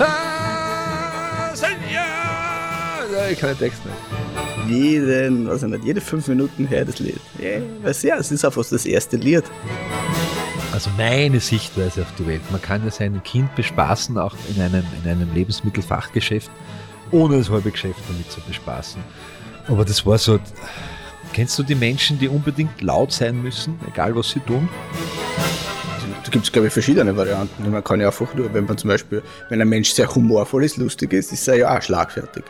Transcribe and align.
Ah, 0.00 1.54
Senja! 1.54 2.04
Ich 3.30 3.38
kann 3.38 3.50
den 3.50 3.58
Text 3.58 3.80
nicht. 3.84 3.96
Jeden, 4.68 5.48
was 5.48 5.62
nicht, 5.62 5.84
jede 5.84 6.00
fünf 6.00 6.28
Minuten 6.28 6.66
her 6.66 6.84
das 6.84 6.98
Lied. 6.98 7.20
Weiß 7.82 8.02
ja, 8.02 8.16
es 8.16 8.30
ist 8.30 8.44
auch 8.44 8.52
fast 8.52 8.72
das 8.72 8.86
erste 8.86 9.16
Lied. 9.16 9.44
Also 10.72 10.90
meine 10.96 11.40
Sichtweise 11.40 12.02
auf 12.02 12.14
die 12.18 12.26
Welt. 12.26 12.40
Man 12.50 12.62
kann 12.62 12.84
ja 12.84 12.90
sein 12.90 13.20
Kind 13.24 13.54
bespaßen, 13.56 14.16
auch 14.16 14.34
in 14.54 14.62
einem, 14.62 14.84
in 15.02 15.10
einem 15.10 15.34
Lebensmittelfachgeschäft, 15.34 16.50
ohne 17.10 17.38
das 17.38 17.50
halbe 17.50 17.70
Geschäft 17.70 18.00
damit 18.08 18.30
zu 18.30 18.40
bespaßen. 18.40 19.02
Aber 19.68 19.84
das 19.84 20.06
war 20.06 20.18
so. 20.18 20.38
Kennst 21.32 21.58
du 21.58 21.62
die 21.62 21.74
Menschen, 21.74 22.18
die 22.18 22.28
unbedingt 22.28 22.80
laut 22.80 23.12
sein 23.12 23.42
müssen, 23.42 23.78
egal 23.88 24.16
was 24.16 24.30
sie 24.30 24.40
tun? 24.40 24.68
Da 26.30 26.34
gibt 26.34 26.44
es, 26.44 26.52
glaube 26.52 26.68
ich, 26.68 26.72
verschiedene 26.72 27.16
Varianten. 27.16 27.72
Man 27.72 27.82
kann 27.82 28.00
ja 28.00 28.06
einfach 28.06 28.32
nur, 28.34 28.54
wenn 28.54 28.64
man 28.64 28.78
zum 28.78 28.86
Beispiel, 28.86 29.20
wenn 29.48 29.60
ein 29.60 29.68
Mensch 29.68 29.90
sehr 29.90 30.14
humorvoll 30.14 30.62
ist, 30.62 30.76
lustig 30.76 31.12
ist, 31.12 31.32
ist 31.32 31.48
er 31.48 31.56
ja 31.56 31.76
auch 31.76 31.82
schlagfertig. 31.82 32.44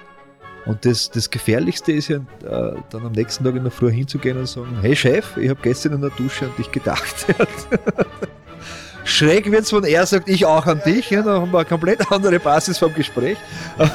Und 0.66 0.84
das, 0.84 1.10
das 1.10 1.30
Gefährlichste 1.30 1.92
ist 1.92 2.08
ja, 2.08 2.18
äh, 2.18 2.74
dann 2.90 3.06
am 3.06 3.12
nächsten 3.12 3.42
Tag 3.42 3.56
in 3.56 3.62
der 3.62 3.72
Früh 3.72 3.90
hinzugehen 3.90 4.36
und 4.36 4.46
sagen, 4.46 4.76
hey 4.82 4.94
Chef, 4.94 5.34
ich 5.38 5.48
habe 5.48 5.60
gestern 5.62 5.94
in 5.94 6.02
der 6.02 6.10
Dusche 6.10 6.44
an 6.44 6.50
dich 6.58 6.70
gedacht. 6.70 7.24
Schräg 9.04 9.50
wird 9.50 9.62
es, 9.62 9.72
wenn 9.72 9.84
er 9.84 10.04
sagt, 10.04 10.28
ich 10.28 10.44
auch 10.44 10.66
an 10.66 10.82
dich, 10.84 11.08
ja, 11.08 11.22
dann 11.22 11.40
haben 11.40 11.50
wir 11.50 11.60
eine 11.60 11.68
komplett 11.68 12.12
andere 12.12 12.38
Basis 12.38 12.76
vom 12.76 12.92
Gespräch. 12.94 13.38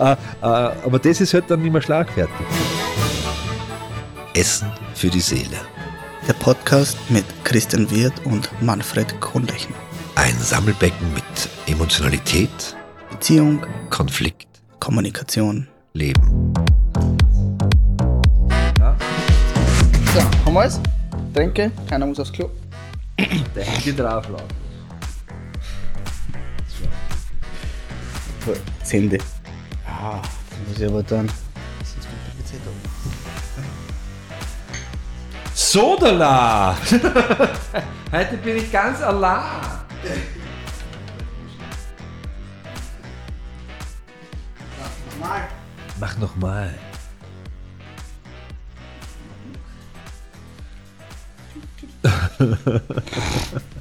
Äh, 0.00 0.12
äh, 0.12 0.16
aber 0.44 1.00
das 1.00 1.20
ist 1.20 1.34
halt 1.34 1.50
dann 1.50 1.60
nicht 1.60 1.72
mehr 1.72 1.82
schlagfertig. 1.82 2.46
Essen 4.32 4.70
für 4.94 5.08
die 5.08 5.18
Seele. 5.18 5.56
Der 6.28 6.34
Podcast 6.34 6.98
mit 7.08 7.24
Christian 7.42 7.90
Wirth 7.90 8.26
und 8.26 8.50
Manfred 8.60 9.18
Kronlechner. 9.18 9.74
Ein 10.14 10.38
Sammelbecken 10.38 11.14
mit 11.14 11.24
Emotionalität, 11.66 12.76
Beziehung, 13.10 13.64
Konflikt, 13.88 14.46
Kommunikation. 14.78 15.66
Leben. 15.94 16.52
So, 20.12 20.20
haben 20.44 20.52
wir 20.52 20.64
es? 20.64 20.78
Denke, 21.34 21.72
keiner 21.88 22.04
muss 22.04 22.20
aufs 22.20 22.30
Klo. 22.30 22.50
Der 23.56 23.64
Handy 23.64 23.96
draufladen. 23.96 24.46
Handy. 28.86 29.18
Ja, 29.86 30.20
da 30.20 30.56
muss 30.68 30.78
ich 30.78 30.86
aber 30.86 31.02
dann. 31.04 31.30
Sodala! 35.58 36.76
Heute 38.12 38.36
bin 38.36 38.58
ich 38.58 38.70
ganz 38.70 39.02
allein. 39.02 39.42
Nochmal. 45.18 45.48
Mach 45.98 46.16
nochmal. 46.18 46.72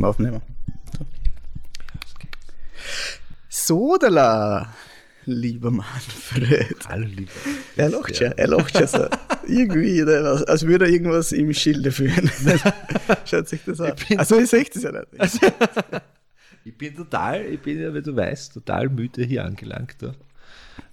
Wir 0.00 0.08
aufnehmen. 0.08 0.40
So. 0.96 1.06
Sodala, 3.50 4.72
lieber 5.26 5.70
Manfred. 5.70 6.88
Hallo, 6.88 7.04
lieber. 7.04 7.30
Er 7.76 7.90
lacht 7.90 8.16
schon, 8.16 8.32
er 8.32 8.46
lacht 8.48 8.78
schon 8.78 8.86
so. 8.86 9.08
Irgendwie, 9.46 10.02
als, 10.02 10.66
würde 10.66 10.86
er 10.86 10.90
irgendwas 10.90 11.32
im 11.32 11.52
Schilde 11.52 11.92
führen. 11.92 12.30
Schaut 13.26 13.48
sich 13.48 13.60
das 13.66 13.78
an. 13.82 13.92
Also, 14.16 14.38
ich 14.38 14.48
sehe 14.48 14.64
das 14.72 14.82
ja 14.82 14.92
nicht. 14.92 15.52
Ich 16.64 16.78
bin 16.78 16.96
total, 16.96 17.44
ich 17.44 17.60
bin 17.60 17.78
ja, 17.78 17.92
wie 17.92 18.00
du 18.00 18.16
weißt, 18.16 18.54
total 18.54 18.88
müde 18.88 19.22
hier 19.22 19.44
angelangt. 19.44 19.96
Da. 19.98 20.14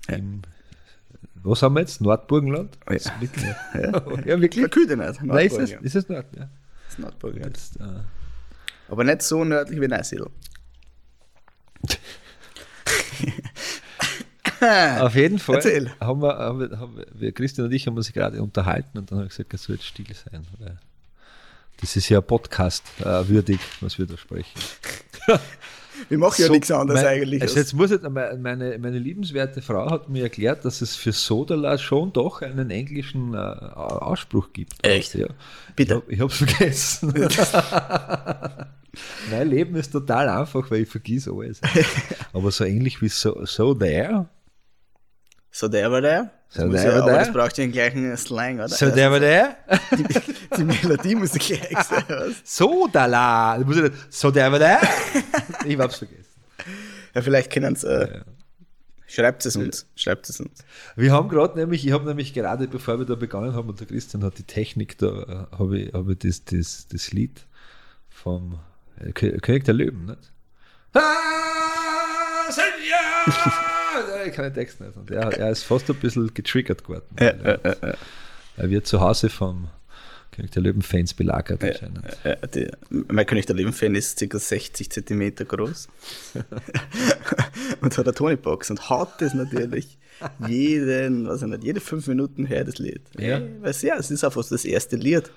Im, 0.10 0.42
was 1.36 1.62
haben 1.62 1.76
wir 1.76 1.80
jetzt? 1.80 2.02
Nordburgenland? 2.02 2.78
Oh 2.90 2.94
ja. 2.94 3.00
Ja, 3.74 3.82
ja, 4.26 4.42
wirklich? 4.42 4.64
Verküde 4.64 4.98
nicht. 4.98 5.24
Nein, 5.24 5.48
ist 5.48 5.60
es, 5.60 5.72
ist 5.72 5.96
es 5.96 6.10
Nord? 6.10 6.26
Ja. 6.36 6.50
Das 6.84 6.94
ist 6.94 7.00
Nordburgen. 7.00 7.44
Jetzt, 7.44 7.80
äh, 7.80 8.02
Aber 8.88 9.04
nicht 9.04 9.22
so 9.22 9.44
nördlich 9.44 9.82
wie 9.82 9.88
Neusiedl. 9.88 10.30
auf 15.00 15.16
jeden 15.16 15.40
Fall 15.40 15.56
Erzähl. 15.56 15.92
haben 16.00 16.22
wir, 16.22 16.38
haben 16.38 16.60
wir, 16.60 16.80
haben 16.80 17.04
wir, 17.14 17.32
Christian 17.32 17.68
und 17.68 17.74
ich 17.74 17.88
haben 17.88 17.96
uns 17.96 18.12
gerade 18.12 18.42
unterhalten 18.42 18.98
und 18.98 19.12
dann 19.12 19.20
habe 19.20 19.28
ich 19.28 19.36
gesagt, 19.36 19.54
es 19.54 19.64
soll 19.64 19.76
jetzt 19.76 19.86
still 19.86 20.06
sein. 20.14 20.48
Weil 20.58 20.78
das 21.80 21.96
ist 21.96 22.10
ja 22.10 22.22
Podcast 22.22 22.84
äh, 23.00 23.28
würdig, 23.28 23.60
was 23.82 23.98
wir 24.00 24.08
da 24.08 24.18
sprechen. 24.18 24.60
Wir 26.10 26.18
machen 26.18 26.36
ja 26.42 26.48
So, 26.48 26.54
nichts 26.54 26.72
anderes 26.72 27.02
mein- 27.02 27.10
eigentlich. 27.12 27.42
Also 27.42 27.54
als- 27.56 27.62
jetzt 27.64 27.74
muss 27.74 27.92
ich, 27.92 28.02
meine, 28.02 28.78
meine, 28.80 28.98
liebenswerte 29.00 29.62
Frau 29.62 29.90
hat 29.90 30.10
mir 30.10 30.24
erklärt, 30.24 30.64
dass 30.66 30.82
es 30.82 30.96
für 30.96 31.12
Sodala 31.12 31.78
schon 31.78 32.14
doch 32.14 32.42
einen 32.42 32.70
englischen 32.72 33.34
äh, 33.34 33.38
Ausspruch 33.38 34.54
gibt. 34.54 34.74
Echt? 34.86 35.16
Ja. 35.16 35.28
Bitte. 35.76 36.04
Ich 36.08 36.20
habe 36.20 36.32
es 36.32 36.38
vergessen. 36.44 37.14
mein 39.32 39.50
Leben 39.50 39.76
ist 39.76 39.92
total 39.92 40.30
einfach, 40.30 40.70
weil 40.72 40.82
ich 40.82 40.90
vergesse 40.90 41.32
alles. 41.32 41.60
Aber 42.34 42.52
so 42.52 42.64
ähnlich 42.64 43.02
wie 43.02 43.10
so, 43.10 43.46
so 43.46 43.74
there, 43.74 44.28
so 45.52 45.68
der 45.68 45.92
war 45.92 46.02
der. 46.02 46.32
Das 46.54 46.64
So 46.64 46.70
der 46.72 46.84
ja, 46.84 47.00
war 47.00 47.06
der. 47.08 47.18
das 47.20 47.34
braucht 47.34 47.58
ja 47.58 47.66
den 47.66 47.74
gleichen 47.74 48.16
Slang, 48.16 48.56
oder? 48.56 48.70
so 48.70 48.90
there, 48.90 49.20
there, 49.20 49.56
Die, 49.98 50.06
die 50.58 50.64
Melodie 50.64 51.16
muss 51.16 51.34
ja 51.34 51.58
gleich 51.58 51.84
sein. 51.84 52.04
Sodala. 52.44 53.58
Da 53.58 53.70
ich 53.70 53.82
nicht, 53.82 53.94
So 54.14 54.32
there, 54.32 54.58
there. 54.58 54.80
Ich 55.66 55.78
hab's 55.78 55.98
vergessen. 55.98 56.24
Ja, 57.14 57.22
vielleicht 57.22 57.52
können 57.52 57.74
es. 57.74 57.84
Äh, 57.84 58.22
Schreibt 59.10 59.46
es 59.46 59.56
uns. 59.56 59.86
Schreibt 59.96 60.28
es 60.30 60.40
uns. 60.42 60.66
Wir 60.98 61.14
haben 61.14 61.30
gerade 61.30 61.58
nämlich, 61.58 61.86
ich 61.86 61.94
habe 61.94 62.06
nämlich 62.06 62.34
gerade, 62.34 62.68
bevor 62.68 63.00
wir 63.00 63.06
da 63.06 63.16
begonnen 63.16 63.54
haben, 63.54 63.70
und 63.70 63.80
der 63.80 63.88
Christian 63.88 64.22
hat 64.24 64.38
die 64.38 64.44
Technik, 64.44 64.98
da 64.98 65.08
äh, 65.52 65.58
habe 65.58 65.80
ich, 65.80 65.94
hab 65.94 66.10
ich 66.10 66.20
das, 66.20 66.44
das, 66.44 66.88
das 66.90 67.14
Lied 67.14 67.46
vom 68.10 68.60
äh, 69.00 69.12
Kö- 69.12 69.40
König 69.40 69.64
der 69.64 69.76
Löwen, 69.76 70.06
nicht? 70.08 70.32
Ah, 70.94 72.52
Senja! 72.52 74.26
ich 74.26 74.34
kann 74.34 74.44
den 74.46 74.54
Text 74.54 74.82
nicht. 74.82 74.96
Und 74.98 75.10
er, 75.12 75.32
er 75.38 75.52
ist 75.52 75.64
fast 75.64 75.90
ein 75.90 75.96
bisschen 75.96 76.34
getriggert 76.34 76.84
geworden. 76.84 77.06
weil 77.16 77.60
er, 77.64 77.98
er 78.58 78.70
wird 78.70 78.88
zu 78.88 79.00
Hause 79.00 79.30
vom 79.30 79.70
König 80.38 80.52
der 80.52 80.62
Löwen-Fans 80.62 81.14
belagert 81.16 81.64
anscheinend. 81.64 82.00
Äh, 82.24 82.38
die, 82.54 82.68
mein 82.90 83.26
König 83.26 83.46
der 83.48 83.56
Löwen-Fan 83.56 83.96
ist 83.96 84.18
ca. 84.30 84.38
60 84.40 84.90
cm 84.92 85.36
groß 85.36 85.88
und 87.82 87.98
hat 87.98 88.06
eine 88.06 88.14
Tonybox 88.14 88.70
und 88.70 88.90
haut 88.90 89.10
das 89.20 89.34
natürlich 89.34 89.98
jeden, 90.48 91.28
was 91.28 91.42
ich 91.42 91.48
nicht, 91.48 91.64
jede 91.64 91.80
fünf 91.80 92.08
Minuten 92.08 92.46
her 92.46 92.64
das 92.64 92.78
Lied. 92.78 93.02
Ja. 93.18 93.38
Äh, 93.40 93.62
Weiß 93.62 93.82
ja, 93.82 93.96
es 93.98 94.10
ist 94.12 94.24
auch 94.24 94.34
fast 94.34 94.52
das 94.52 94.64
erste 94.66 94.96
Lied 94.96 95.30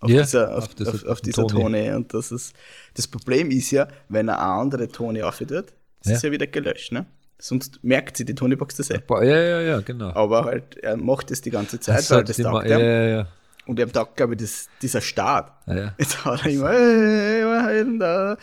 auf 0.00 0.10
Ja, 0.10 0.22
dieser, 0.22 0.56
auf, 0.56 0.64
auf 0.64 0.74
dieser 0.74 0.90
auf, 0.94 1.04
auf 1.04 1.20
dieser. 1.20 1.46
Tone. 1.46 1.96
Und 1.96 2.12
das, 2.12 2.32
ist, 2.32 2.54
das 2.94 3.06
Problem 3.06 3.50
ist 3.50 3.70
ja, 3.70 3.88
wenn 4.08 4.28
er 4.28 4.38
eine 4.40 4.48
andere 4.62 4.88
Tone 4.88 5.26
aufhört, 5.26 5.50
das 5.50 6.10
Ja. 6.10 6.12
ist 6.16 6.22
ja 6.24 6.30
wieder 6.32 6.46
gelöscht. 6.46 6.92
Ne? 6.92 7.06
Sonst 7.38 7.80
merkt 7.82 8.16
sie 8.16 8.24
die 8.24 8.34
Tonybox 8.34 8.76
das 8.76 8.90
eh. 8.90 9.00
Ja, 9.08 9.22
ja, 9.24 9.60
ja, 9.60 9.80
genau. 9.80 10.10
Aber 10.14 10.44
halt, 10.44 10.76
er 10.78 10.96
macht 10.96 11.30
das 11.30 11.40
die 11.42 11.50
ganze 11.50 11.78
Zeit, 11.80 11.98
Das 11.98 12.10
weil 12.10 12.24
das 12.24 12.36
taugt 12.38 12.66
ja, 12.66 12.78
ihm. 12.78 12.84
ja, 12.84 13.06
ja. 13.06 13.28
Und 13.66 13.80
er 13.80 13.90
taugt, 13.90 14.16
glaube 14.16 14.34
ich, 14.34 14.40
das, 14.40 14.68
dieser 14.80 15.00
Start. 15.00 15.52
Ja, 15.66 15.74
ja. 15.74 15.94
Jetzt 15.98 16.24
hat 16.24 16.44
er 16.44 16.50
immer, 16.52 16.70
hey, 16.70 17.98
da. 17.98 18.38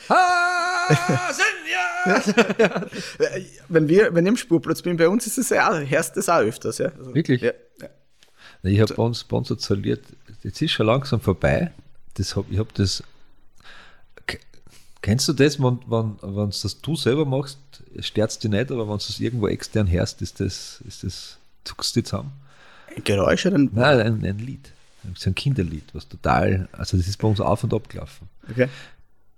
Wenn 3.70 3.88
wir, 3.88 4.14
wenn 4.14 4.26
ich 4.26 4.30
im 4.32 4.38
Spurplatz 4.38 4.82
bin, 4.82 4.98
bei 4.98 5.08
uns 5.08 5.26
ist 5.26 5.38
es 5.38 5.50
ja, 5.50 5.80
hörst 5.80 6.18
das 6.18 6.28
auch 6.28 6.40
öfters, 6.40 6.80
ja. 6.80 6.90
Also, 6.98 7.16
Wirklich? 7.16 7.42
Ja. 7.42 7.54
Ich 8.64 8.82
habe 8.82 8.94
bei 8.94 9.04
uns, 9.04 9.24
bei 9.24 9.38
uns 9.38 9.50
jetzt 9.50 10.62
ist 10.62 10.72
schon 10.72 10.88
langsam 10.88 11.22
vorbei. 11.22 11.72
Das 12.16 12.36
hab, 12.36 12.52
ich 12.52 12.60
habe 12.60 12.70
das. 12.74 13.04
Kennst 15.02 15.28
du 15.28 15.34
das, 15.34 15.60
wenn, 15.60 15.80
wenn, 15.88 16.18
wenn 16.22 16.50
das 16.50 16.82
du 16.82 16.96
selber 16.96 17.26
machst, 17.26 17.60
stört 18.00 18.32
es 18.32 18.40
dich 18.40 18.52
nicht, 18.52 18.72
aber 18.72 18.88
wenn 18.88 18.98
du 18.98 19.04
es 19.04 19.20
irgendwo 19.20 19.48
extern 19.48 19.90
hörst, 19.90 20.22
ist 20.22 20.40
das, 20.40 20.82
ist 20.88 21.04
das, 21.04 21.38
zuckst 21.66 21.96
du 21.96 22.02
dich 22.02 22.10
zusammen? 22.10 22.32
Geräusche, 23.04 23.52
dann. 23.52 23.70
Nein, 23.74 24.00
ein, 24.00 24.26
ein 24.26 24.40
Lied. 24.40 24.72
So 25.16 25.30
ein 25.30 25.36
Kinderlied, 25.36 25.94
was 25.94 26.08
total, 26.08 26.68
also 26.72 26.98
das 26.98 27.08
ist 27.08 27.18
bei 27.18 27.28
uns 27.28 27.40
auf 27.40 27.64
und 27.64 27.74
ab 27.74 27.90
gelaufen. 27.90 28.30
Okay. 28.50 28.68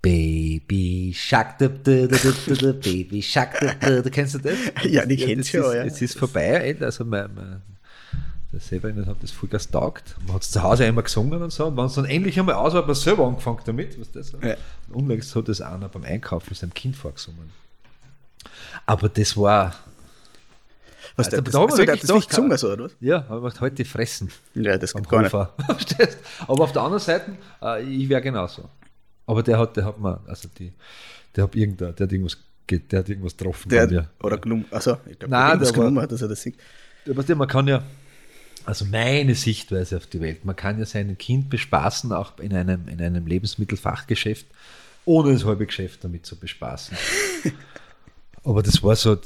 Baby 0.00 1.12
Shark, 1.14 1.58
da, 1.58 1.68
da, 1.68 2.06
da, 2.06 2.16
da, 2.16 2.54
da, 2.54 2.72
Baby 2.72 3.20
Shark, 3.22 3.58
da, 3.60 3.74
da, 3.74 4.02
da, 4.02 4.10
kennst 4.10 4.34
du 4.34 4.38
das? 4.38 4.54
Ja, 4.84 5.04
die 5.04 5.16
das 5.16 5.26
kenn's 5.26 5.46
ist, 5.46 5.50
schon, 5.50 5.74
ja. 5.74 5.84
Es 5.84 6.00
ist 6.00 6.16
vorbei, 6.16 6.76
eh, 6.78 6.84
also 6.84 7.04
mein, 7.04 7.28
mein, 7.34 7.62
der 8.52 8.60
Severin 8.60 9.04
hat 9.06 9.16
das 9.20 9.32
voll 9.32 9.48
taugt. 9.48 10.16
Man 10.24 10.36
hat 10.36 10.42
es 10.42 10.50
zu 10.50 10.62
Hause 10.62 10.86
immer 10.86 11.02
gesungen 11.02 11.42
und 11.42 11.52
so. 11.52 11.66
Und 11.66 11.76
wenn 11.76 11.86
es 11.86 11.94
dann 11.94 12.04
endlich 12.04 12.38
einmal 12.38 12.54
aus 12.54 12.72
war, 12.72 12.80
hat 12.80 12.86
man 12.86 12.94
selber 12.96 13.26
angefangen 13.26 13.60
damit. 13.66 14.00
Was 14.00 14.10
das. 14.12 14.32
Ja. 14.42 14.56
Unlängst 14.90 15.34
hat 15.34 15.48
das 15.48 15.60
einer 15.60 15.88
beim 15.88 16.04
Einkaufen 16.04 16.46
mit 16.50 16.58
seinem 16.58 16.72
Kind 16.72 16.96
vorgesungen. 16.96 17.50
Aber 18.86 19.08
das 19.08 19.36
war, 19.36 19.74
Was, 21.16 21.26
Also, 21.28 21.36
da 21.36 21.42
das, 21.42 21.54
also, 21.54 21.82
hat 21.82 21.88
das 22.02 22.08
doch- 22.08 22.28
gesungen, 22.28 22.56
so, 22.58 22.70
oder 22.72 22.84
was? 22.84 22.92
ja, 23.00 23.24
aber 23.28 23.40
macht 23.40 23.60
heute 23.60 23.84
fressen. 23.84 24.30
Ja, 24.54 24.76
das 24.76 24.92
geht 24.92 25.08
gar 25.08 25.22
nicht. 25.22 25.34
Aber 25.34 26.64
auf 26.64 26.72
der 26.72 26.82
anderen 26.82 27.02
Seite, 27.02 27.32
äh, 27.62 27.82
ich 27.82 28.08
wäre 28.08 28.20
genauso. 28.20 28.68
Aber 29.26 29.42
der 29.42 29.58
hat, 29.58 29.76
der 29.76 29.84
hat 29.86 29.98
mir, 29.98 30.20
also 30.26 30.48
die, 30.58 30.72
der 31.34 31.44
hat 31.44 31.54
irgendein, 31.56 31.94
der 31.96 32.06
hat 32.06 32.12
irgendwas, 32.12 32.36
ge- 32.66 32.78
der 32.80 32.98
hat 33.00 33.08
irgendwas 33.08 33.36
getroffen 33.36 33.68
Der 33.70 33.82
hat, 33.82 34.08
oder 34.22 34.38
genommen, 34.38 34.66
also, 34.70 34.98
ich 35.10 35.18
glaube, 35.18 35.30
der 35.30 35.60
war- 35.60 35.72
genommen 35.72 36.00
hat, 36.00 36.12
dass 36.12 36.20
er 36.22 36.28
das. 36.28 36.44
Ja, 36.44 36.52
weißt 37.06 37.28
du, 37.30 37.34
man 37.36 37.48
kann 37.48 37.66
ja, 37.66 37.82
also 38.66 38.84
meine 38.84 39.34
Sichtweise 39.34 39.96
auf 39.96 40.06
die 40.06 40.20
Welt, 40.20 40.44
man 40.44 40.54
kann 40.54 40.78
ja 40.78 40.84
sein 40.84 41.16
Kind 41.16 41.48
bespaßen, 41.50 42.12
auch 42.12 42.38
in 42.40 42.52
einem, 42.52 42.88
in 42.88 43.00
einem 43.00 43.26
Lebensmittelfachgeschäft, 43.26 44.46
ohne 45.06 45.32
das 45.32 45.44
halbe 45.44 45.64
Geschäft 45.66 46.04
damit 46.04 46.26
zu 46.26 46.36
bespaßen. 46.36 46.96
Aber 48.44 48.62
das 48.62 48.82
war 48.82 48.94
so, 48.96 49.16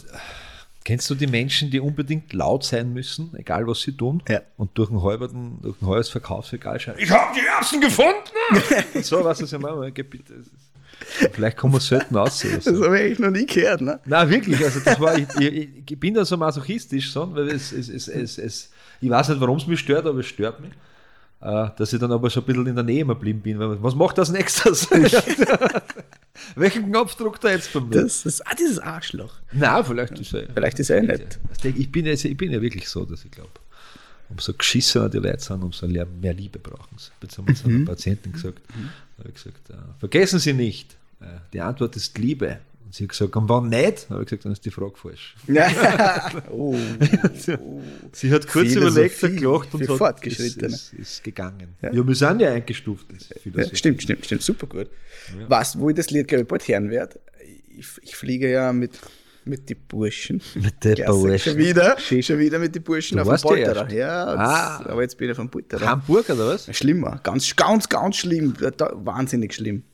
kennst 0.85 1.09
du 1.11 1.15
die 1.15 1.27
Menschen, 1.27 1.71
die 1.71 1.81
unbedingt 1.81 2.33
laut 2.33 2.65
sein 2.65 2.93
müssen, 2.93 3.35
egal 3.37 3.67
was 3.67 3.81
sie 3.83 3.93
tun, 3.97 4.23
Ja. 4.29 4.41
und 4.57 4.71
durch 4.79 4.91
ein, 4.91 5.03
halberten, 5.03 5.59
durch 5.63 5.81
ein 5.83 5.87
halbes 5.89 6.09
Verkaufsregal 6.09 6.81
schreien, 6.81 6.99
ich 6.99 7.11
habe 7.11 7.35
die 7.39 7.47
Erbsen 7.47 7.81
gefunden! 7.81 8.15
und 8.95 9.05
so, 9.05 9.23
was 9.25 9.41
es 9.41 9.51
ja 9.51 9.59
mal, 9.59 9.91
bitte. 9.93 10.35
ist- 10.35 10.51
Vielleicht 11.33 11.57
kommen 11.57 11.73
wir 11.73 11.81
selten 11.81 12.15
aus. 12.17 12.45
oder 12.45 12.61
so. 12.61 12.71
Das 12.73 12.83
habe 12.83 13.01
ich 13.01 13.19
noch 13.19 13.31
nie 13.31 13.47
gehört, 13.47 13.81
ne? 13.81 13.99
Nein, 14.05 14.29
wirklich. 14.29 14.63
Also 14.63 14.81
das 14.81 15.01
war, 15.01 15.17
ich, 15.17 15.27
ich, 15.39 15.69
ich 15.91 15.99
bin 15.99 16.13
da 16.13 16.25
so 16.27 16.37
masochistisch, 16.37 17.11
so, 17.11 17.35
weil 17.35 17.49
es, 17.49 17.73
es, 17.73 17.89
es, 17.89 18.07
es, 18.07 18.37
es, 18.39 18.71
ich 19.01 19.09
weiß 19.09 19.31
nicht, 19.31 19.41
warum 19.41 19.57
es 19.57 19.67
mich 19.67 19.81
stört, 19.81 20.07
aber 20.07 20.19
es 20.21 20.27
stört 20.27 20.61
mich. 20.61 20.73
Äh, 21.41 21.69
dass 21.79 21.95
ich 21.95 21.99
dann 21.99 22.13
aber 22.13 22.29
so 22.29 22.41
ein 22.41 22.47
bisschen 22.47 22.67
in 22.67 22.75
der 22.75 22.85
Nähe 22.85 23.01
immer 23.01 23.15
geblieben 23.15 23.41
bin. 23.41 23.83
Was 23.83 23.95
macht 23.95 24.19
das 24.19 24.31
nächstes? 24.31 24.89
Welchen 26.55 26.87
Knopf 26.87 27.15
drückt 27.17 27.45
er 27.45 27.53
jetzt 27.53 27.73
bei 27.73 27.81
mir? 27.81 28.03
Das 28.03 28.25
ist, 28.25 28.47
ah, 28.47 28.55
dieses 28.59 28.79
Arschloch. 28.79 29.35
Nein, 29.53 29.85
vielleicht 29.85 30.19
ist 30.19 30.33
er. 30.33 30.49
Vielleicht 30.53 30.79
ist 30.79 30.91
er. 30.91 31.03
Also 31.09 31.69
Ich 31.69 31.91
bin, 31.91 32.07
ja, 32.07 32.13
ich 32.13 32.37
bin 32.37 32.51
ja 32.53 32.61
wirklich 32.63 32.89
so, 32.89 33.05
dass 33.05 33.25
ich 33.25 33.31
glaube, 33.31 33.51
umso 34.29 34.53
geschissener 34.55 35.09
die 35.09 35.19
Leute 35.19 35.41
sind, 35.43 35.63
umso 35.63 35.87
mehr 35.89 36.07
mehr 36.07 36.35
Liebe 36.35 36.59
brauchen 36.59 36.97
sie. 36.97 37.11
Ich 37.27 37.37
habe 37.39 37.55
zu 37.55 37.69
einer 37.69 37.85
Patientin 37.85 38.33
gesagt, 38.33 38.61
habe 39.19 39.29
ich 39.29 39.35
gesagt 39.35 39.71
äh, 39.71 39.75
vergessen 39.99 40.39
Sie 40.39 40.53
nicht, 40.53 40.97
äh, 41.21 41.27
die 41.53 41.61
Antwort 41.61 41.97
ist 41.97 42.17
Liebe. 42.19 42.61
Und 42.91 42.95
sie 42.97 43.05
hat 43.05 43.11
gesagt, 43.11 43.37
und 43.37 43.49
wann 43.49 43.69
nicht? 43.69 44.11
Habe 44.11 44.23
ich 44.23 44.27
gesagt, 44.31 44.47
dann 44.47 44.51
ist 44.51 44.65
die 44.65 44.71
Frage 44.73 44.97
falsch. 44.97 45.37
oh, 46.51 46.75
Sie 48.11 48.33
hat 48.33 48.49
kurz 48.49 48.73
Philosophie 48.73 48.79
überlegt, 48.79 49.23
hat 49.23 49.37
gelacht 49.37 49.75
und 49.75 49.89
hat, 49.89 49.97
Fortgeschrittene. 49.97 50.75
Ist, 50.75 50.93
ist, 50.95 51.01
ist 51.01 51.23
gegangen. 51.23 51.77
Ja. 51.83 51.93
Ja. 51.93 52.05
wir 52.05 52.15
sind 52.17 52.41
ja 52.41 52.51
eingestuft. 52.51 53.07
Ja, 53.45 53.65
stimmt, 53.77 54.03
stimmt, 54.03 54.25
stimmt, 54.25 54.43
super 54.43 54.67
gut. 54.67 54.91
Was, 55.47 55.79
wo 55.79 55.89
ich 55.91 55.95
das 55.95 56.11
Lied, 56.11 56.27
glaube 56.27 56.43
ich, 56.43 56.49
bald 56.49 56.67
hören 56.67 56.91
werde, 56.91 57.21
ich, 57.79 57.87
ich 58.03 58.17
fliege 58.17 58.51
ja 58.51 58.73
mit, 58.73 58.99
mit 59.45 59.69
die 59.69 59.77
Burschen. 59.77 60.43
Mit 60.57 60.83
den 60.83 60.97
Burschen. 61.07 61.53
Schon 61.53 61.59
wieder, 61.59 61.97
schon 61.97 62.39
wieder 62.41 62.59
mit 62.59 62.75
den 62.75 62.83
Burschen 62.83 63.19
Du 63.19 63.23
auf 63.23 63.29
dem 63.29 63.35
ja 63.37 63.41
Polterer. 63.41 63.93
Ja, 63.93 64.25
das, 64.35 64.37
Ah. 64.37 64.87
aber 64.87 65.03
jetzt 65.03 65.17
bin 65.17 65.27
ich 65.29 65.31
auf 65.31 65.39
dem 65.39 65.49
Polterer. 65.49 65.87
Hamburg 65.87 66.29
oder 66.29 66.49
was? 66.49 66.77
Schlimmer, 66.77 67.21
ganz, 67.23 67.55
ganz, 67.55 67.89
ganz 67.89 68.17
schlimm, 68.17 68.53
da, 68.77 68.91
wahnsinnig 68.95 69.55
schlimm. 69.55 69.85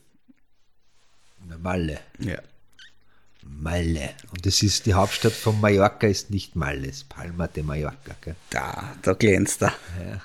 Na, 1.47 1.59
Malle. 1.59 1.99
Ja. 2.17 2.39
Malle. 3.49 4.09
Und 4.31 4.45
das 4.45 4.61
ist 4.63 4.85
die 4.85 4.93
Hauptstadt 4.93 5.33
von 5.33 5.59
Mallorca, 5.59 6.07
ist 6.07 6.29
nicht 6.29 6.55
Malle, 6.55 6.87
es 6.87 6.97
ist 6.97 7.09
Palma 7.09 7.47
de 7.47 7.63
Mallorca. 7.63 8.15
Gell? 8.21 8.35
Da, 8.49 8.95
da 9.01 9.13
glänzt 9.13 9.61
er. 9.63 9.73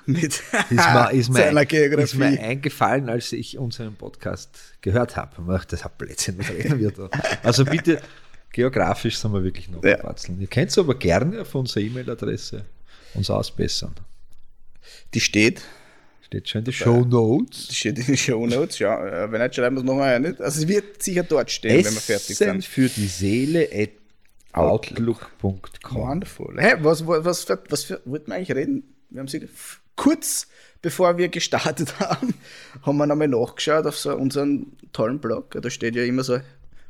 Mit 0.06 0.24
Ist, 0.24 0.42
mir, 0.70 1.10
ist, 1.12 1.28
mir, 1.30 1.38
seiner 1.44 1.62
ist 1.62 1.68
Geografie. 1.68 2.16
mir 2.18 2.40
eingefallen, 2.40 3.08
als 3.08 3.32
ich 3.32 3.58
unseren 3.58 3.94
Podcast 3.94 4.50
gehört 4.80 5.16
habe. 5.16 5.42
Dachte, 5.52 5.68
das 5.76 5.84
hat 5.84 5.98
Blödsinn, 5.98 6.38
was 6.38 6.50
reden 6.50 6.78
wir 6.78 6.90
da? 6.90 7.08
Also 7.42 7.64
bitte, 7.64 8.00
geografisch 8.52 9.16
sind 9.18 9.32
wir 9.32 9.42
wirklich 9.42 9.68
noch 9.68 9.82
Ja. 9.84 9.98
ja. 9.98 10.14
Ihr 10.38 10.46
könnt 10.46 10.70
es 10.70 10.78
aber 10.78 10.94
gerne 10.94 11.42
auf 11.42 11.54
unserer 11.54 11.82
E-Mail-Adresse 11.82 12.64
uns 13.14 13.30
ausbessern. 13.30 13.94
Die 15.14 15.20
steht, 15.20 15.62
Steht 16.32 16.48
schon 16.48 16.58
in 16.60 16.64
den 16.64 16.72
Show 16.72 17.04
Notes. 17.04 17.76
steht 17.76 17.98
in 17.98 18.06
den 18.06 18.16
Show 18.16 18.46
Notes, 18.46 18.78
ja. 18.78 19.30
Wenn 19.30 19.42
nicht, 19.42 19.54
schreiben 19.54 19.76
wir 19.76 19.80
es 19.80 19.86
nochmal. 19.86 20.18
Nicht? 20.20 20.40
Also 20.40 20.62
es 20.62 20.68
wird 20.68 21.02
sicher 21.02 21.22
dort 21.22 21.50
stehen, 21.50 21.84
wenn 21.84 21.94
wir 21.94 22.00
fertig 22.00 22.30
Essen 22.30 22.62
sind. 22.62 22.64
für 22.64 22.88
die 22.88 23.06
Seele 23.06 23.68
at 23.72 23.90
outlook.com. 24.52 25.96
Wonderful. 25.96 26.56
Hey, 26.58 26.74
was, 26.80 27.06
was, 27.06 27.24
was, 27.24 27.44
für, 27.44 27.62
was 27.68 27.84
für, 27.84 28.00
wollten 28.04 28.28
wir 28.30 28.36
eigentlich 28.36 28.56
reden? 28.56 28.82
Wir 29.10 29.20
haben 29.20 29.28
sie 29.28 29.46
kurz 29.96 30.46
bevor 30.82 31.16
wir 31.16 31.28
gestartet 31.28 31.94
haben, 32.00 32.34
haben 32.82 32.96
wir 32.96 33.06
nochmal 33.06 33.28
nachgeschaut 33.28 33.86
auf 33.86 33.96
so 33.96 34.14
unseren 34.16 34.72
tollen 34.92 35.20
Blog. 35.20 35.56
Da 35.62 35.70
steht 35.70 35.94
ja 35.96 36.02
immer 36.04 36.24
so, 36.24 36.40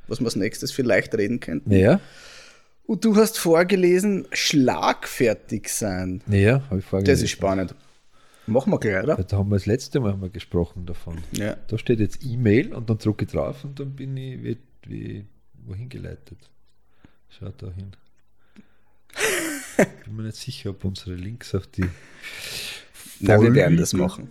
was 0.08 0.20
wir 0.20 0.24
als 0.24 0.36
nächstes 0.36 0.72
vielleicht 0.72 1.14
reden 1.14 1.38
könnten. 1.38 1.70
Ja, 1.70 2.00
Und 2.86 3.04
du 3.04 3.14
hast 3.16 3.38
vorgelesen, 3.38 4.26
schlagfertig 4.32 5.68
sein. 5.68 6.22
ja, 6.26 6.62
habe 6.70 6.80
ich 6.80 6.84
vorgelesen. 6.84 7.14
Das 7.14 7.22
ist 7.22 7.30
spannend. 7.30 7.74
Machen 8.46 8.72
wir 8.72 8.78
gleich, 8.80 9.02
oder? 9.04 9.16
Da 9.16 9.36
haben 9.36 9.50
wir 9.50 9.56
das 9.56 9.66
letzte 9.66 10.00
Mal 10.00 10.12
haben 10.12 10.22
wir 10.22 10.28
gesprochen 10.30 10.84
davon. 10.86 11.18
Ja. 11.32 11.56
Da 11.68 11.78
steht 11.78 12.00
jetzt 12.00 12.24
E-Mail 12.24 12.74
und 12.74 12.90
dann 12.90 12.98
drücke 12.98 13.24
ich 13.24 13.30
drauf 13.30 13.64
und 13.64 13.78
dann 13.78 13.94
bin 13.94 14.16
ich 14.16 14.42
wie, 14.42 14.58
wie 14.86 15.24
wohin 15.64 15.88
geleitet. 15.88 16.38
Schau 17.28 17.48
da 17.50 17.70
hin. 17.70 17.92
Bin 20.04 20.16
mir 20.16 20.22
nicht 20.24 20.36
sicher, 20.36 20.70
ob 20.70 20.84
unsere 20.84 21.14
Links 21.14 21.54
auf 21.54 21.66
die. 21.66 21.84
Na, 23.20 23.40
wir 23.40 23.54
werden 23.54 23.76
das 23.76 23.92
machen. 23.92 24.28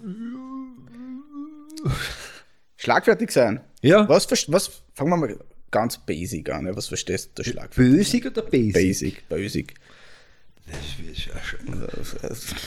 Schlagfertig 2.78 3.32
sein. 3.32 3.62
Ja. 3.82 4.08
Was, 4.10 4.28
verst- 4.28 4.52
was, 4.52 4.82
fangen 4.94 5.12
wir 5.12 5.18
mal 5.18 5.40
ganz 5.72 5.98
basic 6.00 6.50
an. 6.52 6.76
Was 6.76 6.88
verstehst 6.88 7.32
du 7.36 7.44
schlagfertig? 7.44 7.76
Bösig 7.98 8.26
oder 8.26 8.42
basic? 8.42 8.74
Basic, 8.74 9.30
basic. 9.30 9.74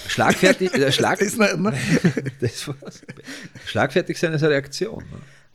Schlagfertig, 0.08 0.74
äh, 0.74 0.92
Schlag, 0.92 1.18
Das 1.20 1.36
das 2.40 2.68
war's. 2.68 3.02
Schlagfertig 3.66 4.18
sein 4.18 4.32
ist 4.32 4.42
eine 4.42 4.52
Reaktion. 4.52 5.04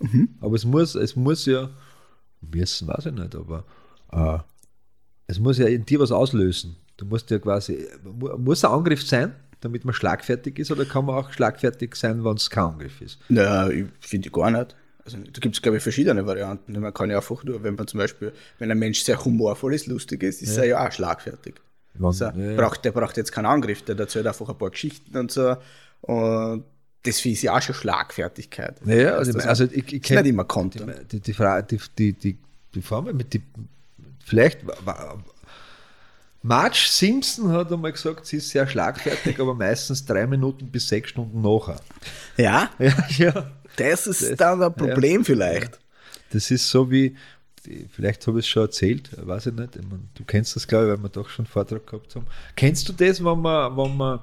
Ne? 0.02 0.28
Aber 0.42 0.56
es 0.56 0.66
muss, 0.66 0.96
es 0.96 1.16
muss 1.16 1.46
ja, 1.46 1.70
müssen 2.42 2.88
weiß 2.88 3.08
ich 3.08 3.14
nicht, 3.14 3.36
aber 3.36 3.66
äh, 4.12 4.40
es 5.28 5.40
muss 5.40 5.58
ja 5.58 5.68
in 5.68 5.86
dir 5.86 6.00
was 6.00 6.12
auslösen. 6.12 6.76
Du 6.98 7.06
musst 7.06 7.30
ja 7.30 7.40
quasi, 7.40 7.88
mu- 8.04 8.36
muss 8.38 8.64
ein 8.64 8.72
Angriff 8.72 9.06
sein, 9.06 9.36
damit 9.62 9.86
man 9.86 9.94
schlagfertig 9.94 10.58
ist, 10.60 10.72
oder 10.72 10.86
kann 10.86 11.06
man 11.06 11.16
auch 11.16 11.32
schlagfertig 11.32 11.96
sein, 11.96 12.24
wenn 12.24 12.36
es 12.36 12.50
kein 12.50 12.64
Angriff 12.66 13.02
ist? 13.02 13.20
Na, 13.30 13.70
ich 13.70 13.86
finde 14.00 14.30
gar 14.32 14.52
nicht. 14.52 14.76
Also, 15.06 15.18
da 15.18 15.40
gibt 15.40 15.56
es, 15.56 15.62
glaube 15.62 15.78
ich, 15.78 15.84
verschiedene 15.84 16.26
Varianten. 16.26 16.80
Man 16.80 16.94
kann 16.94 17.10
ja 17.10 17.18
einfach 17.18 17.44
nur, 17.44 17.64
wenn 17.64 17.76
man 17.76 17.88
zum 17.88 17.98
Beispiel, 18.00 18.32
wenn 18.60 18.70
ein 18.72 18.78
Mensch 18.80 19.02
sehr 19.02 19.24
humorvoll 19.24 19.74
ist, 19.74 19.88
lustig 19.88 20.24
ist, 20.24 20.42
ist 20.42 20.58
er 20.58 20.66
ja 20.66 20.86
auch 20.88 20.92
schlagfertig. 20.92 21.56
Also, 22.02 22.26
ja, 22.26 22.56
braucht, 22.56 22.86
der 22.86 22.92
braucht 22.92 23.18
jetzt 23.18 23.32
keinen 23.32 23.46
Angriff, 23.48 23.82
der 23.84 23.98
erzählt 24.00 24.26
einfach 24.28 24.48
ein 24.50 24.58
paar 24.58 24.70
Geschichten 24.70 25.18
und 25.18 25.32
so. 25.32 25.56
Und 26.02 26.64
das 27.04 27.26
ist 27.26 27.42
ja 27.42 27.56
auch 27.58 27.62
schon 27.62 27.76
Schlagfertigkeit. 27.76 28.76
Ja, 28.86 28.96
Weißt 28.96 29.14
also, 29.18 29.32
du, 29.34 29.38
ich- 29.40 29.46
also 29.46 29.64
ich, 29.66 29.72
ich 29.88 29.94
ist 29.94 30.06
kenn- 30.06 30.22
nicht 30.22 30.30
immer 30.30 30.44
Konto. 30.46 30.86
Die, 30.86 31.06
die, 31.06 31.20
die, 31.20 31.34
Frage, 31.34 31.64
die, 31.68 31.80
die, 31.98 32.14
die, 32.14 32.38
die 32.76 32.82
Formel 32.82 33.14
mit 33.14 33.34
die, 33.34 33.42
vielleicht 34.26 34.60
Marge 36.42 36.78
Simpson 36.88 37.52
hat 37.52 37.72
einmal 37.72 37.92
gesagt, 37.92 38.26
sie 38.26 38.38
ist 38.38 38.50
sehr 38.50 38.66
schlagfertig, 38.68 39.40
aber 39.42 39.54
meistens 39.54 40.06
drei 40.06 40.26
Minuten 40.26 40.68
bis 40.72 40.88
sechs 40.88 41.10
Stunden 41.10 41.42
nachher. 41.42 41.82
Ja, 42.38 42.70
Ja, 42.80 42.94
ja. 43.18 43.52
das 43.76 44.08
ist 44.08 44.22
Das- 44.24 44.38
dann 44.38 44.64
ein 44.64 44.74
Problem 44.74 45.22
ja. 45.22 45.26
vielleicht. 45.26 45.80
Das 46.32 46.50
ist 46.52 46.70
so 46.70 46.90
wie, 46.92 47.16
vielleicht 47.92 48.26
habe 48.28 48.40
ich 48.40 48.46
es 48.46 48.50
schon 48.50 48.64
erzählt, 48.64 49.10
weiß 49.26 49.48
ich 49.48 49.54
nicht. 49.54 49.76
Ich 49.76 49.84
mein, 49.84 50.10
du 50.16 50.24
kennst 50.24 50.56
das, 50.56 50.68
glaube 50.68 50.86
ich, 50.86 50.92
weil 50.92 51.04
wir 51.04 51.10
doch 51.10 51.30
schon 51.30 51.46
einen 51.46 51.52
Vortrag 51.52 51.86
gehabt 51.86 52.16
haben. 52.16 52.26
Kennst 52.56 52.88
du 52.90 52.94
das, 52.94 53.24
wenn 53.24 53.40
man, 53.40 53.76
wenn 53.76 53.98
man 53.98 54.20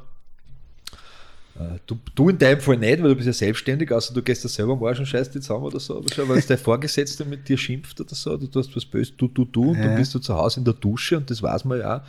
Du, 1.86 1.96
du 2.14 2.28
in 2.28 2.38
deinem 2.38 2.60
Fall 2.60 2.76
nicht, 2.76 3.02
weil 3.02 3.08
du 3.10 3.14
bist 3.16 3.26
ja 3.26 3.32
selbstständig, 3.32 3.90
außer 3.90 4.12
du 4.12 4.22
gehst 4.22 4.44
da 4.44 4.48
selber 4.48 4.74
am 4.74 4.84
Arsch 4.84 4.98
und 4.98 5.06
scheißt 5.06 5.34
dich 5.34 5.42
zusammen 5.42 5.64
oder 5.64 5.80
so, 5.80 5.96
aber 5.98 6.12
schon, 6.12 6.28
weil 6.28 6.38
es 6.38 6.46
dein 6.46 6.58
Vorgesetzter 6.58 7.24
mit 7.24 7.48
dir 7.48 7.56
schimpft 7.56 8.00
oder 8.00 8.14
so, 8.14 8.36
du 8.36 8.46
tust 8.46 8.76
was 8.76 8.84
Böses, 8.84 9.14
du, 9.16 9.28
du, 9.28 9.44
du, 9.46 9.70
und 9.70 9.78
Ja. 9.78 9.84
dann 9.84 9.96
bist 9.96 10.14
du 10.14 10.18
zu 10.18 10.34
Hause 10.36 10.60
in 10.60 10.64
der 10.64 10.74
Dusche 10.74 11.16
und 11.16 11.30
das 11.30 11.42
weiß 11.42 11.64
man 11.64 11.78
ja 11.78 11.98
auch, 11.98 12.00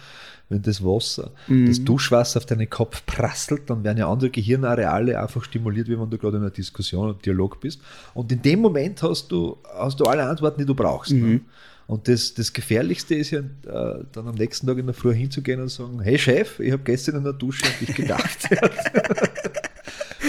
wenn 0.50 0.62
das 0.62 0.84
Wasser, 0.84 1.32
Mhm. 1.48 1.66
das 1.68 1.84
Duschwasser 1.84 2.40
auf 2.40 2.46
deinen 2.46 2.70
Kopf 2.70 3.06
prasselt, 3.06 3.70
dann 3.70 3.84
werden 3.84 3.98
ja 3.98 4.10
andere 4.10 4.30
Gehirnareale 4.30 5.20
einfach 5.20 5.44
stimuliert, 5.44 5.88
wie 5.88 6.00
wenn 6.00 6.10
du 6.10 6.18
gerade 6.18 6.38
in 6.38 6.44
einer 6.44 6.52
Diskussion 6.52 7.10
und 7.10 7.26
Dialog 7.26 7.60
bist. 7.60 7.80
Und 8.14 8.32
in 8.32 8.42
dem 8.42 8.60
Moment 8.62 9.02
hast 9.04 9.30
du, 9.32 9.58
hast 9.78 10.00
du 10.00 10.06
alle 10.06 10.24
Antworten, 10.26 10.60
die 10.60 10.66
du 10.66 10.76
brauchst. 10.76 11.12
Mhm. 11.12 11.30
Ne? 11.34 11.42
Und 11.88 12.10
das, 12.10 12.34
das 12.34 12.52
Gefährlichste 12.52 13.16
ist 13.16 13.32
ja, 13.32 13.40
äh, 13.40 14.04
dann 14.12 14.28
am 14.28 14.36
nächsten 14.36 14.68
Tag 14.68 14.78
in 14.78 14.86
der 14.86 14.94
Früh 14.94 15.14
hinzugehen 15.14 15.62
und 15.62 15.70
sagen, 15.70 16.02
hey 16.02 16.20
Chef, 16.20 16.60
ich 16.60 16.74
habe 16.74 16.84
gestern 16.84 17.16
in 17.16 17.24
der 17.24 17.34
Dusche 17.34 17.66
an 17.66 17.72
dich 17.80 17.96
gedacht. 17.96 18.50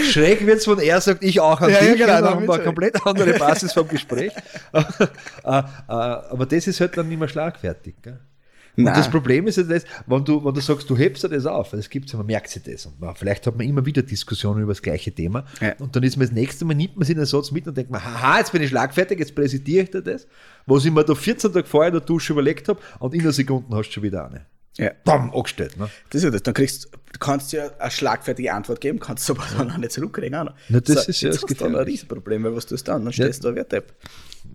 Schräg 0.09 0.45
wird 0.45 0.59
es, 0.59 0.67
wenn 0.67 0.79
er 0.79 1.01
sagt, 1.01 1.23
ich 1.23 1.39
auch 1.41 1.59
an 1.59 1.69
Ja, 1.69 1.83
ja, 1.83 1.91
dich, 1.91 1.99
genau, 1.99 2.13
dann 2.13 2.23
dann 2.23 2.35
haben 2.35 2.47
wir 2.47 2.53
eine 2.53 2.63
komplett 2.63 3.05
andere 3.05 3.33
Basis 3.39 3.73
vom 3.73 3.87
Gespräch. 3.87 4.31
äh, 4.73 4.79
äh, 5.49 5.61
aber 5.87 6.45
das 6.45 6.67
ist 6.67 6.79
halt 6.79 6.97
dann 6.97 7.09
nicht 7.09 7.19
mehr 7.19 7.27
schlagfertig. 7.27 7.95
Gell? 8.01 8.19
Nein. 8.79 8.93
Und 8.93 8.97
das 8.97 9.11
Problem 9.11 9.45
ist 9.47 9.57
ja 9.57 9.63
das, 9.63 9.83
wenn 10.07 10.23
du, 10.23 10.43
wenn 10.43 10.53
du 10.53 10.61
sagst, 10.61 10.89
du 10.89 10.97
hebst 10.97 11.23
dir 11.23 11.29
das 11.29 11.45
auf, 11.45 11.71
das 11.71 11.89
gibt 11.89 12.07
es 12.07 12.13
man 12.13 12.25
merkt 12.25 12.49
sich 12.49 12.63
das. 12.63 12.85
Und 12.85 12.99
man, 12.99 13.13
vielleicht 13.15 13.45
hat 13.45 13.57
man 13.57 13.67
immer 13.67 13.85
wieder 13.85 14.01
Diskussionen 14.01 14.63
über 14.63 14.71
das 14.71 14.81
gleiche 14.81 15.11
Thema. 15.11 15.45
Ja. 15.59 15.73
Und 15.79 15.95
dann 15.95 16.03
ist 16.03 16.15
man 16.15 16.27
das 16.27 16.33
nächste 16.33 16.63
Mal, 16.65 16.75
nimmt 16.75 16.95
man 16.95 17.05
sich 17.05 17.15
den 17.15 17.25
Satz 17.25 17.51
mit 17.51 17.67
und 17.67 17.75
denkt 17.75 17.91
man, 17.91 18.03
haha, 18.03 18.39
jetzt 18.39 18.51
bin 18.51 18.61
ich 18.61 18.69
schlagfertig, 18.69 19.19
jetzt 19.19 19.35
präsentiere 19.35 19.83
ich 19.83 19.91
dir 19.91 20.01
das, 20.01 20.27
was 20.65 20.85
ich 20.85 20.91
mir 20.91 21.03
da 21.03 21.13
14 21.13 21.51
Tage 21.51 21.67
vorher 21.67 21.89
in 21.89 21.95
der 21.95 22.01
Dusche 22.01 22.33
überlegt 22.33 22.69
habe, 22.69 22.79
und 22.99 23.13
in 23.13 23.21
einer 23.21 23.33
Sekunde 23.33 23.75
hast 23.75 23.89
du 23.89 23.93
schon 23.93 24.03
wieder 24.03 24.27
eine. 24.27 24.45
Ja. 24.77 24.91
Bam, 25.03 25.33
angestellt. 25.33 25.77
Ne? 25.77 25.89
Das 26.09 26.19
ist 26.19 26.23
ja 26.23 26.29
das. 26.29 26.43
Dann 26.43 26.53
kriegst 26.53 26.85
du 26.85 27.19
kannst 27.19 27.51
ja 27.51 27.69
eine 27.79 27.91
schlagfertige 27.91 28.53
Antwort 28.53 28.79
geben, 28.79 28.99
kannst 28.99 29.27
du 29.27 29.33
aber 29.33 29.43
dann 29.57 29.71
auch 29.71 29.77
nicht 29.77 29.91
zurückkriegen. 29.91 30.35
Auch. 30.35 30.53
Na, 30.69 30.79
das 30.79 31.09
ist 31.09 31.21
ja 31.21 31.29
jetzt 31.29 31.43
das 31.43 31.49
hast 31.49 31.59
du 31.59 31.63
dann 31.65 31.75
ein. 31.75 31.83
Riesenproblem, 31.83 32.43
weil 32.45 32.55
was 32.55 32.65
tust 32.65 32.87
du 32.87 32.91
dann? 32.93 33.03
Dann 33.03 33.13
stehst 33.13 33.43
du 33.43 33.49
da 33.49 33.55
wie 33.55 33.59
ein 33.59 33.67
Depp. 33.67 33.93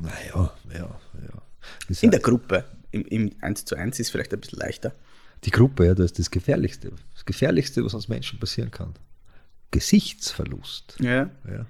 Naja, 0.01 0.53
ja, 0.73 0.79
ja. 0.81 1.43
Das 1.89 2.03
In 2.03 2.11
der 2.11 2.19
heißt, 2.19 2.27
Gruppe, 2.27 2.65
im, 2.95 3.05
im 3.07 3.31
1 3.41 3.65
zu 3.65 3.77
1 3.77 3.99
ist 4.01 4.11
vielleicht 4.11 4.33
ein 4.33 4.41
bisschen 4.41 4.59
leichter. 4.61 4.95
die 5.45 5.51
Gruppe, 5.51 5.87
ja, 5.87 5.95
das 5.95 6.07
ist 6.07 6.19
das 6.19 6.31
Gefährlichste. 6.31 6.93
Das 7.15 7.25
Gefährlichste, 7.25 7.85
was 7.85 7.93
uns 7.95 8.09
Menschen 8.09 8.39
passieren 8.39 8.71
kann. 8.71 8.95
Gesichtsverlust. 9.71 10.97
Ja. 11.01 11.31
Ja. 11.49 11.67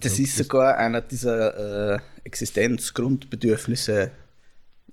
Das 0.00 0.18
ist 0.18 0.36
sogar 0.36 0.78
einer 0.78 1.00
dieser 1.00 1.94
äh, 1.94 1.98
Existenzgrundbedürfnisse 2.24 4.10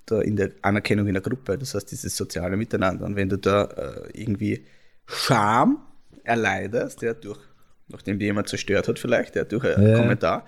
da 0.04 0.20
in 0.20 0.36
der 0.36 0.52
Anerkennung 0.62 1.06
in 1.08 1.14
der 1.14 1.22
Gruppe. 1.22 1.58
Das 1.58 1.74
heißt, 1.74 1.90
dieses 1.90 2.16
soziale 2.16 2.56
Miteinander. 2.56 3.04
Und 3.06 3.16
wenn 3.16 3.28
du 3.28 3.38
da 3.38 3.64
äh, 3.64 4.10
irgendwie 4.12 4.64
Scham 5.06 5.78
erleidest, 6.22 7.02
der 7.02 7.14
durch, 7.14 7.40
nachdem 7.88 8.18
dir 8.18 8.26
jemand 8.26 8.48
zerstört 8.48 8.86
hat, 8.88 8.98
vielleicht, 8.98 9.34
der 9.34 9.44
durch 9.46 9.64
einen 9.64 9.88
Ja. 9.90 9.96
Kommentar, 9.98 10.46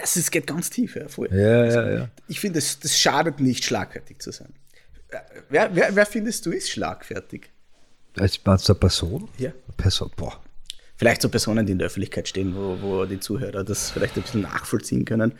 das 0.00 0.16
ist, 0.16 0.30
geht 0.30 0.46
ganz 0.46 0.70
tief. 0.70 0.96
Ja, 0.96 1.08
voll. 1.08 1.28
Ja, 1.32 1.64
ja, 1.64 1.90
ja. 1.90 2.08
Ich 2.28 2.40
finde, 2.40 2.58
das, 2.58 2.78
das 2.78 2.98
schadet 2.98 3.40
nicht, 3.40 3.64
schlagfertig 3.64 4.20
zu 4.20 4.30
sein. 4.30 4.52
Äh, 5.08 5.18
Wer, 5.48 5.74
wer, 5.74 5.94
wer 5.94 6.06
findest 6.06 6.46
du 6.46 6.50
ist 6.50 6.70
schlagfertig? 6.70 7.50
Als 8.16 8.40
meinst 8.44 8.68
du 8.68 8.72
eine 8.72 8.80
Person? 8.80 9.28
Ja. 9.38 9.52
Person, 9.76 10.10
boah. 10.16 10.42
Vielleicht 10.96 11.20
so 11.20 11.28
Personen, 11.28 11.66
die 11.66 11.72
in 11.72 11.78
der 11.78 11.86
Öffentlichkeit 11.86 12.26
stehen, 12.26 12.54
wo, 12.56 12.78
wo 12.80 13.04
die 13.04 13.20
Zuhörer 13.20 13.64
das 13.64 13.90
vielleicht 13.90 14.16
ein 14.16 14.22
bisschen 14.22 14.42
nachvollziehen 14.42 15.04
können. 15.04 15.34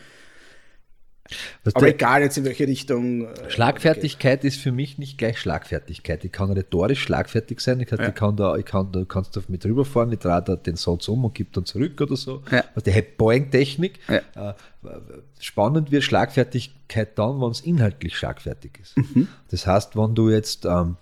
Was 1.64 1.74
Aber 1.74 1.88
egal 1.88 2.22
jetzt 2.22 2.36
in 2.38 2.44
welche 2.44 2.66
Richtung. 2.66 3.26
äh, 3.26 3.50
Schlagfertigkeit 3.50 4.44
ist 4.44 4.58
für 4.60 4.72
mich 4.72 4.98
nicht 4.98 5.18
gleich 5.18 5.38
Schlagfertigkeit. 5.38 6.24
Ich 6.24 6.32
kann 6.32 6.50
rhetorisch 6.52 7.00
schlagfertig 7.02 7.60
sein. 7.60 7.80
Ich, 7.80 7.88
kann, 7.88 7.98
Ja. 8.00 8.08
ich 8.08 8.14
kann 8.14 8.36
da, 8.36 8.56
ich 8.56 8.64
kann, 8.64 8.92
da 8.92 9.04
kannst 9.06 9.34
du 9.36 9.40
mit 9.48 9.64
rüberfahren, 9.64 10.12
ich 10.12 10.18
drehe 10.18 10.42
da 10.42 10.56
den 10.56 10.76
Satz 10.76 11.08
um 11.08 11.24
und 11.24 11.34
gebe 11.34 11.50
dann 11.52 11.64
zurück 11.64 12.00
oder 12.00 12.16
so. 12.16 12.42
Ja. 12.50 12.64
Also 12.74 12.84
die 12.84 12.92
Headboing-Technik. 12.92 13.98
Ja. 14.08 14.50
Äh, 14.50 14.54
spannend 15.40 15.90
wird 15.90 16.04
Schlagfertigkeit 16.04 17.18
dann, 17.18 17.40
wenn 17.40 17.50
es 17.50 17.60
inhaltlich 17.60 18.16
schlagfertig 18.16 18.78
ist. 18.80 18.96
Mhm. 18.96 19.28
Das 19.50 19.66
heißt, 19.66 19.96
wenn 19.96 20.14
du 20.14 20.30
jetzt, 20.30 20.64
ähm, 20.64 20.96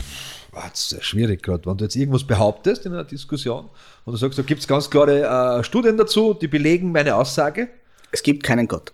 pff, 0.00 0.46
ah, 0.52 0.68
das 0.70 0.80
ist 0.80 0.88
sehr 0.90 1.02
schwierig 1.02 1.42
gerade, 1.42 1.66
wenn 1.66 1.76
du 1.76 1.84
jetzt 1.84 1.96
irgendwas 1.96 2.24
behauptest 2.24 2.86
in 2.86 2.92
einer 2.92 3.04
Diskussion 3.04 3.68
und 4.04 4.12
du 4.12 4.16
sagst, 4.16 4.38
da 4.38 4.42
gibt 4.42 4.60
es 4.60 4.68
ganz 4.68 4.88
klare 4.90 5.58
äh, 5.58 5.64
Studien 5.64 5.96
dazu, 5.96 6.34
die 6.34 6.48
belegen 6.48 6.92
meine 6.92 7.16
Aussage. 7.16 7.68
Es 8.12 8.22
gibt 8.22 8.42
keinen 8.42 8.66
Gott. 8.68 8.92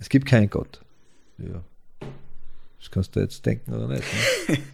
Es 0.00 0.08
gibt 0.08 0.26
keinen 0.26 0.50
Gott. 0.50 0.82
Ja. 1.38 1.62
Das 2.78 2.90
kannst 2.90 3.16
du 3.16 3.20
jetzt 3.20 3.44
denken 3.46 3.72
oder 3.72 3.88
nicht. 3.88 4.04
Ne? 4.48 4.58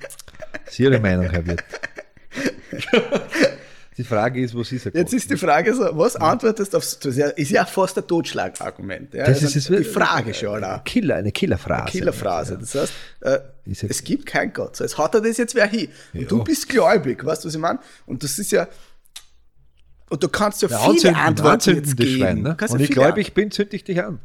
Das 0.64 0.74
ist 0.74 0.80
Ihre 0.80 1.00
Meinung, 1.00 1.28
Herr 1.28 1.44
Wirt. 1.46 1.64
Die 3.96 4.04
Frage 4.04 4.40
ist, 4.40 4.54
was 4.54 4.72
ist 4.72 4.86
er 4.86 4.94
Jetzt 4.94 5.12
ist 5.12 5.30
die 5.30 5.36
Frage 5.36 5.74
so, 5.74 5.88
was 5.92 6.16
antwortest 6.16 6.72
du 6.72 6.78
auf, 6.78 6.84
das 6.84 7.04
ist 7.04 7.16
ja, 7.18 7.32
ja 7.36 7.66
fast 7.66 7.98
ein 7.98 8.06
Totschlagargument. 8.06 9.12
Ja? 9.12 9.26
Das 9.26 9.42
Also 9.42 9.58
ist 9.58 9.68
es 9.70 9.76
die 9.76 9.84
Frage 9.84 10.32
schon 10.32 10.62
auch. 10.64 10.82
Killer, 10.84 11.16
eine 11.16 11.32
Killerphrase. 11.32 11.90
Killerphrase. 11.90 12.56
Das 12.58 12.74
heißt, 12.74 12.92
äh, 13.20 13.30
ja- 13.66 13.88
es 13.88 14.02
gibt 14.04 14.26
keinen 14.26 14.52
Gott. 14.52 14.76
So, 14.76 14.84
jetzt 14.84 14.96
hat 14.96 15.14
er 15.14 15.20
das 15.20 15.36
jetzt 15.36 15.54
wer 15.54 15.66
hin. 15.66 15.88
Und 16.14 16.30
du 16.30 16.42
bist 16.44 16.68
gläubig, 16.68 17.24
weißt 17.24 17.44
du, 17.44 17.48
was 17.48 17.54
ich 17.54 17.60
meine? 17.60 17.80
Und 18.06 18.22
das 18.22 18.38
ist 18.38 18.52
ja. 18.52 18.68
Und 20.08 20.22
du 20.22 20.28
kannst 20.28 20.62
ja 20.62 20.68
Ja, 20.68 20.78
viele 20.90 21.14
Antworten 21.16 21.74
jetzt 21.76 21.96
geben. 21.96 22.16
Schwein. 22.18 22.42
Ne? 22.42 22.56
Und 22.70 22.80
ja 22.80 23.16
ich 23.16 23.26
ich 23.28 23.34
bin, 23.34 23.50
zünd 23.50 23.74
ich 23.74 23.84
dich 23.84 24.02
an. 24.02 24.18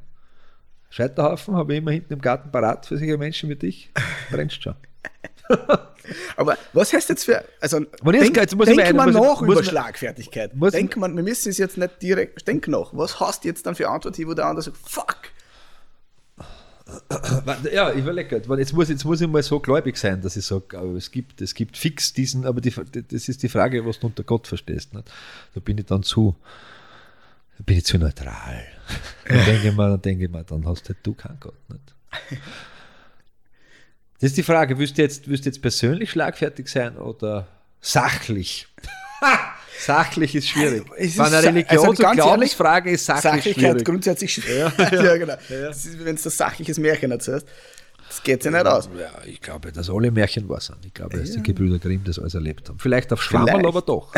Scheiterhaufen 0.96 1.56
habe 1.58 1.74
ich 1.74 1.80
immer 1.80 1.92
hinten 1.92 2.14
im 2.14 2.22
Garten 2.22 2.52
parat 2.52 2.86
für 2.86 2.98
solche 2.98 3.18
Menschen 3.18 3.50
wie 3.50 3.58
dich. 3.58 3.92
Brennst 4.32 4.64
schon. 4.64 4.76
Aber 6.38 6.58
was 6.72 6.94
heißt 6.94 7.10
jetzt 7.10 7.26
für. 7.26 7.44
Also, 7.60 7.80
jetzt 7.80 8.06
denk, 8.06 8.34
geht's, 8.36 8.56
muss 8.56 8.70
ich 8.70 8.78
denk 8.78 8.90
mir 8.92 8.94
mal 8.96 9.10
ich- 9.10 9.16
nach 9.16 9.42
über 9.42 9.60
ich- 9.60 9.68
Schlagfertigkeit. 9.68 10.52
ich- 10.54 10.72
Denk 10.72 10.96
man, 10.96 11.14
wir 11.14 11.24
müssen 11.24 11.50
es 11.50 11.58
jetzt 11.58 11.78
nicht 11.78 12.02
direkt. 12.02 12.48
Denk 12.48 12.70
nach. 12.70 12.92
Was 12.94 13.20
hast 13.20 13.44
du 13.44 13.50
jetzt 13.50 13.66
dann 13.66 13.76
für 13.76 13.90
Antwort 13.90 14.18
wo 14.26 14.34
der 14.34 14.46
andere 14.46 14.64
sagt, 14.64 14.78
fuck? 14.78 15.18
Ja, 17.74 17.92
ich 17.92 17.98
überlege 17.98 18.40
gerade. 18.40 18.60
Jetzt 18.62 18.72
muss, 18.72 18.88
jetzt 18.88 19.04
muss 19.04 19.20
ich 19.20 19.28
mal 19.28 19.44
so 19.44 19.60
gläubig 19.60 19.98
sein, 19.98 20.22
dass 20.22 20.38
ich 20.38 20.46
sage, 20.46 20.78
aber 20.78 20.94
es 20.94 21.12
gibt, 21.12 21.42
es 21.42 21.54
gibt 21.56 21.76
fix 21.78 22.14
diesen, 22.14 22.46
aber 22.46 22.62
die, 22.62 22.72
das 22.72 23.28
ist 23.28 23.44
die 23.44 23.50
Frage, 23.50 23.86
was 23.86 24.00
du 24.00 24.08
unter 24.08 24.24
Gott 24.24 24.48
verstehst. 24.48 24.94
Nicht? 24.94 25.12
Da 25.56 25.60
bin 25.60 25.78
ich 25.78 25.86
dann 25.88 26.04
zu, 26.04 26.36
bin 27.60 27.78
ich 27.78 27.86
zu 27.86 27.98
neutral. 27.98 28.64
Dann 29.28 29.46
denke 29.46 29.70
ich 29.70 29.76
mir, 29.76 29.90
dann 29.90 30.02
denke 30.02 30.26
ich 30.26 30.30
mir, 30.32 30.44
dann 30.44 30.66
hast 30.68 30.88
halt 30.88 31.00
du 31.02 31.14
keinen 31.16 31.40
Gott. 31.40 31.56
Nicht? 31.70 31.94
Das 34.20 34.30
ist 34.30 34.38
die 34.38 34.44
Frage, 34.44 34.78
willst 34.78 34.98
du 34.98 35.02
jetzt, 35.02 35.28
willst 35.28 35.46
du 35.46 35.50
jetzt 35.50 35.62
persönlich 35.62 36.12
schlagfertig 36.12 36.68
sein 36.68 36.98
oder 36.98 37.48
sachlich? 37.82 38.68
Sachlich 39.78 40.34
ist 40.36 40.48
schwierig. 40.48 40.84
Also, 40.84 40.94
es 40.96 41.06
ist 41.08 41.18
Bei 41.18 41.26
einer 41.26 41.44
Religions- 41.44 41.84
also 41.84 41.92
Glaubensfrage 42.14 42.92
ist 42.92 43.06
sachlich 43.06 43.24
Sachlichkeit 43.24 43.64
schwierig. 43.72 43.86
grundsätzlich 43.86 44.34
schwer. 44.34 44.72
Ja, 44.78 45.18
genau. 45.18 45.36
Das 45.50 45.86
ist, 45.86 45.98
wenn 46.00 46.06
du 46.06 46.12
ein 46.12 46.18
sachliches 46.18 46.78
Märchen 46.78 47.12
erzählst, 47.12 47.46
das 48.08 48.24
geht 48.24 48.42
sich 48.44 48.52
nicht 48.54 48.66
aus. 48.66 48.88
Ja, 48.98 49.12
ich 49.26 49.42
glaube, 49.42 49.72
dass 49.74 49.90
alle 49.90 50.12
Märchen 50.12 50.48
wahr 50.48 50.62
sind. 50.62 50.86
Ich 50.86 50.94
glaube, 50.94 51.18
dass 51.18 51.32
die 51.32 51.44
Gebrüder 51.44 51.80
Grimm 51.80 52.04
das 52.06 52.20
alles 52.20 52.36
erlebt 52.36 52.70
haben. 52.70 52.80
Vielleicht 52.80 53.12
auf 53.12 53.22
Schwammerl, 53.22 53.66
aber 53.66 53.82
doch. 53.82 54.14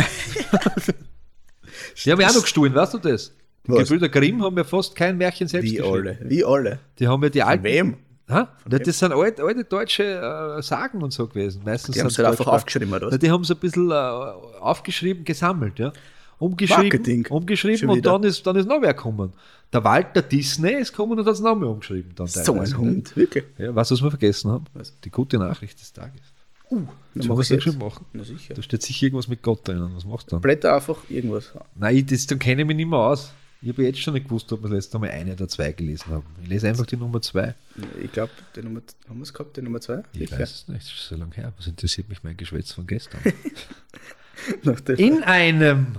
Die 2.05 2.11
haben 2.11 2.21
ja 2.21 2.27
auch 2.29 2.35
noch 2.35 2.41
gestohlen, 2.43 2.73
weißt 2.73 2.93
du 2.95 2.97
das? 2.99 3.31
Die 3.65 3.71
Was? 3.71 3.79
Gebrüder 3.89 4.09
Grimm 4.09 4.43
haben 4.43 4.57
ja 4.57 4.63
fast 4.63 4.95
kein 4.95 5.17
Märchen 5.17 5.47
selbst 5.47 5.71
Wie 5.71 5.81
alle. 5.81 6.17
Wie 6.21 6.43
alle. 6.45 6.79
Die 6.99 7.07
haben 7.07 7.21
ja 7.23 7.29
die 7.29 7.43
alten. 7.43 7.63
wem? 7.63 7.97
Ha? 8.29 8.49
Ja, 8.69 8.79
das 8.79 8.99
sind 8.99 9.13
alte, 9.13 9.41
alte 9.43 9.63
deutsche 9.63 10.03
äh, 10.03 10.61
Sagen 10.61 11.01
und 11.01 11.11
so 11.13 11.27
gewesen. 11.27 11.61
Meistens 11.63 11.95
Die 11.95 12.01
haben 12.01 12.07
es 12.07 12.17
halt 12.17 12.27
einfach 12.27 12.47
aufgeschrieben, 12.47 12.93
oder? 12.93 13.09
Ja, 13.11 13.17
die 13.17 13.31
haben 13.31 13.41
es 13.43 13.51
ein 13.51 13.57
bisschen 13.57 13.89
äh, 13.89 13.93
aufgeschrieben, 13.93 15.23
gesammelt, 15.23 15.79
ja. 15.79 15.93
Umgeschrieben, 16.39 16.83
Marketing. 16.83 17.25
umgeschrieben 17.29 17.89
und 17.89 18.05
dann 18.05 18.23
ist, 18.23 18.45
dann 18.45 18.55
ist 18.57 18.67
noch 18.67 18.81
wer 18.81 18.93
gekommen. 18.93 19.33
Der 19.73 19.83
Walter 19.83 20.21
Disney 20.21 20.73
ist 20.73 20.91
gekommen 20.91 21.17
und 21.17 21.25
hat 21.25 21.33
es 21.33 21.39
noch 21.39 21.55
mehr 21.55 21.69
umgeschrieben. 21.69 22.11
Dann 22.15 22.27
So 22.27 22.53
ein? 22.59 22.77
Hund, 22.77 23.15
wirklich. 23.17 23.45
Ja, 23.57 23.73
weißt 23.73 23.89
du, 23.91 23.95
was 23.95 24.03
wir 24.03 24.11
vergessen 24.11 24.51
haben? 24.51 24.65
Was? 24.73 24.93
Die 25.03 25.09
gute 25.09 25.37
Nachricht 25.39 25.79
des 25.79 25.91
Tages. 25.93 26.21
Uh, 26.69 26.85
Sollen 27.15 27.29
wir 27.29 27.35
das 27.37 27.49
jetzt 27.49 27.63
schon 27.63 27.77
machen? 27.77 28.05
Na 28.13 28.23
sicher. 28.23 28.53
Da 28.53 28.61
steht 28.61 28.81
sicher 28.81 29.05
irgendwas 29.05 29.27
mit 29.27 29.41
Gott 29.41 29.67
drinnen. 29.67 29.91
Was 29.95 30.05
machst 30.05 30.27
du 30.27 30.31
dann? 30.31 30.41
Blätter 30.41 30.75
einfach 30.75 30.97
irgendwas. 31.09 31.53
Nein, 31.75 31.95
ich, 31.95 32.05
das, 32.05 32.27
dann 32.27 32.39
kenne 32.39 32.61
ich 32.61 32.67
mich 32.67 32.75
nicht 32.75 32.89
mehr 32.89 32.99
aus. 32.99 33.31
Ich 33.61 33.69
habe 33.69 33.83
jetzt 33.83 33.99
schon 33.99 34.13
nicht 34.13 34.25
gewusst, 34.25 34.51
ob 34.53 34.61
wir 34.61 34.69
das 34.69 34.75
letzte 34.85 34.99
Mal 34.99 35.09
eine 35.09 35.33
oder 35.33 35.47
zwei 35.47 35.71
gelesen 35.71 36.11
haben. 36.11 36.25
Ich 36.43 36.47
lese 36.47 36.67
einfach 36.67 36.85
die 36.85 36.97
Nummer 36.97 37.21
zwei. 37.21 37.55
Ich 37.99 38.11
glaube, 38.11 38.31
die 38.55 38.61
Nummer, 38.61 38.81
haben 39.09 39.17
wir 39.17 39.23
es 39.23 39.33
gehabt, 39.33 39.57
die 39.57 39.61
Nummer 39.61 39.81
zwei? 39.81 40.03
Ich 40.13 40.31
weiß 40.31 40.51
es 40.51 40.67
nicht, 40.67 40.81
das 40.81 40.93
ist 40.93 41.07
so 41.07 41.15
lange 41.15 41.33
her. 41.33 41.53
Was 41.57 41.65
interessiert 41.65 42.07
mich 42.07 42.23
mein 42.23 42.37
Geschwätz 42.37 42.73
von 42.73 42.85
gestern? 42.85 43.21
In 44.97 45.23
einem, 45.23 45.95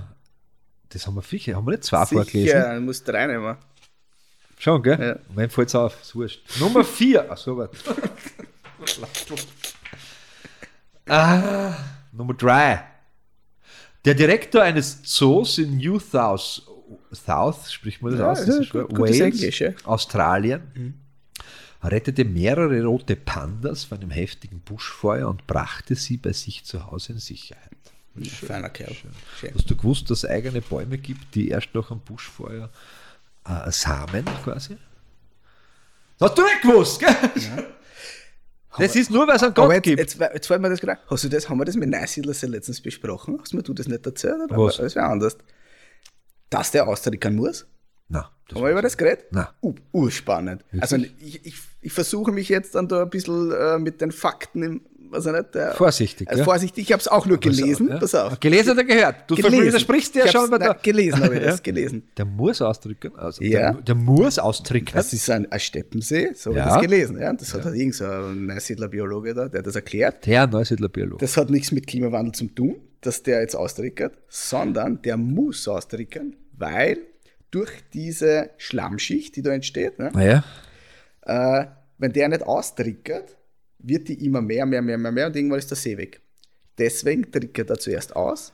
das 0.91 1.07
haben 1.07 1.17
wir 1.17 1.23
sicher, 1.23 1.57
haben 1.57 1.67
wir 1.67 1.73
nicht 1.73 1.85
zwei 1.85 2.07
vorgelesen? 2.07 2.47
Sicher, 2.47 2.75
du 2.77 2.81
musst 2.81 3.09
drei 3.09 3.27
nehmen. 3.27 3.57
Schon, 4.59 4.83
gell? 4.83 5.01
Ja. 5.01 5.19
Mein 5.35 5.51
fällt 5.51 5.69
es 5.69 5.75
auf, 5.75 6.01
ist 6.01 6.15
wurscht. 6.15 6.41
Nummer 6.61 6.85
vier. 6.85 7.27
Ach 7.29 7.37
so, 7.37 7.57
warte. 7.57 7.77
ah, 11.09 11.75
Nummer 12.13 12.35
drei. 12.35 12.85
Der 14.05 14.15
Direktor 14.15 14.63
eines 14.63 15.03
Zoos 15.03 15.59
in 15.59 15.77
New 15.77 15.99
South, 15.99 16.63
South 17.13 17.71
spricht 17.71 18.01
man 18.03 18.13
das 18.13 18.21
Ja, 18.21 18.31
aus? 18.31 18.39
ja, 18.41 18.47
Das 18.47 18.57
ist 18.59 18.71
gut- 18.71 18.89
gutes 18.95 19.19
Wales, 19.21 19.41
Englisch, 19.41 19.61
ja. 19.61 19.71
Australien, 19.85 21.01
rettete 21.83 22.25
mehrere 22.25 22.83
rote 22.85 23.17
Pandas 23.17 23.85
vor 23.85 23.99
einem 23.99 24.11
heftigen 24.11 24.61
Buschfeuer 24.61 25.29
und 25.29 25.47
brachte 25.47 25.95
sie 25.95 26.17
bei 26.17 26.33
sich 26.33 26.65
zu 26.65 26.87
Hause 26.91 27.13
in 27.15 27.19
Sicherheit. 27.19 27.65
Feiner 28.47 28.69
Kerl. 28.71 28.95
Schön. 29.39 29.53
Hast 29.55 29.71
du 29.71 29.77
gewusst, 29.77 30.11
dass 30.11 30.25
es 30.25 30.31
eigene 30.31 30.61
Bäume 30.61 30.99
gibt, 30.99 31.35
die 31.37 31.49
erst 31.51 31.69
nach 31.75 31.91
einem 31.93 32.01
Buschfeuer 32.01 32.69
äh, 33.47 33.71
Samen 33.71 34.25
quasi? 34.43 34.77
Das 36.19 36.31
hast 36.31 36.39
du 36.39 36.43
nicht 36.43 36.63
gewusst, 36.63 36.99
gell? 36.99 37.15
Das 38.77 38.95
ist 38.95 39.11
nur, 39.11 39.27
weil 39.27 39.37
es 39.37 39.43
einen 39.43 39.55
Gott 39.55 39.73
jetzt, 39.73 39.83
gibt. 39.85 39.99
jetzt, 39.99 40.19
jetzt 40.19 40.47
fällt 40.47 40.61
mir 40.61 40.69
das 40.69 40.81
gerade. 40.81 41.01
Hast 41.09 41.25
du 41.25 41.29
das, 41.29 41.49
haben 41.49 41.59
wir 41.59 41.65
das 41.65 41.77
mit 41.77 41.89
Neusiedlers 41.89 42.43
letztens 42.43 42.81
besprochen? 42.81 43.39
Hast 43.41 43.53
du 43.53 43.57
mir 43.57 43.63
du 43.63 43.73
das 43.73 43.89
nicht 43.89 44.05
erzählt? 44.05 44.41
Oder? 44.45 44.57
Was? 44.57 44.77
Das 44.77 44.95
wäre 44.95 45.07
anders. 45.07 45.39
Dass 46.51 46.71
der 46.71 46.87
austrickern 46.87 47.35
muss? 47.35 47.67
Nein, 48.09 48.25
Haben 48.55 48.63
wir 48.63 48.71
über 48.71 48.83
das 48.83 48.97
geredet? 48.97 49.27
Nein. 49.31 49.47
Uh, 49.63 49.75
urspannend. 49.93 50.65
Also 50.81 50.97
ich, 50.97 51.45
ich, 51.45 51.55
ich 51.81 51.93
versuche 51.93 52.33
mich 52.33 52.49
jetzt 52.49 52.75
dann 52.75 52.89
da 52.89 53.03
ein 53.03 53.11
bisschen 53.11 53.53
äh, 53.53 53.79
mit 53.79 54.01
den 54.01 54.13
Fakten 54.13 54.63
im, 54.63 54.81
was 55.11 55.27
er 55.27 55.33
nicht, 55.41 55.55
der, 55.55 55.73
Vorsichtig, 55.75 56.29
ja. 56.31 56.45
vorsichtig, 56.45 56.85
ich 56.85 56.93
habe 56.93 57.01
es 57.01 57.09
auch 57.09 57.27
nur 57.27 57.39
gelesen, 57.39 57.89
Ja. 57.89 57.99
pass 57.99 58.15
auf. 58.15 58.39
Gelesen 58.41 58.73
oder 58.73 58.85
gehört? 58.85 59.17
Du 59.27 59.37
widersprichst 59.37 60.15
dir 60.15 60.27
ja 60.27 60.29
schon. 60.33 60.51
nein, 60.51 60.61
der- 60.61 60.75
gelesen 60.75 61.23
habe 61.25 61.35
ich 61.37 61.43
das, 61.43 61.57
Ja. 61.57 61.63
gelesen. 61.63 62.03
Der 62.17 62.25
muss 62.25 62.61
ausdrücken. 62.63 63.13
Also 63.17 63.43
Ja. 63.43 63.73
der, 63.73 63.83
der 63.83 63.95
muss 63.95 64.39
ausdrücken. 64.39 64.93
Das 64.95 65.13
ist 65.13 65.29
ein, 65.31 65.51
ein 65.51 65.61
Steppensee, 65.61 66.31
so 66.35 66.51
habe 66.51 66.59
Ja. 66.59 66.67
ich 66.67 66.73
das 66.75 66.83
gelesen. 66.83 67.21
Ja. 67.21 67.33
Das 67.33 67.55
hat 67.55 67.65
halt 67.65 67.75
irgend 67.77 67.95
so 67.95 68.05
ein 68.05 68.47
Neusiedler-Biologe 68.47 69.35
da, 69.35 69.49
der 69.49 69.59
hat 69.61 69.67
das 69.67 69.75
erklärt. 69.77 70.27
der 70.27 70.47
Neusiedler 70.47 70.89
Biologe. 70.89 71.21
Das 71.21 71.37
hat 71.37 71.51
nichts 71.51 71.73
mit 71.73 71.87
Klimawandel 71.87 72.33
zu 72.35 72.47
tun, 72.47 72.77
dass 73.01 73.23
der 73.23 73.41
jetzt 73.41 73.55
austrickert, 73.55 74.15
sondern 74.29 75.01
der 75.03 75.17
muss 75.17 75.67
austrickern, 75.69 76.35
weil 76.57 76.99
durch 77.51 77.71
diese 77.95 78.51
Schlammschicht, 78.59 79.37
die 79.37 79.43
da 79.43 79.53
entsteht, 79.53 79.99
ne, 79.99 80.11
Naja, 80.13 80.45
äh, 81.23 81.67
wenn 81.99 82.13
der 82.13 82.29
nicht 82.29 82.43
austrickert, 82.43 83.37
wird 83.79 84.09
die 84.09 84.25
immer 84.25 84.41
mehr, 84.41 84.67
mehr, 84.67 84.83
mehr, 84.83 84.99
mehr, 84.99 85.13
mehr 85.13 85.27
und 85.29 85.37
irgendwann 85.37 85.59
ist 85.59 85.71
der 85.71 85.77
See 85.77 85.97
weg. 85.97 86.21
Deswegen 86.79 87.31
trickert 87.31 87.71
er 87.71 87.79
zuerst 87.79 88.15
aus 88.15 88.53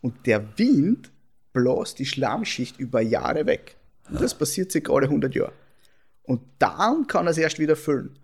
und 0.00 0.26
der 0.26 0.58
Wind 0.58 1.10
bläst 1.52 1.98
die 1.98 2.06
Schlammschicht 2.06 2.78
über 2.78 3.00
Jahre 3.00 3.46
weg. 3.46 3.76
Und 4.10 4.20
das 4.20 4.34
passiert 4.34 4.72
circa 4.72 4.92
alle 4.92 5.06
100 5.06 5.34
Jahre. 5.34 5.52
Und 6.22 6.40
dann 6.58 7.06
kann 7.06 7.26
er 7.26 7.30
es 7.30 7.38
erst 7.38 7.58
wieder 7.58 7.76
füllen. 7.76 8.18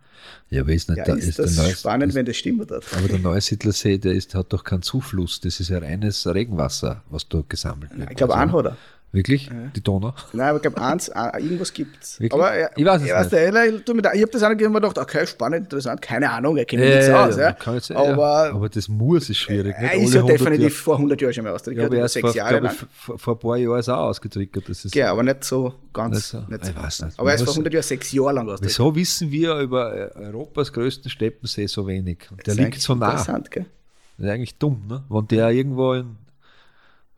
ja, 0.50 0.62
aber 0.62 0.72
ist 0.72 0.88
nicht 0.88 0.98
Ja, 0.98 1.04
da, 1.04 1.14
ist, 1.14 1.38
das 1.38 1.56
Neues- 1.56 1.80
spannend, 1.80 2.08
ist, 2.10 2.14
wenn 2.14 2.26
das 2.26 2.36
stimmt 2.36 2.70
hat. 2.70 2.84
Aber 2.96 3.08
der 3.08 3.18
Neusiedlersee, 3.18 3.98
der 3.98 4.12
ist, 4.14 4.34
hat 4.34 4.52
doch 4.52 4.64
keinen 4.64 4.82
Zufluss. 4.82 5.40
Das 5.40 5.60
ist 5.60 5.68
ja 5.70 5.78
reines 5.78 6.26
Regenwasser, 6.26 7.02
was 7.10 7.28
da 7.28 7.42
gesammelt 7.48 7.96
wird. 7.96 8.10
Ich 8.10 8.16
glaube, 8.16 8.34
Also, 8.34 8.42
einen 8.42 8.52
hat 8.52 8.64
er. 8.66 8.76
Wirklich? 9.16 9.50
Die 9.74 9.82
Donau? 9.82 10.12
Nein, 10.34 10.48
aber 10.48 10.56
ich 10.56 10.62
glaube, 10.62 10.80
eins, 10.80 11.08
äh, 11.08 11.42
irgendwas 11.42 11.72
gibt's. 11.72 12.20
Wirklich? 12.20 12.32
Aber 12.40 12.58
ja, 12.58 12.68
Ich 12.76 12.84
weiß 12.84 13.00
es 13.02 13.08
ja, 13.08 13.20
nicht. 13.20 13.32
Der, 13.32 13.64
ich 13.66 13.88
ich 13.88 14.22
habe 14.22 14.30
das 14.30 14.42
angegeben 14.42 14.66
und 14.76 14.82
mir 14.82 14.88
gedacht, 14.88 14.98
okay, 14.98 15.26
spannend, 15.26 15.64
interessant, 15.64 16.02
keine 16.02 16.30
Ahnung, 16.30 16.56
er 16.58 16.66
kennt 16.66 16.82
Ja, 16.82 16.88
nichts 16.90 17.06
ja, 17.08 17.26
aus. 17.26 17.36
ja, 17.36 17.56
Ja. 17.64 17.72
jetzt- 17.74 17.88
ja. 17.88 17.96
aber 17.96 18.50
aber 18.52 18.68
das 18.68 18.88
muss 18.88 19.30
ist 19.30 19.38
schwierig. 19.38 19.74
er 19.76 19.82
nicht? 19.96 20.04
ist 20.08 20.14
ja 20.14 20.20
100 20.20 20.38
definitiv 20.40 20.62
Jahre- 20.62 20.70
vor 20.82 20.98
100 20.98 21.20
Jahren 21.22 21.32
schon 21.32 21.44
mal 21.44 21.50
Ja, 21.50 21.54
austrickert, 21.56 21.86
aber 21.86 22.08
sechs 22.08 22.20
vor, 22.20 22.34
Jahre 22.36 22.50
glaube 22.60 22.66
ich, 22.74 22.80
lang. 22.80 22.88
vor, 22.92 23.18
vor 23.18 23.34
ein 23.34 23.38
paar 23.38 23.56
Jahren 23.56 23.78
ist 23.80 23.88
auch 23.88 23.96
ausgetrickert. 24.08 24.68
Das 24.68 24.84
ist, 24.84 24.94
Ja, 24.94 25.10
aber 25.12 25.22
nicht 25.22 25.44
so 25.44 25.72
ganz. 25.92 26.14
Nicht 26.14 26.26
so. 26.64 26.70
Ich 26.70 26.76
weiß 26.76 27.02
nicht. 27.02 27.18
Aber 27.18 27.30
er 27.30 27.34
ist 27.36 27.40
vor 27.40 27.46
muss- 27.46 27.56
100 27.56 27.72
Jahren 27.72 27.82
sechs 27.82 28.12
Jahre 28.12 28.32
lang 28.34 28.48
austrickert. 28.50 28.68
Wieso 28.78 28.94
wissen 28.94 29.30
wir 29.30 29.56
über 29.60 29.96
äh, 30.14 30.18
Europas 30.26 30.72
größten 30.72 31.10
Steppensee 31.10 31.66
so 31.66 31.86
wenig? 31.86 32.18
Und 32.30 32.46
der 32.46 32.54
liegt 32.54 32.80
so 32.82 32.94
nah. 32.94 33.12
Interessant, 33.12 33.50
gell? 33.50 33.66
Das 34.18 34.26
ist 34.26 34.32
eigentlich 34.32 34.58
dumm, 34.58 34.82
ne? 34.88 35.04
Wenn 35.08 35.26
der 35.28 35.50
irgendwo 35.50 35.94
in, 35.94 36.16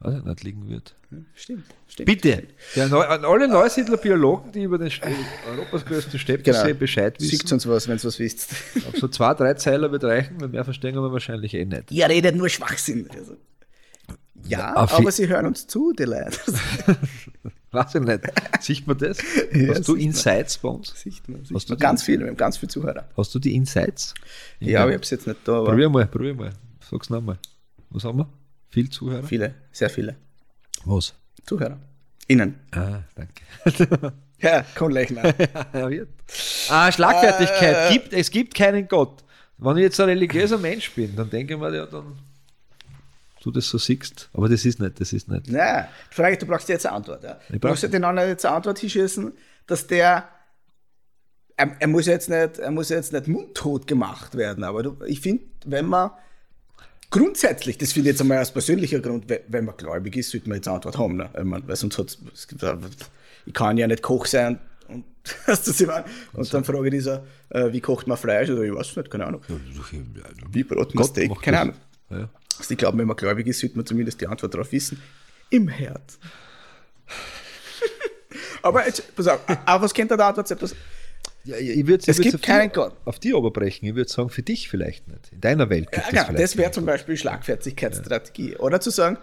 weiß 0.00 0.18
ich 0.18 0.24
nicht, 0.24 0.42
liegen 0.44 0.68
wird. 0.68 0.94
Stimmt, 1.34 1.64
stimmt. 1.88 2.06
Bitte, 2.06 2.44
der 2.76 2.88
Neu 2.88 3.02
an 3.04 3.24
alle 3.24 3.48
Neusiedler 3.48 3.96
Biologen, 3.96 4.52
die 4.52 4.62
über 4.62 4.78
den 4.78 4.90
Europas 5.50 5.84
größten 5.84 6.18
Steppensee 6.18 6.62
Genau. 6.68 6.78
Bescheid 6.78 7.16
Sieht 7.18 7.44
wissen, 7.44 7.54
uns 7.54 7.66
was, 7.66 7.88
wenn 7.88 7.96
ihr 7.98 8.04
was 8.04 8.18
wisst. 8.18 8.54
ob 8.86 8.96
so 8.96 9.08
zwei, 9.08 9.34
drei 9.34 9.54
Zeiler 9.54 9.90
wird 9.90 10.04
reichen, 10.04 10.40
weil 10.40 10.48
mehr 10.48 10.64
verstehen 10.64 10.94
wir 10.94 11.10
wahrscheinlich 11.12 11.54
eh 11.54 11.64
nicht. 11.64 11.90
Ihr 11.90 12.08
redet 12.08 12.36
nur 12.36 12.48
Schwachsinn. 12.48 13.08
Also. 13.16 13.36
Ja, 14.46 14.74
Auf 14.74 14.94
aber 14.94 15.10
sie 15.10 15.28
hören 15.28 15.46
uns 15.46 15.66
zu, 15.66 15.92
die 15.92 16.04
Leute. 16.04 16.38
Weiß 17.72 17.94
ich 17.96 18.00
nicht. 18.00 18.20
Sieht 18.60 18.86
man 18.86 18.96
das? 18.96 19.18
Ja, 19.52 19.68
Hast 19.70 19.80
du 19.80 19.82
sieht 19.82 19.88
man. 19.88 20.00
Insights 20.00 20.58
bei 20.58 20.68
uns? 20.68 20.92
Sieht 20.94 21.28
man, 21.28 21.40
Hast 21.40 21.48
sieht 21.48 21.68
du 21.68 21.72
man 21.72 21.78
ganz 21.80 22.02
viel, 22.02 22.20
wir 22.20 22.28
haben 22.28 22.36
ganz 22.36 22.56
viele 22.56 22.70
Zuhörer. 22.70 23.08
Hast 23.16 23.34
du 23.34 23.38
die 23.38 23.54
Insights? 23.56 24.14
Ja, 24.60 24.82
aber 24.82 24.90
ich 24.90 24.94
habe 24.94 25.02
es 25.04 25.10
jetzt 25.10 25.26
nicht 25.26 25.40
da, 25.44 25.58
aber 25.58 25.70
Probier 25.70 25.88
mal, 25.90 26.06
probier 26.06 26.34
mal. 26.34 26.50
Sag's 26.88 27.10
nochmal. 27.10 27.38
Was 27.90 28.04
haben 28.04 28.18
wir? 28.18 28.28
Viel 28.70 28.90
Zuhörer? 28.90 29.22
viele, 29.22 29.54
sehr 29.72 29.90
viele 29.90 30.16
Was? 30.84 31.14
Zuhörer. 31.46 31.78
Innen. 32.26 32.58
Ah, 32.72 33.00
danke. 33.14 34.12
Ja, 34.40 34.64
komm 34.76 34.90
gleich 34.90 35.10
nach. 35.10 35.24
Ja, 35.72 35.90
wird. 35.90 36.10
Ah, 36.68 36.92
Schlagfertigkeit. 36.92 37.90
Äh. 37.90 37.92
Gibt, 37.92 38.12
es 38.12 38.30
gibt 38.30 38.54
keinen 38.54 38.86
Gott. 38.86 39.24
Wenn 39.56 39.76
ich 39.78 39.82
jetzt 39.82 39.98
ein 39.98 40.08
religiöser 40.08 40.58
Mensch 40.58 40.92
bin, 40.92 41.16
dann 41.16 41.28
denke 41.28 41.54
ich 41.54 41.58
mir, 41.58 41.74
ja, 41.74 41.86
dann 41.86 42.16
du 43.42 43.50
das 43.50 43.68
so 43.68 43.78
siehst. 43.78 44.28
Aber 44.32 44.48
das 44.48 44.64
ist 44.64 44.78
nicht, 44.78 45.00
das 45.00 45.12
ist 45.12 45.26
nicht. 45.28 45.48
Nein, 45.50 45.88
die 46.10 46.14
Frage, 46.14 46.36
du 46.38 46.46
brauchst 46.46 46.68
jetzt 46.68 46.86
eine 46.86 46.94
Antwort. 46.94 47.24
Ja. 47.24 47.40
Du 47.48 47.58
brauch- 47.58 47.70
musst 47.70 47.82
ja 47.82 47.88
den 47.88 48.04
anderen 48.04 48.28
jetzt 48.28 48.46
eine 48.46 48.54
Antwort 48.54 48.78
hinschießen, 48.78 49.32
dass 49.66 49.86
der. 49.88 50.28
Er, 51.56 51.74
er, 51.80 51.88
muss 51.88 52.06
jetzt 52.06 52.30
nicht, 52.30 52.58
er 52.58 52.70
muss 52.70 52.88
jetzt 52.90 53.12
nicht 53.12 53.26
mundtot 53.26 53.88
gemacht 53.88 54.36
werden, 54.36 54.62
aber 54.62 54.84
du, 54.84 54.96
ich 55.06 55.20
finde, 55.20 55.42
wenn 55.64 55.86
man 55.86 56.12
grundsätzlich, 57.10 57.78
das 57.78 57.92
finde 57.92 58.10
ich 58.10 58.14
jetzt 58.14 58.20
einmal 58.20 58.38
als 58.38 58.50
persönlicher 58.52 59.00
Grund, 59.00 59.28
we- 59.28 59.40
wenn 59.48 59.64
man 59.64 59.76
gläubig 59.76 60.16
ist, 60.16 60.30
sollte 60.30 60.48
man 60.48 60.56
jetzt 60.56 60.68
eine 60.68 60.76
Antwort 60.76 60.98
haben. 60.98 61.16
Ne? 61.16 61.30
Ich 61.36 61.44
mein, 61.44 61.66
weil 61.66 61.76
sonst 61.76 61.96
gibt, 62.48 62.62
ich 63.46 63.54
kann 63.54 63.76
ja 63.78 63.86
nicht 63.86 64.02
Koch 64.02 64.26
sein 64.26 64.58
und, 64.88 65.04
und 66.34 66.54
dann 66.54 66.64
frage 66.64 66.86
ich 66.88 66.92
die 66.94 67.00
so, 67.00 67.20
äh, 67.50 67.72
wie 67.72 67.80
kocht 67.80 68.06
man 68.06 68.16
Fleisch? 68.16 68.50
Oder 68.50 68.62
ich 68.62 68.74
weiß 68.74 68.96
nicht, 68.96 69.10
keine 69.10 69.26
Ahnung. 69.26 69.42
Wie 70.50 70.64
braten 70.64 70.80
man 70.94 71.02
Gott 71.02 71.06
Steak? 71.06 71.40
Keine. 71.42 71.60
Ahnung. 71.60 71.74
Ja. 72.10 72.28
Also 72.58 72.70
ich 72.72 72.78
glaube, 72.78 72.98
wenn 72.98 73.06
man 73.06 73.16
gläubig 73.16 73.46
ist, 73.46 73.60
sollte 73.60 73.76
man 73.76 73.86
zumindest 73.86 74.20
die 74.20 74.26
Antwort 74.26 74.52
darauf 74.54 74.72
wissen. 74.72 75.00
Im 75.50 75.68
Herz. 75.68 76.18
Aber 78.62 78.84
jetzt, 78.86 79.14
pass 79.14 79.28
auf, 79.28 79.40
auf 79.66 79.82
was 79.82 79.94
kennt 79.94 80.10
der 80.10 80.20
Antwort? 80.20 80.48
Ja, 81.48 81.56
ich 81.56 81.86
würd, 81.86 82.02
Es 82.06 82.18
ich 82.18 82.24
würd's 82.26 82.32
gibt 82.32 82.44
keinen 82.44 82.68
die, 82.68 82.74
Gott. 82.74 82.94
Auf 83.06 83.18
die 83.18 83.32
oberbrechen. 83.32 83.88
Ich 83.88 83.94
würde 83.94 84.10
sagen, 84.10 84.28
für 84.28 84.42
dich 84.42 84.68
vielleicht 84.68 85.08
nicht. 85.08 85.32
In 85.32 85.40
deiner 85.40 85.70
Welt 85.70 85.90
gibt 85.90 85.96
ja, 85.96 86.02
es 86.02 86.10
genau, 86.10 86.24
vielleicht 86.26 86.42
das 86.44 86.56
wäre 86.58 86.70
zum 86.72 86.84
Beispiel 86.84 87.16
Schlagfertigkeitsstrategie. 87.16 88.56
Oder 88.56 88.80
zu 88.80 88.90
sagen, 88.90 89.16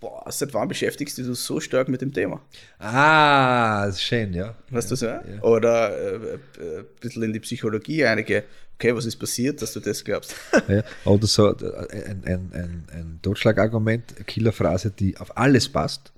boah, 0.00 0.24
seit 0.32 0.52
wann 0.52 0.66
beschäftigst 0.66 1.16
du 1.18 1.22
dich 1.22 1.38
so 1.38 1.60
stark 1.60 1.88
mit 1.88 2.00
dem 2.00 2.12
Thema? 2.12 2.40
Ah, 2.80 3.86
das 3.86 3.96
ist 3.96 4.02
schön, 4.02 4.32
ja. 4.34 4.56
Weißt 4.70 4.90
du 4.90 4.96
so? 4.96 5.06
Oder 5.42 5.96
äh, 5.96 6.14
äh, 6.16 6.78
ein 6.80 6.84
bisschen 7.00 7.22
in 7.22 7.32
die 7.34 7.40
Psychologie 7.40 8.04
einige, 8.04 8.42
okay, 8.74 8.96
was 8.96 9.04
ist 9.06 9.16
passiert, 9.16 9.62
dass 9.62 9.72
du 9.72 9.78
das 9.80 10.02
glaubst? 10.02 10.34
ja. 10.68 10.82
Oder 11.04 11.26
so 11.28 11.50
äh, 11.54 11.92
ein, 11.92 12.22
ein, 12.24 12.50
ein, 12.52 12.84
ein 12.92 13.18
Totschlagargument, 13.22 14.16
eine 14.16 14.24
Killerphrase, 14.24 14.90
die 14.90 15.16
auf 15.18 15.36
alles 15.36 15.68
passt. 15.68 16.12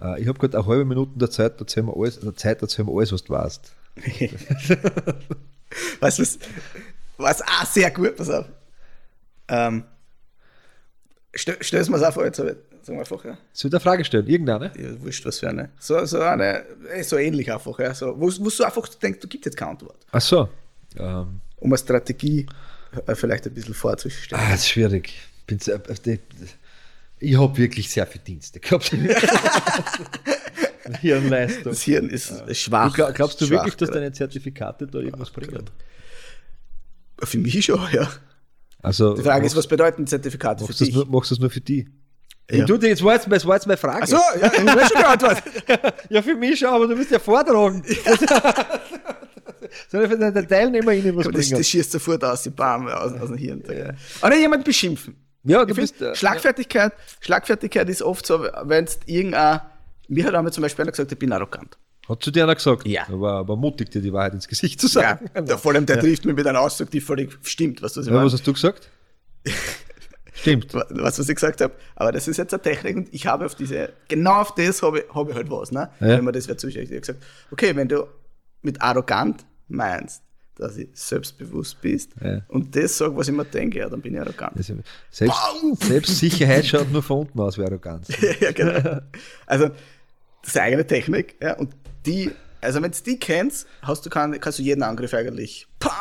Äh, 0.00 0.22
Ich 0.22 0.26
habe 0.26 0.40
gerade 0.40 0.58
eine 0.58 0.66
halbe 0.66 0.84
Minute 0.86 1.12
der 1.16 1.30
Zeit, 1.30 1.60
erzähl 1.60 1.84
mir 1.84 1.94
alles, 1.96 2.18
der 2.18 2.34
Zeit, 2.34 2.62
erzähl 2.62 2.84
mir 2.84 2.92
alles, 2.96 3.12
was 3.12 3.22
du 3.22 3.32
weißt. 3.34 3.72
Weißt 6.00 6.18
du 6.18 6.22
was? 6.22 6.38
Was 7.18 7.42
ah, 7.42 7.66
sehr 7.66 7.90
gut, 7.90 8.16
pass 8.16 8.30
auf. 8.30 8.46
Ähm, 9.48 9.84
stell, 11.34 11.56
stell's 11.60 11.88
mal 11.88 12.04
auf, 12.04 12.16
jetzt, 12.16 12.36
sagen 12.38 12.56
wir 12.86 12.98
einfach, 13.00 13.24
ja. 13.24 13.38
Soll 13.52 13.68
ich 13.68 13.74
eine 13.74 13.80
Frage 13.80 14.04
stellen? 14.04 14.26
Irgendeine? 14.26 14.72
Ja, 14.76 15.00
wurscht, 15.00 15.24
was 15.26 15.38
für 15.38 15.48
eine. 15.48 15.70
So, 15.78 16.04
so 16.06 16.20
eine, 16.20 16.64
eh, 16.90 17.02
so 17.02 17.16
ähnlich 17.18 17.52
einfach, 17.52 17.78
ja. 17.78 17.94
So, 17.94 18.18
wo, 18.18 18.28
wo 18.28 18.48
du 18.50 18.64
einfach 18.64 18.88
denkst, 18.88 19.20
du 19.20 19.28
gibst 19.28 19.46
jetzt 19.46 19.56
keine 19.56 19.72
Antwort. 19.72 20.04
Ach 20.10 20.20
so. 20.20 20.48
Ähm, 20.98 21.40
Um 21.58 21.70
eine 21.70 21.78
Strategie 21.78 22.46
äh, 23.06 23.14
vielleicht 23.14 23.46
ein 23.46 23.54
bisschen 23.54 23.74
vorzustellen. 23.74 24.42
ah, 24.42 24.50
das 24.50 24.60
ist 24.60 24.70
schwierig. 24.70 25.12
Bin 25.46 25.58
äh, 25.66 26.18
Ich 27.20 27.38
habe 27.38 27.56
wirklich 27.56 27.88
sehr 27.90 28.06
viel 28.06 28.20
Dienste 28.22 28.58
gehabt. 28.58 28.92
Hirnleistung. 31.00 31.64
Das 31.72 31.82
Hirn 31.82 32.08
ist 32.10 32.32
schwach. 32.52 32.88
Du 32.90 32.94
glaub- 32.96 33.14
glaubst 33.14 33.40
du 33.40 33.46
schwach 33.46 33.58
wirklich, 33.58 33.76
dass 33.76 33.90
deine 33.90 34.12
Zertifikate 34.12 34.86
da 34.86 34.98
irgendwas 34.98 35.30
bringen? 35.30 35.64
Für 37.22 37.38
mich 37.38 37.64
schon, 37.64 37.80
ja. 37.92 38.08
Also, 38.82 39.14
Die 39.14 39.22
Frage 39.22 39.46
ist, 39.46 39.54
was 39.54 39.66
bedeuten 39.68 40.06
Zertifikate 40.06 40.64
für 40.64 40.70
machst, 40.70 40.80
du 40.80 40.84
das 40.84 40.88
dich? 40.88 40.96
nur, 40.96 41.06
machst 41.06 41.30
du 41.30 41.34
das 41.36 41.40
nur 41.40 41.50
für 41.50 41.60
die? 41.60 41.88
Ja. 42.50 42.64
Du, 42.64 42.74
jetzt 42.76 43.02
war 43.04 43.14
jetzt, 43.14 43.30
das 43.30 43.46
war 43.46 43.54
jetzt 43.54 43.66
meine 43.66 43.76
Frage. 43.76 44.00
Ach 44.02 44.06
so, 44.08 44.16
ja, 44.40 44.50
ich 44.52 44.58
habe 44.68 44.80
schon 44.86 45.00
geantwortet. 45.00 45.44
Ja, 46.10 46.20
für 46.20 46.34
mich 46.34 46.58
schon, 46.58 46.68
aber 46.68 46.88
du 46.88 46.96
bist 46.96 47.10
ja 47.12 47.18
vortragen. 47.20 47.82
Soll 49.88 50.04
ich 50.04 50.10
für 50.10 50.18
deine 50.18 50.46
Teilnehmer 50.46 50.92
ihnen 50.92 51.16
was 51.16 51.26
Aber 51.26 51.36
das, 51.36 51.46
bringen? 51.46 51.60
das 51.60 51.68
schießt 51.68 51.92
sofort 51.92 52.24
aus, 52.24 52.42
die 52.42 52.50
Bam, 52.50 52.88
aus, 52.88 53.12
aus 53.12 53.28
dem 53.28 53.38
Hirn. 53.38 53.62
Ja. 53.68 53.94
Oder 54.26 54.36
jemand 54.36 54.64
beschimpfen. 54.64 55.14
Ja, 55.44 55.64
du 55.64 55.70
Ich 55.72 55.76
bist, 55.76 55.96
find, 55.96 56.10
äh, 56.10 56.14
Schlagfertigkeit, 56.14 56.92
Schlagfertigkeit 57.20 57.88
ist 57.88 58.02
oft 58.02 58.26
so, 58.26 58.46
wenn 58.64 58.84
es 58.84 58.98
irgendein. 59.06 59.60
Mir 60.08 60.24
hat 60.26 60.34
einmal 60.34 60.52
zum 60.52 60.62
Beispiel 60.62 60.82
einer 60.82 60.90
gesagt, 60.92 61.12
ich 61.12 61.18
bin 61.18 61.32
arrogant. 61.32 61.78
Hat 62.08 62.22
zu 62.22 62.30
dir 62.30 62.42
einer 62.44 62.54
gesagt? 62.54 62.86
Ja. 62.86 63.08
Aber, 63.08 63.34
aber 63.34 63.56
mutig, 63.56 63.90
dir 63.90 64.02
die 64.02 64.12
Wahrheit 64.12 64.34
ins 64.34 64.48
Gesicht 64.48 64.80
zu 64.80 64.86
Ja, 64.88 65.18
sagen. 65.18 65.46
der, 65.46 65.56
vor 65.58 65.72
allem 65.72 65.86
der 65.86 66.00
trifft 66.00 66.24
mich 66.24 66.34
mit 66.34 66.46
einer 66.46 66.60
Aussage, 66.60 66.90
die 66.90 67.00
völlig 67.00 67.38
stimmt, 67.42 67.80
was 67.82 67.92
du 67.94 68.00
Ja, 68.02 68.12
was 68.24 68.32
hast 68.32 68.46
du 68.46 68.52
gesagt? 68.52 68.88
Stimmt. 70.34 70.72
was, 70.74 71.18
was 71.18 71.28
ich 71.28 71.34
gesagt 71.36 71.60
habe. 71.60 71.74
Aber 71.94 72.10
das 72.10 72.26
ist 72.26 72.36
jetzt 72.38 72.52
eine 72.54 72.62
Technik 72.62 72.96
und 72.96 73.08
ich 73.14 73.26
habe 73.26 73.44
auf 73.46 73.54
diese, 73.54 73.92
genau 74.08 74.40
auf 74.40 74.54
das 74.54 74.82
habe 74.82 75.00
ich, 75.00 75.14
habe 75.14 75.30
ich 75.30 75.36
halt 75.36 75.50
was, 75.50 75.70
ne? 75.70 75.90
Ja. 76.00 76.08
Wenn 76.08 76.24
man 76.24 76.32
das 76.32 76.48
wer 76.48 76.56
zuschaut. 76.56 76.82
Ich 76.82 76.88
habe 76.90 77.00
gesagt, 77.00 77.22
okay, 77.50 77.76
wenn 77.76 77.86
du 77.88 78.06
mit 78.62 78.80
arrogant 78.80 79.44
meinst, 79.68 80.22
dass 80.62 80.76
ich 80.76 80.88
selbstbewusst 80.94 81.80
bist 81.80 82.10
Ja. 82.22 82.40
und 82.48 82.74
das 82.76 82.96
sage, 82.96 83.16
was 83.16 83.28
ich 83.28 83.34
mir 83.34 83.44
denke, 83.44 83.78
ja, 83.80 83.88
dann 83.88 84.00
bin 84.00 84.14
ich 84.14 84.20
arrogant. 84.20 84.56
Also, 84.56 84.74
Selbst, 85.10 85.36
Selbstsicherheit 85.80 86.66
schaut 86.66 86.90
nur 86.92 87.02
von 87.02 87.20
unten 87.20 87.40
aus 87.40 87.58
wie 87.58 87.64
Arroganz. 87.64 88.08
ja, 88.40 88.52
genau. 88.52 89.00
Also, 89.46 89.68
das 89.68 90.48
ist 90.48 90.56
eine 90.56 90.66
eigene 90.66 90.86
Technik, 90.86 91.36
ja, 91.42 91.56
und 91.56 91.74
die, 92.06 92.30
also 92.60 92.82
wenn 92.82 92.90
du 92.92 92.98
die 93.04 93.18
kennst, 93.18 93.66
hast 93.82 94.04
du 94.06 94.10
kann, 94.10 94.38
kannst 94.40 94.58
du 94.58 94.62
jeden 94.62 94.82
Angriff 94.82 95.14
eigentlich. 95.14 95.66
Pam! 95.78 95.92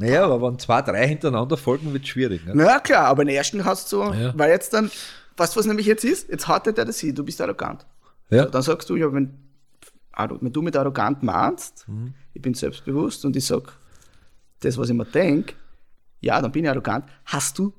Naja, 0.00 0.24
aber 0.26 0.42
wenn 0.52 0.58
zwei, 0.58 0.82
drei 0.82 1.06
hintereinander 1.08 1.56
folgen, 1.56 1.92
wird 1.92 2.02
es 2.04 2.08
schwierig. 2.10 2.44
Ne? 2.44 2.52
Na 2.54 2.80
klar, 2.80 3.06
aber 3.06 3.24
den 3.24 3.34
ersten 3.34 3.64
hast 3.64 3.90
du, 3.92 4.02
Ja. 4.02 4.32
weil 4.36 4.50
jetzt 4.50 4.72
dann, 4.74 4.90
weißt 5.38 5.54
du, 5.54 5.60
was 5.60 5.66
nämlich 5.66 5.86
jetzt 5.86 6.04
ist? 6.04 6.28
Jetzt 6.28 6.48
hat 6.48 6.66
der 6.66 6.72
das 6.84 6.98
hin, 7.00 7.14
du 7.14 7.24
bist 7.24 7.40
arrogant. 7.40 7.86
Ja. 8.28 8.44
Dann 8.46 8.62
sagst 8.62 8.90
du, 8.90 8.96
ja, 8.96 9.10
wenn, 9.12 9.34
wenn 10.40 10.52
du 10.52 10.60
mit 10.62 10.76
arrogant 10.76 11.22
meinst, 11.22 11.86
Mhm. 11.88 12.12
ich 12.34 12.42
bin 12.42 12.52
selbstbewusst 12.54 13.24
und 13.24 13.36
ich 13.36 13.46
sag 13.46 13.62
das, 14.60 14.78
was 14.78 14.88
ich 14.88 14.94
mir 14.94 15.04
denke, 15.04 15.54
ja, 16.20 16.40
dann 16.40 16.52
bin 16.52 16.64
ich 16.64 16.70
arrogant, 16.70 17.04
hast 17.24 17.58
du 17.58 17.72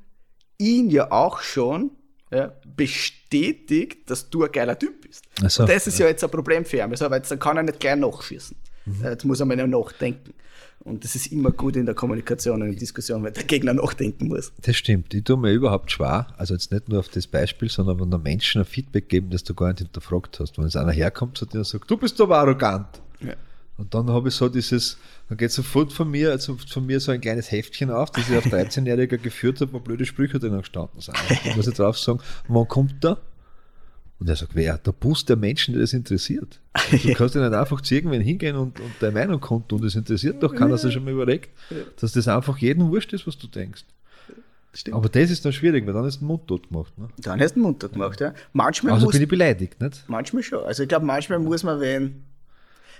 ihn 0.57 0.89
ja 0.89 1.11
auch 1.11 1.41
schon 1.41 1.91
ja, 2.31 2.51
bestätigt, 2.75 4.09
dass 4.09 4.29
du 4.29 4.43
ein 4.43 4.51
geiler 4.51 4.77
Typ 4.77 5.01
bist. 5.01 5.23
So, 5.47 5.63
und 5.63 5.69
das 5.69 5.87
ist 5.87 5.99
ja. 5.99 6.07
jetzt 6.07 6.23
ein 6.23 6.29
Problem 6.29 6.65
für 6.65 6.77
ihn. 6.77 6.83
Also, 6.83 7.09
weil 7.09 7.19
jetzt 7.19 7.39
kann 7.39 7.57
er 7.57 7.63
nicht 7.63 7.79
gleich 7.79 7.95
nachschießen. 7.95 8.55
Mhm. 8.85 9.03
Jetzt 9.03 9.25
muss 9.25 9.39
er 9.39 9.45
mal 9.45 9.55
nachdenken. 9.67 10.33
Und 10.79 11.03
das 11.03 11.15
ist 11.15 11.31
immer 11.33 11.51
gut 11.51 11.75
in 11.75 11.85
der 11.85 11.95
Kommunikation 11.95 12.61
und 12.61 12.67
in 12.67 12.73
der 12.73 12.79
Diskussion, 12.79 13.23
wenn 13.23 13.33
der 13.33 13.43
Gegner 13.43 13.73
nachdenken 13.73 14.27
muss. 14.27 14.53
Das 14.61 14.77
stimmt. 14.77 15.13
Ich 15.13 15.23
tue 15.23 15.35
mir 15.35 15.51
überhaupt 15.51 15.91
schwer, 15.91 16.27
also 16.37 16.53
jetzt 16.53 16.71
nicht 16.71 16.87
nur 16.87 16.99
auf 16.99 17.09
das 17.09 17.27
Beispiel, 17.27 17.69
sondern 17.69 17.99
wenn 17.99 18.09
der 18.09 18.19
Menschen 18.19 18.61
ein 18.61 18.65
Feedback 18.65 19.09
geben, 19.09 19.29
das 19.29 19.43
du 19.43 19.53
gar 19.53 19.67
nicht 19.67 19.79
hinterfragt 19.79 20.39
hast. 20.39 20.57
Wenn 20.57 20.65
jetzt 20.65 20.77
einer 20.77 20.93
herkommt 20.93 21.37
zu 21.37 21.45
dir 21.45 21.59
und 21.59 21.67
sagt, 21.67 21.91
du 21.91 21.97
bist 21.97 22.21
aber 22.21 22.37
arrogant. 22.37 23.01
Ja. 23.19 23.33
Und 23.77 23.93
dann 23.93 24.09
habe 24.09 24.29
ich 24.29 24.35
so 24.35 24.49
dieses, 24.49 24.97
dann 25.29 25.37
geht 25.37 25.51
sofort 25.51 25.93
von 25.93 26.09
mir, 26.09 26.31
also 26.31 26.57
von 26.67 26.85
mir 26.85 26.99
so 26.99 27.11
ein 27.11 27.21
kleines 27.21 27.51
Heftchen 27.51 27.91
auf, 27.91 28.09
das 28.11 28.27
ich 28.29 28.35
auf 28.35 28.45
13-Jähriger 28.47 29.17
geführt 29.17 29.61
habe, 29.61 29.73
wo 29.73 29.79
blöde 29.79 30.05
Sprüche 30.05 30.39
drin 30.39 30.57
gestanden 30.57 30.99
sind. 30.99 31.15
Da 31.45 31.55
muss 31.55 31.67
ich 31.67 31.75
drauf 31.75 31.97
sagen, 31.97 32.19
wann 32.47 32.67
kommt 32.67 33.03
der? 33.03 33.19
Und 34.19 34.27
er 34.27 34.35
sagt, 34.35 34.55
wer? 34.55 34.79
Der 34.79 34.93
Bus 34.93 35.25
der 35.25 35.35
Menschen, 35.35 35.75
die 35.75 35.79
das 35.79 35.93
interessiert. 35.93 36.59
Du 37.03 37.13
kannst 37.13 37.35
ja 37.35 37.47
nicht 37.47 37.55
einfach 37.55 37.81
zu 37.81 37.93
irgendwen 37.93 38.21
hingehen 38.21 38.55
und, 38.55 38.79
und 38.79 38.91
deine 38.99 39.13
Meinung 39.13 39.39
kundtun. 39.39 39.79
Das 39.83 39.93
interessiert 39.93 40.41
doch 40.41 40.55
keiner, 40.55 40.75
sich 40.79 40.91
schon 40.91 41.03
mal 41.03 41.11
überlegt, 41.13 41.51
dass 42.01 42.13
das 42.13 42.27
einfach 42.27 42.57
jedem 42.57 42.89
wurscht 42.89 43.13
ist, 43.13 43.27
was 43.27 43.37
du 43.37 43.45
denkst. 43.45 43.85
Stimmt. 44.73 44.97
Aber 44.97 45.07
das 45.09 45.29
ist 45.29 45.45
dann 45.45 45.53
schwierig, 45.53 45.85
weil 45.85 45.93
dann 45.93 46.05
ist 46.05 46.19
der 46.19 46.27
Mund 46.27 46.47
tot 46.47 46.69
gemacht. 46.69 46.97
Ne? 46.97 47.09
Dann 47.19 47.39
hast 47.39 47.51
du 47.51 47.59
den 47.59 47.63
Mund 47.63 47.93
gemacht, 47.93 48.19
ja. 48.19 48.33
Manchmal 48.53 48.93
Also 48.93 49.05
muss, 49.05 49.13
bin 49.13 49.21
ich 49.21 49.27
beleidigt, 49.27 49.79
nicht? 49.79 50.03
manchmal 50.07 50.41
schon. 50.41 50.63
Also 50.65 50.81
ich 50.83 50.89
glaube, 50.89 51.05
manchmal 51.05 51.37
muss 51.39 51.61
man, 51.63 51.79
wenn, 51.79 52.23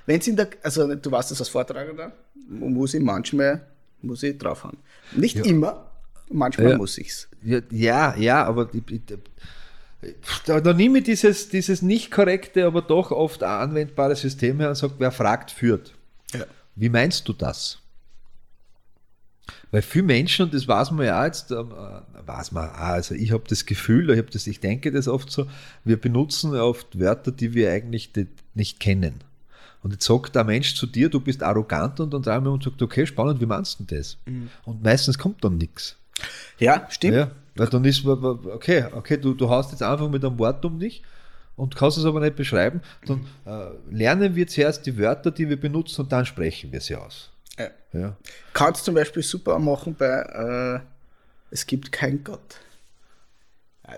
wenn 0.07 0.19
es 0.19 0.27
in 0.27 0.35
der, 0.35 0.49
also 0.63 0.95
du 0.95 1.11
weißt 1.11 1.29
das 1.31 1.39
als 1.39 1.49
Vortragender, 1.49 2.11
muss 2.49 2.93
ich 2.93 3.03
manchmal, 3.03 3.67
muss 4.01 4.23
ich 4.23 4.37
draufhauen. 4.37 4.77
Nicht 5.15 5.35
immer, 5.35 5.91
manchmal 6.29 6.71
Ja. 6.71 6.77
muss 6.77 6.97
ich's. 6.97 7.27
Ja, 7.43 7.59
ja, 7.69 8.15
ja 8.17 8.45
aber 8.45 8.69
ich, 8.73 8.83
ich, 8.89 9.01
da, 10.45 10.61
da 10.61 10.73
nehme 10.73 10.99
ich 10.99 11.03
dieses, 11.03 11.49
dieses 11.49 11.81
nicht 11.81 12.09
korrekte, 12.09 12.65
aber 12.65 12.81
doch 12.81 13.11
oft 13.11 13.43
anwendbare 13.43 14.15
System 14.15 14.59
her 14.59 14.69
und 14.69 14.75
sage, 14.75 14.93
wer 14.97 15.11
fragt, 15.11 15.51
führt. 15.51 15.93
Ja. 16.33 16.45
Wie 16.75 16.89
meinst 16.89 17.27
du 17.27 17.33
das? 17.33 17.79
Weil 19.71 19.81
viele 19.81 20.05
Menschen, 20.05 20.45
und 20.45 20.53
das 20.53 20.67
weiß 20.67 20.91
man 20.91 21.05
ja 21.05 21.19
auch 21.19 21.25
jetzt, 21.25 21.51
ähm, 21.51 21.71
äh, 21.71 22.27
weiß 22.27 22.53
man 22.53 22.69
auch, 22.69 22.77
also 22.77 23.15
ich 23.15 23.31
habe 23.33 23.43
das 23.49 23.65
Gefühl, 23.65 24.09
ich, 24.09 24.17
hab 24.17 24.31
das, 24.31 24.47
ich 24.47 24.61
denke 24.61 24.91
das 24.91 25.09
oft 25.09 25.29
so, 25.29 25.47
wir 25.83 25.99
benutzen 25.99 26.55
oft 26.55 26.97
Wörter, 26.97 27.31
die 27.31 27.53
wir 27.53 27.71
eigentlich 27.71 28.11
nicht 28.53 28.79
kennen. 28.79 29.15
Und 29.87 29.93
jetzt 29.93 30.05
sagt 30.05 30.35
der 30.35 30.43
Mensch 30.43 30.75
zu 30.75 30.85
dir, 30.85 31.07
du 31.07 31.21
bist 31.21 31.41
arrogant 31.41 32.01
und 32.01 32.13
dann 32.13 32.21
dreimal 32.21 32.49
wir 32.49 32.53
und 32.55 32.63
sagt, 32.63 32.81
okay, 32.81 33.07
spannend, 33.07 33.39
wie 33.39 33.45
meinst 33.45 33.79
du 33.79 33.85
denn 33.85 33.97
das? 33.97 34.17
Und 34.65 34.83
meistens 34.83 35.17
kommt 35.17 35.41
dann 35.45 35.57
nichts. 35.57 35.95
Ja, 36.59 36.85
stimmt. 36.89 37.15
Ja, 37.15 37.31
weil 37.55 37.67
dann 37.67 37.85
ist, 37.85 38.05
okay, 38.05 38.85
okay, 38.91 39.15
du, 39.15 39.33
du 39.33 39.49
hast 39.49 39.71
jetzt 39.71 39.81
einfach 39.81 40.09
mit 40.09 40.25
einem 40.25 40.37
Wort 40.39 40.65
um 40.65 40.77
dich 40.77 41.03
und 41.55 41.77
kannst 41.77 41.97
es 41.97 42.03
aber 42.03 42.19
nicht 42.19 42.35
beschreiben. 42.35 42.81
Dann 43.05 43.25
äh, 43.45 43.69
lernen 43.89 44.35
wir 44.35 44.45
zuerst 44.45 44.85
die 44.85 44.97
Wörter, 44.97 45.31
die 45.31 45.47
wir 45.47 45.57
benutzen 45.57 46.01
und 46.01 46.11
dann 46.11 46.25
sprechen 46.25 46.73
wir 46.73 46.81
sie 46.81 46.97
aus. 46.97 47.31
Ja. 47.57 47.69
Ja. 47.93 48.17
Kannst 48.51 48.83
zum 48.83 48.93
Beispiel 48.93 49.23
super 49.23 49.57
machen 49.57 49.95
bei 49.97 50.81
äh, 50.81 50.81
Es 51.49 51.65
gibt 51.65 51.93
keinen 51.93 52.25
Gott. 52.25 52.57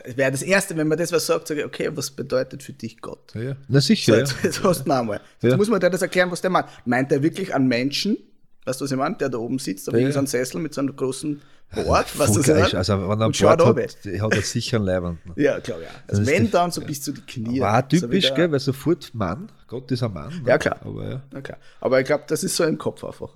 Äh, 0.03 0.15
Wäre 0.17 0.31
das 0.31 0.41
Erste, 0.43 0.77
wenn 0.77 0.87
man 0.87 0.97
das 0.97 1.11
was 1.11 1.25
sagt, 1.25 1.47
sage 1.47 1.61
ich, 1.61 1.65
okay, 1.65 1.89
was 1.93 2.11
bedeutet 2.11 2.61
für 2.63 2.73
dich 2.73 3.01
Gott? 3.01 3.33
Ja. 3.35 3.55
Na 3.67 3.79
So, 3.79 3.87
sicher. 3.87 4.17
jetzt, 4.17 4.35
jetzt 4.43 4.63
hast 4.63 4.83
du 4.85 4.89
ihn 4.89 4.91
einmal. 4.91 5.19
Jetzt 5.41 5.51
Ja. 5.51 5.57
muss 5.57 5.69
man 5.69 5.79
dir 5.79 5.89
das 5.89 6.01
erklären, 6.01 6.29
was 6.31 6.41
der 6.41 6.49
meint. 6.51 6.67
Meint 6.85 7.11
er 7.11 7.23
wirklich 7.23 7.53
einen 7.53 7.67
Menschen, 7.67 8.17
weißt 8.65 8.79
du, 8.81 8.85
was 8.85 8.91
ich 8.91 8.97
meine, 8.97 9.15
der 9.17 9.29
da 9.29 9.37
oben 9.39 9.57
sitzt, 9.59 9.87
auf 9.89 9.93
Ja. 9.93 9.99
irgendeinem 10.01 10.27
Sessel 10.27 10.61
mit 10.61 10.73
so 10.73 10.81
einem 10.81 10.95
großen 10.95 11.41
Board, 11.73 12.07
was 12.17 12.33
geil. 12.35 12.43
sagst? 12.61 12.75
Also 12.75 12.93
wenn 12.93 13.19
er 13.21 13.25
ein 13.27 13.31
Bord 13.31 13.65
hat, 13.77 14.05
die- 14.05 14.19
hat 14.21 14.33
er 14.35 14.41
sicher 14.41 14.77
einen 14.77 14.85
Leibwand. 14.87 15.19
Ja, 15.35 15.59
klar, 15.59 15.79
ja. 15.81 15.87
Also 16.07 16.07
Das 16.07 16.19
ist 16.21 16.27
wenn 16.27 16.45
die- 16.45 16.51
dann, 16.51 16.71
so 16.71 16.81
bis 16.81 17.01
zu 17.01 17.11
die 17.11 17.21
Knie. 17.21 17.59
War 17.59 17.81
So 17.91 17.99
typisch, 17.99 18.27
der- 18.27 18.35
gell, 18.35 18.51
weil 18.51 18.59
sofort 18.59 19.13
Mann, 19.13 19.51
Gott 19.67 19.91
ist 19.91 20.01
ein 20.03 20.11
Mann. 20.13 20.29
ne? 20.29 20.41
Ja, 20.49 20.57
klar. 20.57 20.77
Aber 20.83 21.09
ja. 21.09 21.21
Na 21.31 21.41
klar. 21.41 21.57
Aber 21.81 21.99
ich 21.99 22.05
glaube, 22.07 22.23
das 22.27 22.43
ist 22.43 22.55
so 22.55 22.63
im 22.63 22.77
Kopf 22.79 23.03
einfach. 23.03 23.35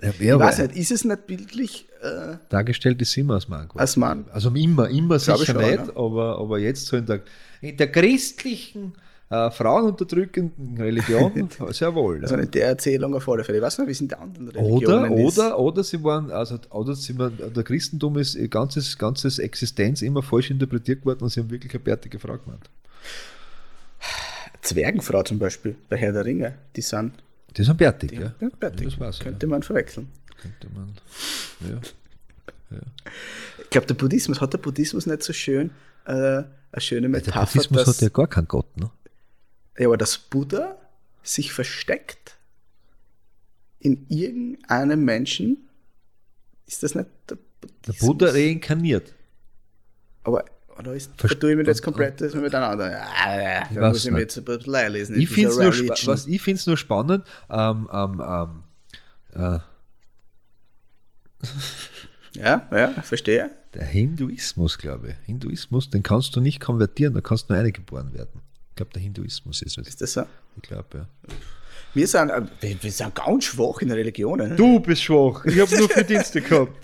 Ja, 0.00 0.10
Ich 0.10 0.38
weiß 0.38 0.58
nicht, 0.58 0.76
ist 0.76 0.90
es 0.90 1.04
nicht 1.04 1.26
bildlich 1.26 1.88
äh, 2.02 2.36
dargestellt 2.48 3.02
ist 3.02 3.16
immer 3.16 3.34
als 3.34 3.48
Mann. 3.48 3.68
als 3.74 3.96
Mann? 3.96 4.26
Also 4.32 4.50
immer, 4.50 4.88
immer 4.88 5.18
sicher 5.18 5.44
schon, 5.44 5.56
nicht, 5.56 5.86
ne? 5.86 5.96
aber, 5.96 6.38
aber 6.38 6.58
jetzt 6.58 6.86
so 6.86 6.96
in 6.96 7.06
der, 7.06 7.20
in 7.60 7.76
der 7.76 7.90
christlichen, 7.90 8.92
äh, 9.30 9.50
frauenunterdrückenden 9.50 10.78
Religion 10.78 11.50
sehr 11.70 11.94
wohl. 11.94 12.22
Also 12.22 12.36
ja. 12.36 12.42
in 12.42 12.50
der 12.50 12.68
Erzählung 12.68 13.14
auf 13.14 13.28
alle 13.28 13.44
Fälle. 13.44 13.58
Ich 13.58 13.64
weiß 13.64 13.78
nicht, 13.78 13.88
wie 13.88 13.92
es 13.92 14.00
in 14.00 14.08
der 14.08 14.20
anderen 14.20 14.48
Oder, 14.50 14.60
Religionen 14.60 15.12
ist. 15.18 15.38
oder, 15.38 15.58
oder 15.58 15.84
sie 15.84 16.02
waren, 16.02 16.30
also 16.30 16.58
oder 16.70 16.94
sie 16.94 17.18
waren, 17.18 17.36
der 17.54 17.62
Christentum 17.62 18.16
ist 18.18 18.36
ihr 18.36 18.48
ganzes, 18.48 18.96
ganzes 18.96 19.38
Existenz 19.38 20.02
immer 20.02 20.22
falsch 20.22 20.50
interpretiert 20.50 21.04
worden 21.04 21.24
und 21.24 21.28
sie 21.30 21.40
haben 21.40 21.50
wirklich 21.50 21.72
eine 21.74 21.80
bärtige 21.80 22.18
Frau 22.18 22.38
gemeint. 22.38 22.70
Zwergenfrau 24.62 25.22
zum 25.22 25.38
Beispiel, 25.38 25.76
bei 25.88 25.96
Herr 25.96 26.12
der 26.12 26.24
Ringe, 26.24 26.54
die 26.76 26.82
sind 26.82 27.12
Die 27.56 27.64
sind 27.64 27.76
bärtig, 27.78 28.12
ja. 28.12 28.34
ja, 28.40 28.48
fertig. 28.60 28.86
Das 28.88 29.00
war's, 29.00 29.18
Könnte 29.18 29.46
man 29.46 29.62
verwechseln. 29.62 30.08
ja. 30.28 30.34
Könnte 30.42 30.68
man, 30.74 30.94
ja. 31.70 31.80
Ich 33.62 33.70
glaube, 33.70 33.86
der 33.86 33.94
Buddhismus, 33.94 34.40
hat 34.40 34.52
der 34.52 34.58
Buddhismus 34.58 35.06
nicht 35.06 35.22
so 35.22 35.32
schön 35.32 35.70
äh, 36.04 36.12
eine 36.12 36.46
schöne 36.78 37.02
Der 37.02 37.08
Metapher, 37.10 37.46
Buddhismus 37.46 37.84
dass, 37.84 37.96
hat 37.96 38.02
ja 38.02 38.08
gar 38.10 38.26
keinen 38.26 38.46
Gott, 38.48 38.76
ne? 38.76 38.90
ja, 39.78 39.86
aber 39.86 39.96
dass 39.96 40.18
Buddha 40.18 40.76
sich 41.22 41.52
versteckt 41.52 42.36
in 43.80 44.06
irgendeinem 44.08 45.04
Menschen, 45.04 45.68
ist 46.66 46.82
das 46.82 46.94
nicht 46.94 47.08
der 47.30 47.38
Der 47.38 47.66
Buddhismus? 47.92 48.06
Buddha 48.06 48.30
reinkarniert. 48.30 49.14
Aber 50.24 50.44
oder 50.78 50.94
ist, 50.94 51.10
Verst- 51.18 51.28
verdue 51.28 51.50
ich 51.52 51.56
mich 51.56 51.66
jetzt 51.66 51.82
komplett 51.82 52.20
das 52.20 52.34
miteinander? 52.34 52.90
Ja, 52.90 53.68
da 53.74 53.88
muss 53.88 54.04
ich 54.04 54.10
mir 54.10 54.20
jetzt 54.20 54.36
ein 54.38 54.44
bisschen 54.44 54.74
einlesen. 54.74 55.14
in 55.16 55.22
Ich 55.22 55.28
finde 55.28 55.50
es 55.50 55.56
nur, 55.58 55.88
was, 56.06 56.26
ich 56.26 56.40
find's 56.40 56.66
nur 56.66 56.76
spannend, 56.76 57.24
ähm, 57.50 57.88
ähm, 57.92 58.22
ähm, 58.24 58.62
äh, 59.34 59.58
Ja, 62.34 62.68
ja, 62.70 62.88
verstehe. 63.02 63.50
der 63.74 63.84
Hinduismus, 63.86 64.78
glaube 64.78 65.08
ich. 65.10 65.14
Hinduismus, 65.26 65.90
den 65.90 66.02
kannst 66.02 66.34
du 66.36 66.40
nicht 66.40 66.60
konvertieren, 66.60 67.14
da 67.14 67.20
kannst 67.20 67.48
du 67.48 67.54
nur 67.54 67.62
eingeboren 67.62 68.12
werden. 68.14 68.40
Ich 68.70 68.76
glaube, 68.76 68.92
der 68.92 69.02
Hinduismus 69.02 69.62
ist 69.62 69.78
es. 69.78 69.88
Ist 69.88 70.00
das 70.02 70.12
so? 70.12 70.22
Ich 70.56 70.62
glaube, 70.62 70.86
ja. 70.98 71.08
Wir 71.94 72.06
sind, 72.06 72.30
äh, 72.30 72.42
wir, 72.60 72.92
sind 72.92 73.14
ganz 73.14 73.44
schwach 73.44 73.80
in 73.80 73.88
der 73.88 73.96
Religionen. 73.96 74.56
Du 74.56 74.78
bist 74.78 75.02
schwach. 75.02 75.44
Ich 75.46 75.58
habe 75.58 75.74
nur 75.76 75.88
Verdienste 75.88 76.40
gehabt. 76.42 76.76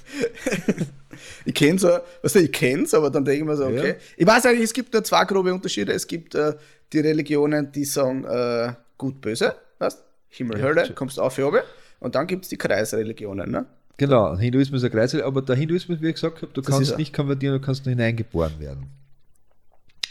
Ich 1.45 1.55
kenne 1.55 1.79
so, 1.79 1.89
weißt 2.23 2.37
du, 2.37 2.39
ich 2.41 2.53
kenne 2.53 2.85
es, 2.85 2.95
aber 2.95 3.11
dann 3.11 3.25
denke 3.25 3.41
ich 3.41 3.47
mir 3.47 3.57
so, 3.57 3.67
okay. 3.67 3.89
Ja. 3.89 3.95
Ich 4.17 4.27
weiß 4.27 4.47
eigentlich, 4.47 4.65
es 4.65 4.73
gibt 4.73 4.93
nur 4.93 5.05
zwei 5.05 5.25
grobe 5.25 5.53
Unterschiede. 5.53 5.93
Es 5.93 6.07
gibt 6.07 6.35
äh, 6.35 6.55
die 6.93 7.01
Religionen, 7.01 7.71
die 7.71 7.85
sagen 7.85 8.25
äh, 8.25 8.73
gut, 8.97 9.21
böse, 9.21 9.55
weißt 9.79 10.03
Himmel, 10.29 10.63
Hölle, 10.63 10.91
kommst 10.95 11.21
auf, 11.21 11.39
oben. 11.39 11.61
Und 12.01 12.15
dann 12.15 12.27
gibt 12.27 12.45
es 12.45 12.49
die 12.49 12.57
Kreisreligionen, 12.57 13.51
ne? 13.51 13.67
Genau, 13.97 14.37
Hinduismus 14.37 14.83
ist 14.83 14.87
ein 14.87 14.93
Kreis, 14.93 15.15
aber 15.15 15.41
der 15.41 15.55
Hinduismus, 15.55 16.01
wie 16.01 16.09
ich 16.09 16.15
gesagt 16.15 16.43
habe, 16.43 16.53
du 16.53 16.61
Das 16.61 16.75
kannst 16.75 16.99
nicht 16.99 17.15
konvertieren, 17.15 17.61
du 17.61 17.65
kannst 17.65 17.85
nur 17.87 17.91
hineingeboren 17.91 18.59
werden. 18.59 18.91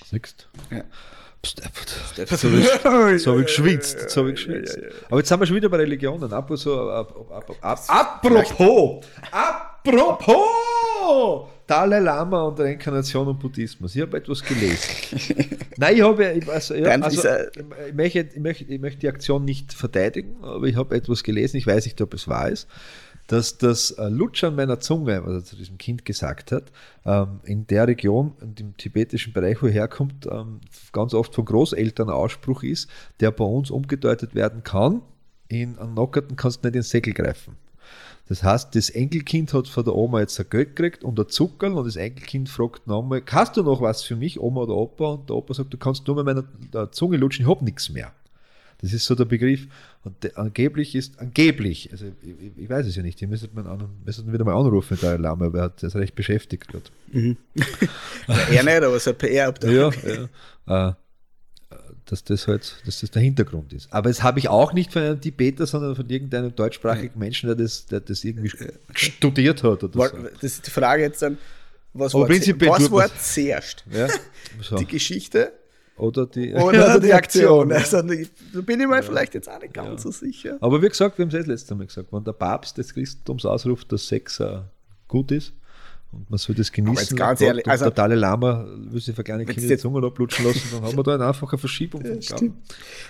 Siehst 0.09 0.47
Ja. 0.71 0.83
Psst, 1.41 1.61
Jetzt 2.15 2.43
habe 2.43 2.55
ich, 2.57 2.65
jetzt 3.11 3.27
hab 3.27 3.37
ich 3.37 3.45
geschwitzt. 3.45 3.99
Jetzt 3.99 4.15
habe 4.15 4.31
ich 4.31 4.35
geschwitzt. 4.35 4.79
Aber 5.09 5.17
jetzt 5.17 5.27
sind 5.27 5.39
wir 5.41 5.45
schon 5.45 5.57
wieder 5.57 5.67
bei 5.67 5.75
Religionen. 5.77 6.29
So, 6.55 6.89
ab, 6.89 7.13
apropos! 7.89 9.05
Apropos! 9.85 11.49
Dalai 11.67 11.99
Lama 11.99 12.43
und 12.43 12.59
Reinkarnation 12.59 13.27
und 13.27 13.39
Buddhismus. 13.39 13.95
Ich 13.95 14.01
habe 14.01 14.17
etwas 14.17 14.41
gelesen. 14.41 15.57
Nein, 15.77 15.95
ich 15.95 16.01
habe, 16.01 16.41
also, 16.47 16.73
ja, 16.73 16.89
also, 17.01 17.27
ich, 17.87 17.93
möchte, 17.93 18.19
ich, 18.33 18.39
möchte, 18.39 18.63
ich 18.65 18.79
möchte 18.79 18.99
die 18.99 19.07
Aktion 19.07 19.43
nicht 19.43 19.73
verteidigen, 19.73 20.35
aber 20.41 20.65
ich 20.67 20.75
habe 20.75 20.95
etwas 20.95 21.23
gelesen, 21.23 21.57
ich 21.57 21.67
weiß 21.67 21.85
nicht, 21.85 21.99
ob 22.01 22.13
es 22.13 22.27
wahr 22.27 22.49
ist, 22.49 22.67
dass 23.27 23.57
das 23.57 23.91
äh, 23.91 24.07
Lutschern 24.07 24.55
meiner 24.55 24.79
Zunge, 24.79 25.25
was 25.25 25.33
er 25.33 25.43
zu 25.43 25.55
diesem 25.55 25.77
Kind 25.77 26.05
gesagt 26.05 26.51
hat, 26.51 26.71
ähm, 27.05 27.39
in 27.43 27.67
der 27.67 27.87
Region, 27.87 28.33
und 28.41 28.59
im 28.59 28.77
tibetischen 28.77 29.33
Bereich, 29.33 29.61
wo 29.61 29.67
er 29.67 29.73
herkommt, 29.73 30.27
ähm, 30.29 30.59
ganz 30.91 31.13
oft 31.13 31.33
von 31.33 31.45
Großeltern 31.45 32.09
Ausspruch 32.09 32.63
ist, 32.63 32.89
der 33.19 33.31
bei 33.31 33.45
uns 33.45 33.71
umgedeutet 33.71 34.35
werden 34.35 34.63
kann, 34.63 35.01
in 35.47 35.77
einen 35.77 35.93
Nockerten 35.93 36.35
kannst 36.35 36.63
du 36.63 36.67
nicht 36.67 36.75
ins 36.75 36.89
Säckel 36.89 37.13
greifen. 37.13 37.57
Das 38.33 38.41
heißt, 38.41 38.73
das 38.73 38.89
Enkelkind 38.89 39.53
hat 39.53 39.67
von 39.67 39.85
der 39.85 39.93
Oma 39.93 40.19
jetzt 40.19 40.39
ein 40.39 40.47
Geld 40.49 40.75
gekriegt 40.75 41.03
und 41.03 41.19
ein 41.19 41.29
Zuckerl 41.29 41.73
und 41.73 41.85
das 41.85 41.97
Enkelkind 41.97 42.49
fragt 42.49 42.87
nochmal, 42.87 43.21
hast 43.29 43.57
du 43.57 43.61
noch 43.61 43.79
was 43.79 44.01
für 44.01 44.15
mich, 44.15 44.39
Oma 44.39 44.61
oder 44.61 44.73
Opa? 44.73 45.05
Und 45.11 45.29
der 45.29 45.35
Opa 45.35 45.53
sagt, 45.53 45.71
du 45.71 45.77
kannst 45.77 46.07
nur 46.07 46.15
mit 46.15 46.25
meiner 46.25 46.43
der 46.73 46.91
Zunge 46.91 47.17
lutschen, 47.17 47.45
ich 47.45 47.51
hab 47.51 47.61
nichts 47.61 47.89
mehr. 47.89 48.11
Das 48.81 48.91
ist 48.91 49.05
so 49.05 49.13
der 49.13 49.25
Begriff. 49.25 49.67
Und 50.03 50.23
de, 50.23 50.33
angeblich 50.33 50.95
ist, 50.95 51.19
angeblich, 51.19 51.91
also 51.91 52.07
ich, 52.23 52.63
ich, 52.63 52.67
weiß 52.67 52.87
es 52.87 52.95
ja 52.95 53.03
nicht, 53.03 53.19
hier 53.19 53.27
müsste 53.27 53.49
man 53.53 53.67
an, 53.67 53.87
müsste 54.03 54.25
wieder 54.33 54.45
mal 54.45 54.55
anrufen, 54.55 54.97
der 54.99 55.19
Lama, 55.19 55.53
weil 55.53 55.59
er 55.59 55.65
hat 55.65 55.83
das 55.83 55.95
recht 55.95 56.15
beschäftigt 56.15 56.67
gerade. 56.67 56.85
Er 58.49 58.63
nicht, 58.63 58.83
aber 58.83 58.99
so 58.99 59.13
PR-Abteilung. 59.13 59.93
Ja, 60.03 60.29
ja. 60.67 60.97
Äh, 62.05 62.09
dass 62.09 62.23
das 62.23 62.47
halt, 62.47 62.75
dass 62.85 63.01
das 63.01 63.11
der 63.11 63.21
Hintergrund 63.21 63.73
ist. 63.73 63.91
Aber 63.91 64.09
das 64.09 64.23
habe 64.23 64.39
ich 64.39 64.49
auch 64.49 64.73
nicht 64.73 64.91
von 64.91 65.01
einem 65.01 65.21
Tibeter, 65.21 65.65
sondern 65.65 65.95
von 65.95 66.09
irgendeinem 66.09 66.55
deutschsprachigen 66.55 67.17
Menschen, 67.17 67.47
der 67.47 67.55
das, 67.55 67.85
der 67.85 67.99
das 67.99 68.23
irgendwie 68.23 68.51
studiert 68.93 69.63
hat 69.63 69.83
oder 69.83 70.09
so. 70.09 70.17
Das 70.33 70.43
ist 70.43 70.67
die 70.67 70.71
Frage 70.71 71.03
jetzt 71.03 71.21
dann, 71.21 71.37
was 71.93 72.13
Aber 72.15 72.27
war, 72.27 72.69
was 72.69 72.91
war 72.91 73.17
zuerst? 73.17 73.85
Ja, 73.91 74.07
so. 74.61 74.75
Die 74.77 74.87
Geschichte 74.87 75.53
Oder 75.95 76.25
die, 76.25 76.53
oder 76.53 76.99
die 76.99 77.13
Aktion? 77.13 77.69
ja. 77.69 77.77
Also, 77.77 78.01
da 78.01 78.61
bin 78.61 78.81
ich 78.81 78.87
mir 78.87 79.03
vielleicht 79.03 79.35
jetzt 79.35 79.47
auch 79.47 79.61
nicht 79.61 79.73
ganz 79.73 80.01
so 80.01 80.11
sicher. 80.11 80.57
Aber 80.59 80.81
wie 80.81 80.89
gesagt, 80.89 81.17
wir 81.17 81.25
haben 81.25 81.29
es 81.29 81.37
das 81.37 81.47
letzte 81.47 81.75
Mal 81.75 81.85
gesagt, 81.85 82.11
wenn 82.11 82.23
der 82.23 82.33
Papst 82.33 82.77
des 82.77 82.93
Christentums 82.93 83.45
ausruft, 83.45 83.91
dass 83.91 84.07
Sex 84.07 84.39
äh, 84.39 84.61
gut 85.07 85.31
ist 85.31 85.53
und 86.13 86.29
man 86.29 86.37
soll 86.37 86.55
das 86.55 86.71
genießen, 86.71 86.97
jetzt 86.97 87.15
ganz 87.17 87.41
und 87.41 87.47
ehrlich, 87.47 87.67
also- 87.67 87.85
der 87.85 87.91
Dalai 87.91 88.15
Lama 88.15 88.65
will 88.89 89.01
sich 89.01 89.15
für 89.15 89.23
kleine 89.23 89.45
Kinder 89.45 89.67
die 89.67 89.77
Zunge 89.77 90.05
ablutschen 90.05 90.45
lassen, 90.45 90.61
dann 90.71 90.83
haben 90.83 90.95
wir 90.97 91.03
da 91.03 91.27
einfach 91.27 91.51
eine 91.51 91.57
Verschiebung 91.59 92.01
vom 92.05 92.19
Glauben. 92.19 92.61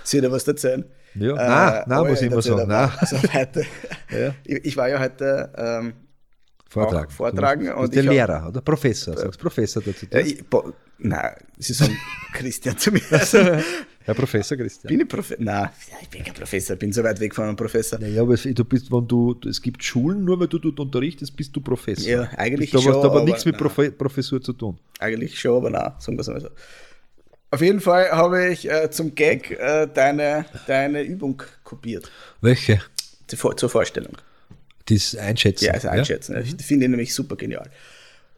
Soll 0.04 0.20
ich 0.20 0.26
dir 0.26 0.32
was 0.32 0.48
erzählen? 0.48 0.86
Ja, 1.16 1.36
nein, 1.36 1.84
nein, 1.88 2.00
oh 2.00 2.06
muss 2.06 2.22
ich 2.22 2.32
immer 2.32 2.42
sagen, 2.42 2.62
aber. 2.62 2.66
nein. 2.88 2.92
Also 2.98 3.18
heute, 3.34 3.66
Ja. 4.10 4.34
ich, 4.46 4.66
ich 4.66 4.78
war 4.78 4.90
ja 4.90 5.00
heute 5.00 5.52
ähm, 5.56 5.94
Vortragen. 6.68 7.12
Vortragen 7.12 7.72
und 7.72 7.94
der 7.94 8.02
Lehrer 8.04 8.48
oder 8.48 8.62
Professor, 8.62 9.16
sagst 9.16 9.40
Professor 9.40 9.84
dazu. 9.84 10.08
ja, 10.12 10.20
ich, 10.20 10.44
nein, 11.00 11.34
sie 11.60 11.74
sagen 11.74 11.98
Christian 12.34 12.78
zu 12.78 12.92
mir. 12.92 13.02
Also, 13.12 13.40
Herr 14.06 14.14
Professor 14.16 14.58
Christian. 14.58 14.90
bin 14.90 15.00
ich 15.02 15.08
Professor? 15.08 15.44
Nein, 15.44 15.70
ja, 15.90 15.98
ich 16.02 16.10
bin 16.10 16.24
kein 16.24 16.34
Professor, 16.34 16.76
bin 16.76 16.92
so 16.92 17.04
weit 17.04 17.20
weg 17.22 17.34
von 17.34 17.46
einem 17.46 17.56
Professor. 17.56 18.00
Naja, 18.00 18.22
aber 18.22 18.34
es- 18.34 18.44
du 18.44 18.66
bist, 18.66 18.92
wenn 18.92 19.08
du, 19.08 19.34
du- 19.36 19.48
es 19.50 19.62
gibt 19.62 19.84
Schulen, 19.84 20.26
nur 20.26 20.40
weil 20.40 20.48
du 20.48 20.60
dort 20.60 20.80
unterrichtest, 20.80 21.36
bist 21.36 21.56
du 21.56 21.62
Professor. 21.62 22.06
Ja, 22.10 22.24
eigentlich 22.38 22.74
hast 22.74 22.84
schon, 22.84 22.92
aber, 22.94 23.04
aber 23.06 23.16
aber 23.18 23.24
nichts 23.26 23.46
mit. 23.46 23.58
Profe 23.58 23.92
Professur 23.92 24.42
zu 24.42 24.54
tun. 24.54 24.78
Eigentlich 25.00 25.40
schon, 25.40 25.58
aber 25.58 25.70
nein, 25.70 25.94
sagen 26.00 26.18
wir 26.18 26.22
es 26.22 26.28
mal 26.28 26.42
so. 26.42 26.50
Auf 27.52 27.62
jeden 27.62 27.80
Fall 27.82 28.10
habe 28.10 28.48
ich 28.48 28.70
äh, 28.70 28.90
zum 28.90 29.14
Gag 29.16 29.52
äh, 29.52 29.88
deine, 29.94 30.46
deine 30.68 31.04
Übung 31.04 31.42
kopiert. 31.64 32.12
Welche? 32.42 32.82
Zur, 33.28 33.56
zur 33.56 33.70
Vorstellung. 33.70 34.18
Das 34.88 35.16
Einschätzen. 35.16 35.66
Ja, 35.66 35.74
also 35.74 35.88
einschätzen. 35.88 36.36
Ich 36.44 36.66
finde 36.66 36.86
ihn 36.86 36.92
nämlich 36.92 37.14
super 37.14 37.36
genial. 37.38 37.70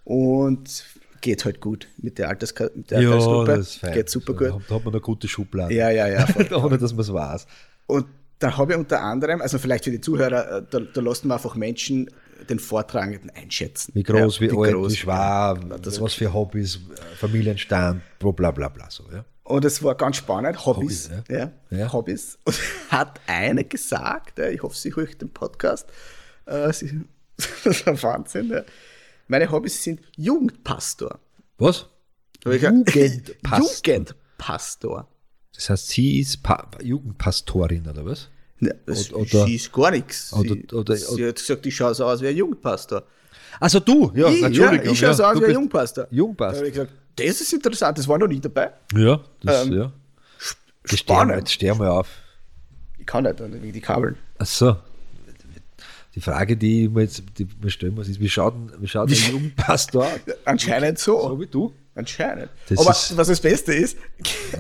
Und 0.04 0.84
geht 1.22 1.46
halt 1.46 1.60
gut 1.62 1.88
mit 1.98 2.18
der, 2.18 2.30
Alterska 2.30 2.70
mit 2.76 2.92
der 2.92 3.02
Ja, 3.02 3.12
Altersgruppe. 3.12 3.58
das. 3.58 3.80
Geht 3.94 4.10
super 4.10 4.34
So, 4.34 4.38
gut. 4.38 4.48
Da, 4.50 4.66
da 4.70 4.76
hat 4.76 4.86
man 4.86 4.94
eine 4.94 5.02
gute 5.02 5.28
Schublade. 5.28 5.74
Ja, 5.74 5.90
ja, 5.90 6.08
ja. 6.08 6.26
voll. 6.28 6.54
Ohne 6.54 6.78
dass 6.78 6.92
man 6.94 7.02
es 7.02 7.14
weiß. 7.14 7.48
Und 7.88 8.06
dann 8.40 8.58
habe 8.58 8.74
ich 8.74 8.78
unter 8.78 9.02
anderem, 9.02 9.42
also 9.42 9.58
vielleicht 9.58 9.86
für 9.86 9.92
die 9.92 10.02
Zuhörer, 10.02 10.58
äh, 10.58 10.64
da, 10.70 10.80
da 10.80 11.02
lassen 11.02 11.28
wir 11.30 11.36
einfach 11.36 11.56
Menschen 11.56 12.10
den 12.50 12.60
Vortragenden 12.60 13.30
einschätzen. 13.30 13.92
Wie 13.96 14.04
groß, 14.04 14.40
Ja, 14.40 14.42
wie, 14.52 14.58
alt, 14.58 14.74
groß, 14.74 14.92
wie 14.92 14.96
schwer, 14.98 15.58
das 15.82 16.02
was 16.02 16.14
für 16.16 16.34
Hobbys, 16.34 16.76
äh, 16.76 17.16
Familienstand, 17.16 18.02
bla 18.20 18.32
bla 18.32 18.52
bla 18.52 18.68
bla. 18.70 18.90
So, 18.90 19.06
ja. 19.12 19.24
Und 19.44 19.64
es 19.64 19.82
war 19.84 19.96
ganz 19.96 20.18
spannend, 20.18 20.66
Hobbys. 20.66 21.10
Hobbys, 21.10 21.30
ja. 21.30 21.52
Ja. 21.70 21.94
Hobbys. 21.94 22.38
Und 22.46 22.60
hat 22.90 23.22
eine 23.28 23.64
gesagt, 23.64 24.40
ja, 24.40 24.50
ich 24.50 24.62
hoffe, 24.64 24.76
sie 24.76 24.94
hört 24.96 25.22
den 25.22 25.30
Podcast. 25.32 25.88
Äh, 26.46 26.74
sie, 26.74 27.02
das 27.38 27.78
ist 27.78 27.88
ein 27.88 28.02
Wahnsinn. 28.04 28.62
Meine 29.28 29.50
Hobbys 29.52 29.84
sind 29.84 30.02
Jugendpastor. 30.18 31.20
Was? 31.58 31.88
Jugendpastor. 32.46 33.36
Jugendpastor. 33.86 35.08
Das 35.54 35.70
heißt, 35.70 35.88
sie 35.90 36.20
ist 36.20 36.44
pa 36.44 36.70
Jugendpastorin, 36.82 37.88
oder 37.88 38.06
was? 38.06 38.30
Ja, 38.60 38.74
das 38.86 39.12
Oder- 39.14 39.46
sie 39.46 39.56
ist 39.56 39.72
gar 39.72 39.92
nichts. 39.92 40.30
Sie, 40.30 40.36
oder- 40.64 40.78
oder- 40.80 40.96
sie 40.96 41.26
hat 41.28 41.36
gesagt, 41.36 41.66
ich 41.66 41.76
schaue 41.76 41.94
so 41.96 42.06
aus 42.06 42.22
wie 42.22 42.28
ein 42.28 42.36
Jugendpastor. 42.38 43.04
Also 43.60 43.80
du, 43.80 44.12
ja, 44.16 44.28
ich, 44.30 44.44
Entschuldigung. 44.44 44.86
ja, 44.86 44.92
ich 44.92 45.00
schaue 45.00 45.14
so 45.14 45.24
ja, 45.24 45.30
aus 45.32 45.36
wie 45.36 45.38
ein 45.40 45.46
bist 45.48 45.54
Jugendpastor. 45.56 46.04
Da 46.06 46.16
Jugendpastor. 46.16 46.58
habe 46.60 46.68
ich 46.68 46.74
gesagt, 46.74 46.92
das 47.16 47.42
ist 47.42 47.54
interessant, 47.54 47.98
das 47.98 48.08
war 48.08 48.18
noch 48.18 48.28
nie 48.28 48.40
dabei. 48.40 48.72
Ja, 48.96 49.22
das, 49.42 49.66
Ähm, 49.68 49.74
ja. 49.74 49.92
Spannend. 50.84 51.38
jetzt 51.38 51.52
steh 51.54 51.74
mal 51.74 51.88
auf. 51.88 52.10
Ich 53.00 53.06
kann 53.06 53.24
nicht, 53.24 53.40
wegen 53.40 53.72
die 53.74 53.82
Kabeln. 53.82 54.18
Ach 54.38 54.46
so. 54.46 54.78
Die 56.16 56.22
Frage, 56.22 56.56
die 56.56 56.86
ich 56.86 56.90
mir 56.90 57.02
jetzt 57.02 57.22
die 57.38 57.46
mir 57.62 57.70
stellen 57.70 57.94
muss, 57.94 58.08
ist, 58.08 58.20
wie 58.22 58.30
schaut, 58.30 58.54
wie 58.80 58.88
schaut 58.88 59.10
ein 59.10 59.14
Jugendpastor 59.32 60.06
aus? 60.06 60.20
Anscheinend 60.46 60.98
so. 60.98 61.20
So 61.22 61.40
wie 61.40 61.48
du? 61.48 61.74
Anscheinend. 61.94 62.50
Das 62.70 62.80
Aber 62.80 62.92
ist- 62.92 63.16
was 63.18 63.28
das 63.28 63.40
Beste 63.42 63.74
ist, 63.74 63.98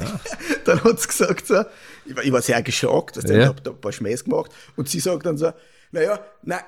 dann 0.65 0.83
hat 0.83 0.99
sie 0.99 1.07
gesagt, 1.07 1.47
so, 1.47 1.63
ich, 2.05 2.15
war, 2.15 2.23
ich 2.23 2.31
war 2.31 2.41
sehr 2.41 2.61
geschockt, 2.61 3.17
dass 3.17 3.25
Ja. 3.29 3.37
ich 3.39 3.45
habe 3.47 3.61
da 3.61 3.71
ein 3.71 3.79
paar 3.81 3.91
Schmähs 3.91 4.23
gemacht 4.23 4.51
und 4.75 4.89
sie 4.89 4.99
sagt 4.99 5.25
dann 5.25 5.37
so, 5.37 5.51
naja, 5.91 6.19
nein, 6.43 6.59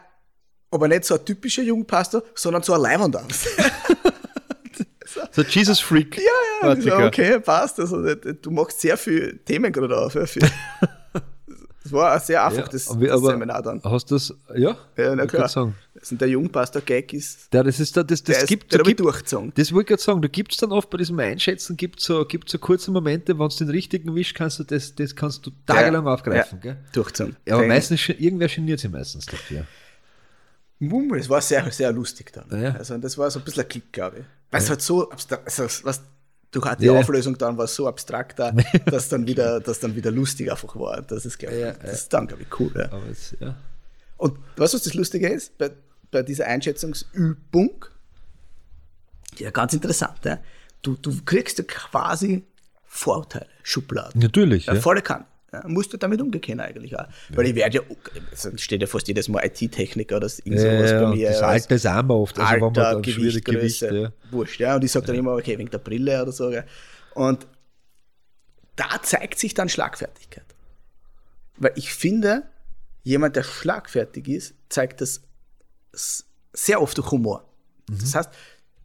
aber 0.72 0.88
nicht 0.88 1.06
so 1.06 1.16
ein 1.16 1.24
typischer 1.26 1.64
Jugendpastor, 1.64 2.24
sondern 2.36 2.64
so 2.64 2.74
ein 2.74 2.82
Leihwandangst. 2.82 3.48
So 5.32 5.42
Jesus 5.42 5.80
Freak. 5.80 6.18
ja, 6.18 6.24
ja, 6.62 6.68
Artiger. 6.70 7.06
okay, 7.08 7.40
passt. 7.40 7.80
Also, 7.80 8.14
du 8.16 8.52
machst 8.52 8.82
sehr 8.82 8.98
viele 8.98 9.38
Themen 9.44 9.72
gerade 9.72 9.98
auf. 9.98 10.14
Ja, 10.16 10.26
das 11.90 11.94
war 11.94 12.16
auch 12.16 12.22
sehr 12.22 12.44
einfach, 12.46 12.66
Ja, 12.66 12.68
das, 12.72 12.88
aber, 12.90 13.20
Seminar 13.32 13.62
dann. 13.62 13.82
Hast 13.84 14.12
du 14.12 14.16
das, 14.16 14.34
ja? 14.56 14.78
Ja, 14.98 15.16
na 15.16 15.26
klar. 15.26 15.48
Sagen. 15.48 15.76
Das 15.94 16.10
sind 16.10 16.22
der 16.22 16.28
Jugendpastor-Gag 16.30 17.14
ist, 17.14 17.48
Ja, 17.54 17.64
das 17.64 17.80
ist 17.80 17.96
da, 17.98 18.04
das, 18.04 18.24
das 18.24 18.36
der, 18.36 18.44
ist, 18.44 18.50
gibt, 18.50 18.72
der 18.72 18.80
da 18.80 18.84
gibt, 18.84 19.00
durchgezogen. 19.00 19.52
das 19.56 19.72
wollte 19.72 19.82
ich 19.84 19.88
gerade 19.88 20.02
sagen, 20.04 20.22
da 20.22 20.28
gibt 20.28 20.52
es 20.52 20.58
dann 20.58 20.72
oft 20.72 20.90
bei 20.90 20.98
diesem 20.98 21.18
Einschätzen, 21.20 21.76
gibt 21.78 22.00
es 22.00 22.06
so, 22.06 22.24
gibt's 22.26 22.52
so 22.52 22.60
kurze 22.60 22.92
Momente, 22.92 23.40
wenn 23.40 23.48
du 23.50 23.56
den 23.56 23.70
richtigen 23.70 24.14
wischst, 24.16 24.36
kannst 24.36 24.60
du 24.60 24.64
das, 24.64 24.94
das 24.96 25.16
kannst 25.16 25.46
du 25.46 25.52
tagelang 25.66 26.06
Ja, 26.06 26.14
aufgreifen. 26.14 26.60
ja, 26.64 26.74
Gell? 26.74 26.78
Durchgezogen. 26.92 27.36
Ja, 27.46 27.56
aber 27.56 27.68
meistens, 27.68 28.08
irgendwer 28.10 28.48
geniert 28.48 28.80
sich 28.80 28.92
meistens 28.92 29.26
dafür. 29.26 29.66
Mummel, 30.80 31.20
es 31.20 31.30
war 31.30 31.42
sehr, 31.42 31.70
sehr 31.72 31.92
lustig 31.92 32.32
dann. 32.34 32.62
Ja. 32.62 32.72
Also 32.76 32.98
das 32.98 33.18
war 33.18 33.32
so 33.32 33.40
ein 33.40 33.46
bisschen 33.46 33.64
ein 33.64 33.70
Klick, 33.70 33.92
glaube 33.92 34.20
ich. 34.20 34.26
Weil 34.52 34.62
es 34.62 34.70
halt 34.70 34.82
so 34.82 35.10
abstrakt, 35.10 35.46
also 35.46 35.64
was, 35.86 36.02
durch 36.52 36.76
die 36.76 36.86
Ja. 36.86 36.94
Auflösung 36.94 37.38
dann 37.38 37.58
war 37.58 37.66
es 37.66 37.76
so 37.76 37.88
abstrakt 37.88 38.40
da, 38.40 38.52
dass 38.86 39.10
dann 39.10 39.28
wieder, 39.28 39.60
dass 39.60 39.80
dann 39.80 39.96
wieder 39.96 40.12
lustig 40.12 40.52
einfach 40.52 40.76
war. 40.76 41.02
Das 41.02 41.26
ist, 41.26 41.38
glaube 41.38 41.56
ich, 41.56 41.62
Ja, 41.62 41.74
das 41.74 41.94
ist 42.02 42.14
dann, 42.14 42.28
glaube 42.28 42.44
ich, 42.44 42.60
cool. 42.60 42.72
Ja. 42.76 42.90
Es. 43.12 43.36
Und 44.18 44.38
weißt 44.56 44.74
du, 44.74 44.78
was 44.78 44.84
das 44.84 44.94
Lustige 44.94 45.28
ist? 45.30 45.58
Bei, 45.58 45.72
bei 46.12 46.24
dieser 46.24 46.46
Einschätzungsübung, 46.48 47.86
ja, 49.38 49.52
ganz 49.52 49.74
interessant, 49.74 50.20
ja? 50.26 50.40
Du, 50.82 50.96
du 50.96 51.14
kriegst 51.26 51.58
ja 51.58 51.64
quasi 51.66 52.44
Vorurteile, 52.86 53.48
Schubladen. 53.64 54.22
Natürlich, 54.22 54.66
Ja, 54.68 54.74
ja. 54.76 54.80
volle 54.82 55.02
Kann. 55.02 55.26
Musst 55.66 55.94
du 55.94 55.98
damit 55.98 56.22
umgehen 56.22 56.60
eigentlich 56.60 56.98
auch. 56.98 57.06
Weil 57.30 57.48
ich 57.48 57.56
werde 57.56 57.78
ja, 57.78 57.84
es 58.32 58.50
steht 58.62 58.82
ja 58.82 58.88
fast 58.88 59.08
jedes 59.08 59.28
Mal 59.30 59.46
IT-Techniker 59.46 60.18
oder 60.18 60.30
irgend 60.44 60.60
sowas 60.60 60.92
ja, 60.92 61.02
bei 61.02 61.16
mir. 61.16 61.30
das 61.30 61.42
Alter 61.42 61.76
ist 61.76 61.88
auch 61.88 62.04
mal 62.04 62.14
oft, 62.14 62.40
also 62.40 62.52
man 62.52 62.64
Alter, 62.70 62.94
dann 62.94 63.02
Gewicht, 63.02 63.46
Gewicht, 63.46 63.82
ja. 63.82 64.12
wurscht. 64.32 64.60
Ja? 64.60 64.76
Und 64.76 64.84
ich 64.84 64.92
sage 64.92 65.08
dann 65.08 65.16
immer, 65.16 65.34
okay, 65.34 65.58
wegen 65.58 65.70
der 65.70 65.80
Brille 65.80 66.22
oder 66.22 66.32
so. 66.32 66.52
Und 67.14 67.48
da 68.76 69.02
zeigt 69.02 69.40
sich 69.40 69.54
dann 69.54 69.70
Schlagfertigkeit. 69.70 70.46
Weil 71.58 71.74
ich 71.76 71.94
finde, 71.94 72.44
jemand, 73.04 73.36
der 73.36 73.44
schlagfertig 73.44 74.28
ist, 74.28 74.54
zeigt 74.70 75.02
das 75.02 75.22
sehr 76.54 76.82
oft 76.82 76.98
durch 76.98 77.12
Humor. 77.12 77.46
Mhm. 77.90 78.00
Das 78.00 78.16
heißt, 78.16 78.30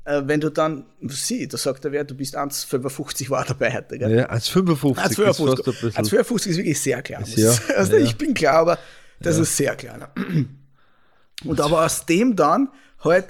äh, 0.05 0.23
wenn 0.27 0.41
du 0.41 0.51
dann, 0.51 0.85
sieh, 1.03 1.47
da 1.47 1.57
sagt 1.57 1.85
er 1.85 1.93
wer, 1.93 2.05
du 2.05 2.15
bist 2.15 2.37
1,55 2.37 3.31
war 3.31 3.45
dabei 3.45 3.73
heute, 3.73 3.99
gell? 3.99 4.11
Ja, 4.17 4.31
1,55 4.31 5.11
ist 5.11 5.21
fast 5.21 5.41
ein 5.41 5.47
1,55 5.47 5.65
bisschen. 5.65 5.91
1,55 5.93 6.47
ist 6.49 6.57
wirklich 6.57 6.81
sehr 6.81 7.03
klein. 7.03 7.23
Ist 7.23 7.37
ja, 7.37 7.55
also 7.77 7.97
ja. 7.97 8.05
ich 8.05 8.17
bin 8.17 8.35
klar, 8.35 8.55
aber 8.55 8.79
das 9.21 9.39
ist 9.39 9.57
sehr 9.57 9.77
klein. 9.77 10.05
Und 11.45 11.61
aber 11.61 11.85
aus 11.85 12.07
dem 12.07 12.35
dann 12.37 12.69
halt 13.05 13.27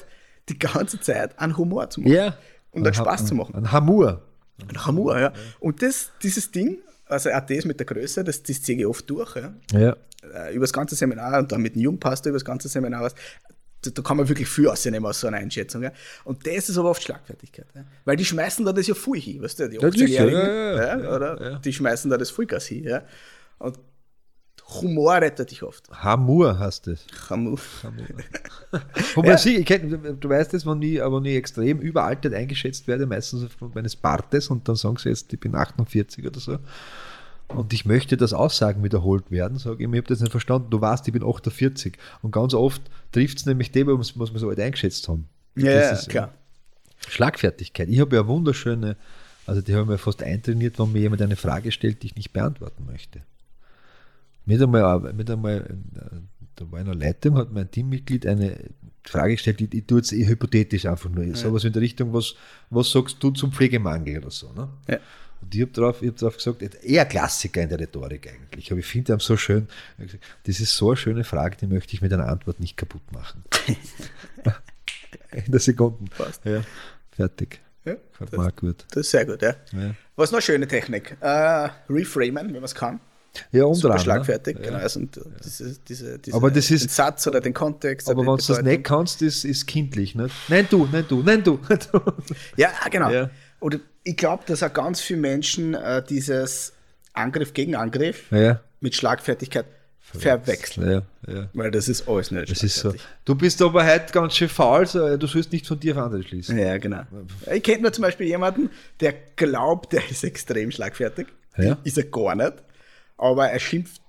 die 0.48 0.58
ganze 0.58 1.00
Zeit 1.00 1.38
an 1.38 1.56
Humor 1.56 1.90
zu 1.90 2.00
machen. 2.00 2.12
Ja. 2.12 2.36
Und 2.70 2.84
dann 2.84 2.92
Ein 2.94 2.98
Ha- 2.98 3.04
Spaß 3.04 3.26
zu 3.26 3.34
machen. 3.34 3.54
Ein 3.54 3.70
Hamur. 3.72 4.22
An 4.68 4.86
Humor, 4.86 5.18
ja. 5.18 5.32
Und 5.60 5.82
das, 5.82 6.10
dieses 6.22 6.50
Ding, 6.50 6.78
also 7.06 7.30
auch 7.30 7.40
das 7.40 7.64
mit 7.64 7.78
der 7.80 7.86
Größe, 7.86 8.24
das, 8.24 8.42
das 8.42 8.62
ziehe 8.62 8.78
ich 8.78 8.86
oft 8.86 9.08
durch, 9.10 9.36
ja. 9.36 9.52
Ja. 9.72 9.96
Äh, 10.34 10.54
über 10.54 10.62
das 10.64 10.72
ganze 10.72 10.94
Seminar 10.94 11.38
und 11.40 11.52
dann 11.52 11.60
mit 11.60 11.74
dem 11.74 11.82
Jugendpastor 11.82 12.30
über 12.30 12.38
das 12.38 12.44
ganze 12.44 12.68
Seminar. 12.68 13.10
Da, 13.84 13.90
da 13.90 14.02
kann 14.02 14.16
man 14.16 14.28
wirklich 14.28 14.48
viel 14.48 14.68
rausnehmen 14.68 15.04
aus 15.04 15.20
so 15.20 15.26
einer 15.26 15.38
Einschätzung. 15.38 15.82
Ja. 15.82 15.92
Und 16.24 16.46
das 16.46 16.68
ist 16.68 16.78
aber 16.78 16.90
oft 16.90 17.02
Schlagfertigkeit. 17.02 17.66
Ja. 17.74 17.84
Weil 18.04 18.16
die 18.16 18.24
schmeißen 18.24 18.64
da 18.64 18.72
das 18.72 18.86
ja 18.86 18.94
voll 18.94 19.18
hin, 19.20 19.42
weißt 19.42 19.58
du, 19.60 19.68
die 19.68 19.76
Ja, 19.76 19.90
sicher, 19.90 20.24
18-Jährigen, 20.24 20.46
ja, 20.46 20.98
ja, 20.98 21.14
oder? 21.16 21.58
Die 21.58 21.72
schmeißen 21.72 22.10
da 22.10 22.16
das 22.16 22.30
Vollgas 22.30 22.66
hin. 22.66 22.84
Ja. 22.84 23.02
Und 23.58 23.78
Humor 24.80 25.14
rettet 25.16 25.50
dich 25.50 25.62
oft. 25.62 25.90
Hamur 25.90 26.58
heißt 26.58 26.86
das. 26.86 27.04
Humor. 27.28 27.58
Wobei 29.14 29.28
Ja. 29.30 29.38
sie, 29.38 29.56
ich 29.56 29.66
kenn, 29.66 30.18
du 30.18 30.28
weißt 30.28 30.54
das, 30.54 30.64
wenn 30.64 30.80
ich, 30.82 30.98
wenn 31.00 31.24
ich 31.24 31.36
extrem 31.36 31.80
überaltet 31.80 32.32
eingeschätzt 32.34 32.86
werde, 32.86 33.04
meistens 33.06 33.44
aufgrund 33.44 33.74
meines 33.74 33.96
Bartes 33.96 34.48
und 34.48 34.68
dann 34.68 34.76
sagen 34.76 34.96
sie 34.96 35.08
jetzt, 35.10 35.32
ich 35.32 35.40
bin 35.40 35.54
48 35.54 36.26
oder 36.26 36.40
so. 36.40 36.58
Und 37.54 37.72
ich 37.72 37.84
möchte, 37.84 38.16
dass 38.16 38.32
Aussagen 38.32 38.82
wiederholt 38.82 39.30
werden, 39.30 39.58
sage 39.58 39.82
ich 39.82 39.88
mir, 39.88 39.96
ich 39.96 40.02
habe 40.02 40.08
das 40.08 40.20
nicht 40.20 40.30
verstanden, 40.30 40.70
du 40.70 40.80
weißt, 40.80 41.06
ich 41.06 41.12
bin 41.12 41.22
48. 41.22 41.96
Und 42.22 42.30
ganz 42.30 42.54
oft 42.54 42.82
trifft 43.12 43.38
es 43.38 43.46
nämlich 43.46 43.70
dem, 43.70 43.88
was 43.88 44.16
wir 44.16 44.38
so 44.38 44.48
alt 44.48 44.60
eingeschätzt 44.60 45.08
haben. 45.08 45.28
Ja, 45.56 45.74
Das 45.74 45.84
ja, 45.84 45.90
ist, 45.92 46.08
klar. 46.08 46.34
Schlagfertigkeit. 47.08 47.88
Ich 47.88 48.00
habe 48.00 48.16
ja 48.16 48.26
wunderschöne, 48.26 48.96
also 49.46 49.60
die 49.60 49.74
haben 49.74 49.88
mir 49.88 49.98
fast 49.98 50.22
eintrainiert, 50.22 50.78
wenn 50.78 50.92
mir 50.92 51.00
jemand 51.00 51.20
eine 51.22 51.36
Frage 51.36 51.72
stellt, 51.72 52.02
die 52.02 52.08
ich 52.08 52.16
nicht 52.16 52.32
beantworten 52.32 52.86
möchte. 52.86 53.22
Mit 54.44 54.62
einmal, 54.62 55.12
mit 55.12 55.30
einmal 55.30 55.78
äh, 55.94 56.16
da 56.56 56.70
war 56.70 56.80
in 56.80 56.88
einer 56.88 56.98
Leitung, 56.98 57.36
hat 57.36 57.52
mein 57.52 57.70
Teammitglied 57.70 58.26
eine 58.26 58.56
Frage 59.04 59.34
gestellt, 59.34 59.60
ich, 59.60 59.72
ich 59.74 59.86
tue 59.86 59.98
jetzt 59.98 60.12
eh 60.12 60.26
hypothetisch 60.26 60.86
einfach 60.86 61.10
nur, 61.10 61.34
sowas 61.34 61.64
in 61.64 61.72
der 61.72 61.82
Richtung, 61.82 62.12
was, 62.12 62.34
was 62.70 62.90
sagst 62.90 63.16
du 63.20 63.30
zum 63.30 63.52
Pflegemangel 63.52 64.18
oder 64.18 64.30
so. 64.30 64.52
Ne? 64.52 64.68
Ja. 64.88 64.98
Und 65.42 65.54
ich 65.54 65.60
habe 65.62 65.72
drauf, 65.72 66.02
ich 66.02 66.08
hab 66.08 66.16
drauf 66.16 66.36
gesagt, 66.36 66.62
eher 66.84 67.04
Klassiker 67.04 67.62
in 67.62 67.68
der 67.68 67.80
Rhetorik 67.80 68.28
eigentlich, 68.32 68.70
aber 68.70 68.78
ich 68.80 68.86
finde 68.86 69.12
ihn 69.12 69.18
so 69.18 69.36
schön. 69.36 69.68
Das 70.44 70.60
ist 70.60 70.76
so 70.76 70.88
eine 70.90 70.96
schöne 70.96 71.24
Frage, 71.24 71.56
die 71.60 71.66
möchte 71.66 71.94
ich 71.94 72.00
mit 72.02 72.12
einer 72.12 72.28
Antwort 72.28 72.60
nicht 72.60 72.76
kaputt 72.76 73.02
machen. 73.12 73.42
in 75.32 75.50
der 75.52 75.60
Sekunde. 75.60 76.10
Passt. 76.16 76.44
Ja, 76.44 76.62
fertig. 77.10 77.60
Ja, 77.84 77.94
Gefällt 78.18 78.38
auch 78.40 78.56
gut. 78.56 78.84
Das 78.90 78.98
ist 78.98 79.10
sehr 79.10 79.26
gut, 79.26 79.42
ja. 79.42 79.54
Ja. 79.72 79.94
Was 80.14 80.30
noch 80.30 80.40
schöne 80.40 80.68
Technik? 80.68 81.16
Äh, 81.20 81.68
reframen, 81.90 82.46
wenn 82.46 82.52
man 82.52 82.64
es 82.64 82.74
kann. 82.74 83.00
Ja, 83.50 83.62
Super 83.74 83.94
anderem. 83.94 83.98
schlagfertig, 83.98 84.56
Ja. 84.58 84.62
genau. 84.66 84.76
Also, 84.78 85.00
diese, 85.42 85.78
diese, 85.88 86.18
diese, 86.18 86.36
Aber 86.36 86.50
das 86.50 86.70
ist- 86.70 86.82
den 86.84 86.88
Satz 86.90 87.26
oder 87.26 87.40
den 87.40 87.54
Kontext. 87.54 88.08
Aber 88.08 88.20
wenn 88.20 88.26
du 88.26 88.36
das 88.36 88.62
nicht 88.62 88.84
kannst, 88.84 89.22
ist, 89.22 89.44
ist 89.44 89.66
kindlich. 89.66 90.14
Nicht? 90.14 90.34
Nein, 90.48 90.66
du, 90.70 90.86
nein, 90.92 91.04
du, 91.08 91.22
nein, 91.22 91.42
du. 91.42 91.58
Ja, 92.56 92.70
genau. 92.90 93.10
Ja. 93.10 93.30
Oder 93.62 93.78
ich 94.02 94.16
glaube, 94.16 94.42
dass 94.46 94.62
auch 94.62 94.72
ganz 94.72 95.00
viele 95.00 95.20
Menschen 95.20 95.74
äh, 95.74 96.02
dieses 96.04 96.72
Angriff 97.12 97.54
gegen 97.54 97.74
Angriff 97.76 98.30
ja. 98.30 98.60
mit 98.80 98.94
Schlagfertigkeit 98.94 99.66
verwechseln. 100.00 101.04
Ja, 101.26 101.32
ja. 101.32 101.48
Weil 101.54 101.70
das 101.70 101.88
ist 101.88 102.08
alles 102.08 102.30
nicht 102.30 102.50
Das 102.50 102.62
ist 102.62 102.76
so. 102.76 102.94
Du 103.24 103.34
bist 103.34 103.62
aber 103.62 103.86
heute 103.86 104.12
ganz 104.12 104.34
schön 104.34 104.48
faul, 104.48 104.86
so, 104.86 105.16
du 105.16 105.26
sollst 105.26 105.52
nicht 105.52 105.66
von 105.66 105.78
dir 105.78 105.96
auf 105.96 106.04
andere 106.04 106.22
schließen. 106.22 106.58
Ja, 106.58 106.76
genau. 106.78 107.02
Ich 107.50 107.62
kenne 107.62 107.82
nur 107.82 107.92
zum 107.92 108.02
Beispiel 108.02 108.26
jemanden, 108.26 108.68
der 109.00 109.14
glaubt, 109.36 109.92
der 109.92 110.08
ist 110.10 110.24
extrem 110.24 110.70
schlagfertig. 110.70 111.28
Ja. 111.56 111.78
Ist 111.84 111.98
er 111.98 112.04
gar 112.04 112.34
nicht. 112.34 112.54
Aber 113.16 113.48
er 113.48 113.58
schimpft 113.58 114.02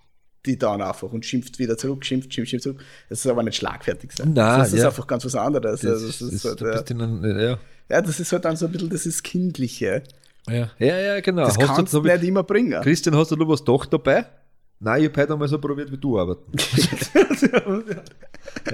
die 0.45 0.57
dann 0.57 0.81
einfach 0.81 1.09
und 1.11 1.25
schimpft 1.25 1.57
wieder 1.59 1.77
zurück, 1.77 2.03
schimpft, 2.03 2.33
schimpft, 2.33 2.49
schimpft 2.49 2.63
zurück. 2.63 2.81
Das 3.07 3.19
ist 3.19 3.27
aber 3.27 3.43
nicht 3.43 3.55
schlagfertig 3.55 4.11
sein. 4.11 4.33
Nein, 4.33 4.59
das 4.59 4.73
ist 4.73 4.79
ja. 4.79 4.87
einfach 4.87 5.07
ganz 5.07 5.23
was 5.23 5.35
anderes. 5.35 5.81
Das, 5.81 5.91
Also 5.91 6.07
das, 6.07 6.19
das, 6.19 6.41
das, 6.41 6.55
du 6.55 6.65
ja. 6.65 6.71
bist 6.73 6.91
in 6.91 7.01
einem, 7.01 7.59
ja. 7.89 8.01
das 8.01 8.19
ist 8.19 8.31
halt 8.31 8.45
dann 8.45 8.55
so 8.55 8.65
ein 8.65 8.71
bisschen 8.71 8.89
das 8.89 9.05
ist 9.05 9.23
Kindliche. 9.23 10.03
Ja. 10.47 10.69
ja, 10.77 10.97
ja, 10.99 11.19
genau. 11.21 11.45
Das 11.45 11.57
Hast 11.57 11.75
kannst 11.75 11.93
du, 11.93 12.01
nicht 12.01 12.23
immer 12.23 12.43
bringen. 12.43 12.81
Christian, 12.81 13.15
hast 13.15 13.31
du 13.31 13.35
noch 13.35 13.47
was 13.47 13.63
doch 13.63 13.85
dabei? 13.85 14.25
Nein, 14.79 15.01
ich 15.01 15.09
habe 15.09 15.21
heute 15.21 15.33
einmal 15.33 15.47
so 15.47 15.57
probiert, 15.59 15.89
wie 15.91 15.97
du 15.97 16.19
arbeiten. 16.19 16.51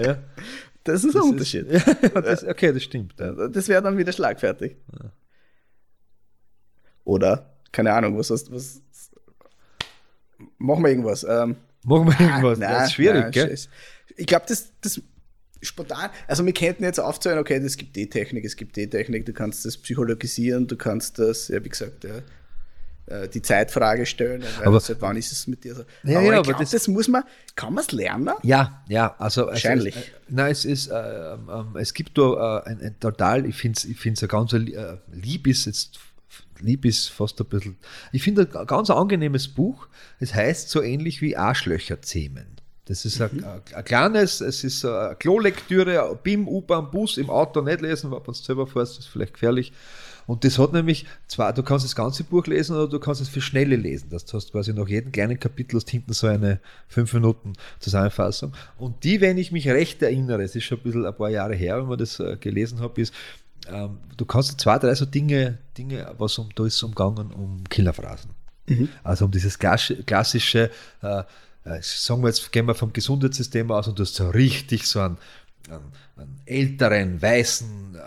ja. 0.03 0.17
Das 0.83 1.03
ist 1.03 1.15
ein 1.15 1.21
Unterschied. 1.21 1.67
Ja, 2.01 2.21
das, 2.21 2.43
okay, 2.43 2.73
das 2.73 2.81
stimmt. 2.81 3.13
Das 3.17 3.67
wäre 3.67 3.83
dann 3.83 3.97
wieder 3.97 4.11
schlagfertig. 4.11 4.77
Oder, 7.03 7.53
keine 7.71 7.93
Ahnung, 7.93 8.17
was 8.17 8.31
hast 8.31 8.51
was. 8.51 8.81
Machen 10.57 10.83
wir 10.83 10.89
irgendwas. 10.89 11.23
Ähm, 11.23 11.57
Machen 11.83 12.07
wir 12.07 12.19
irgendwas. 12.19 12.57
nein, 12.57 12.71
das 12.71 12.87
ist 12.87 12.93
schwierig, 12.93 13.21
nein, 13.21 13.31
gell? 13.31 13.55
Ich 14.17 14.25
glaube, 14.25 14.45
das, 14.47 14.71
das 14.81 15.01
spontan, 15.61 16.09
also 16.27 16.45
wir 16.45 16.53
könnten 16.53 16.83
jetzt 16.83 16.99
aufzählen, 16.99 17.39
okay, 17.39 17.57
es 17.57 17.77
gibt 17.77 17.95
die 17.95 18.09
Technik, 18.09 18.45
es 18.45 18.55
gibt 18.55 18.75
die 18.75 18.89
Technik, 18.89 19.25
du 19.25 19.33
kannst 19.33 19.65
das 19.65 19.77
psychologisieren, 19.77 20.67
du 20.67 20.75
kannst 20.77 21.19
das, 21.19 21.47
ja, 21.49 21.63
wie 21.63 21.69
gesagt, 21.69 22.03
ja, 22.05 22.21
äh, 23.07 23.27
die 23.27 23.41
Zeitfrage 23.41 24.05
stellen, 24.05 24.43
Aber- 24.63 24.79
seit 24.79 25.01
wann 25.01 25.17
ist 25.17 25.31
es 25.31 25.47
mit 25.47 25.63
dir 25.63 25.75
so? 25.75 25.83
Ja, 26.03 26.19
aber 26.19 26.27
ja, 26.27 26.33
aber 26.39 26.43
glaub, 26.43 26.59
das- 26.59 26.71
das, 26.71 26.87
muss 26.87 27.07
man, 27.07 27.23
kann 27.55 27.73
man 27.73 27.83
es 27.83 27.91
lernen? 27.91 28.29
Ja, 28.43 28.83
ja, 28.87 29.15
also. 29.17 29.47
Wahrscheinlich. 29.47 29.95
Also, 29.95 30.07
es, 30.07 30.13
äh, 30.13 30.19
nein, 30.29 30.51
es 30.51 30.65
ist, 30.65 30.87
äh, 30.87 31.33
ähm, 31.33 31.75
es 31.77 31.93
gibt 31.93 32.17
da 32.17 32.59
äh, 32.65 32.69
ein, 32.69 32.81
ein 32.81 32.99
total, 32.99 33.45
ich 33.45 33.55
finde 33.55 33.77
es 33.77 33.85
ich 33.85 33.97
find's 33.99 34.21
ein 34.21 34.29
ganz, 34.29 34.53
äh, 34.53 34.97
lieb 35.11 35.47
ist 35.47 35.65
jetzt, 35.65 35.99
lieb 36.59 36.85
ist 36.85 37.09
fast 37.09 37.39
ein 37.41 37.47
bisschen, 37.47 37.77
ich 38.11 38.21
finde 38.21 38.47
ein 38.53 38.67
ganz 38.67 38.89
angenehmes 38.89 39.47
Buch. 39.47 39.87
Es 40.19 40.33
heißt 40.35 40.69
so 40.69 40.81
ähnlich 40.83 41.21
wie 41.21 41.35
Arschlöcher 41.35 42.01
zähmen. 42.01 42.58
Das 42.89 43.05
ist 43.05 43.21
ein, 43.21 43.43
ein, 43.43 43.61
ein 43.73 43.85
kleines, 43.85 44.41
es 44.41 44.63
ist 44.63 44.83
eine 44.83 45.15
Klolektüre, 45.15 46.17
BIM, 46.23 46.47
U-Bahn, 46.47 46.89
Bus, 46.89 47.17
im 47.17 47.29
Auto 47.29 47.61
nicht 47.61 47.81
lesen, 47.81 48.11
wenn 48.11 48.23
du 48.23 48.33
selber 48.33 48.65
fährst, 48.65 48.97
das 48.97 49.05
ist 49.05 49.11
vielleicht 49.11 49.33
gefährlich. 49.35 49.71
Und 50.25 50.43
das 50.43 50.57
hat 50.57 50.73
nämlich 50.73 51.05
zwar, 51.27 51.53
du 51.53 51.61
kannst 51.63 51.85
das 51.85 51.95
ganze 51.95 52.23
Buch 52.23 52.45
lesen 52.47 52.75
oder 52.75 52.87
du 52.87 52.99
kannst 52.99 53.21
es 53.21 53.29
für 53.29 53.41
Schnelle 53.41 53.75
lesen. 53.75 54.09
Das 54.09 54.25
hast 54.33 54.51
quasi 54.51 54.73
nach 54.73 54.87
jedem 54.87 55.11
kleinen 55.11 55.39
Kapitel 55.39 55.77
hast 55.77 55.89
hinten 55.89 56.13
so 56.13 56.27
eine 56.27 56.59
5 56.87 57.13
Minuten 57.13 57.53
Zusammenfassung. 57.79 58.53
Und 58.77 59.03
die, 59.03 59.21
wenn 59.21 59.37
ich 59.37 59.51
mich 59.51 59.67
recht 59.67 60.01
erinnere, 60.01 60.43
es 60.43 60.55
ist 60.55 60.65
schon 60.65 60.79
ein 60.79 60.83
bisschen 60.83 61.05
ein 61.05 61.15
paar 61.15 61.29
Jahre 61.29 61.55
her, 61.55 61.77
wenn 61.77 61.87
man 61.87 61.97
das 61.97 62.19
äh, 62.19 62.37
gelesen 62.39 62.79
habe, 62.79 63.01
ist, 63.01 63.13
ähm, 63.71 63.97
du 64.17 64.25
kannst 64.25 64.59
zwei, 64.59 64.79
drei 64.79 64.93
so 64.95 65.05
Dinge, 65.05 65.59
Dinge, 65.77 66.11
was 66.17 66.37
um, 66.39 66.49
da 66.55 66.65
ist 66.65 66.81
umgangen 66.83 67.31
um 67.31 67.63
Killerphrasen. 67.69 68.31
Also 69.03 69.25
um 69.25 69.31
dieses 69.31 69.59
klassi- 69.59 70.03
klassische, 70.03 70.69
äh, 71.01 71.23
sagen 71.81 72.21
wir 72.21 72.27
jetzt, 72.29 72.51
gehen 72.51 72.65
wir 72.67 72.75
vom 72.75 72.93
Gesundheitssystem 72.93 73.69
aus 73.71 73.87
und 73.87 73.97
du 73.99 74.03
hast 74.03 74.15
so 74.15 74.29
richtig 74.29 74.85
so 74.87 74.99
einen, 75.01 75.17
einen, 75.69 75.91
einen 76.17 76.41
älteren, 76.45 77.21
weißen, 77.21 77.95
äh, 77.95 77.99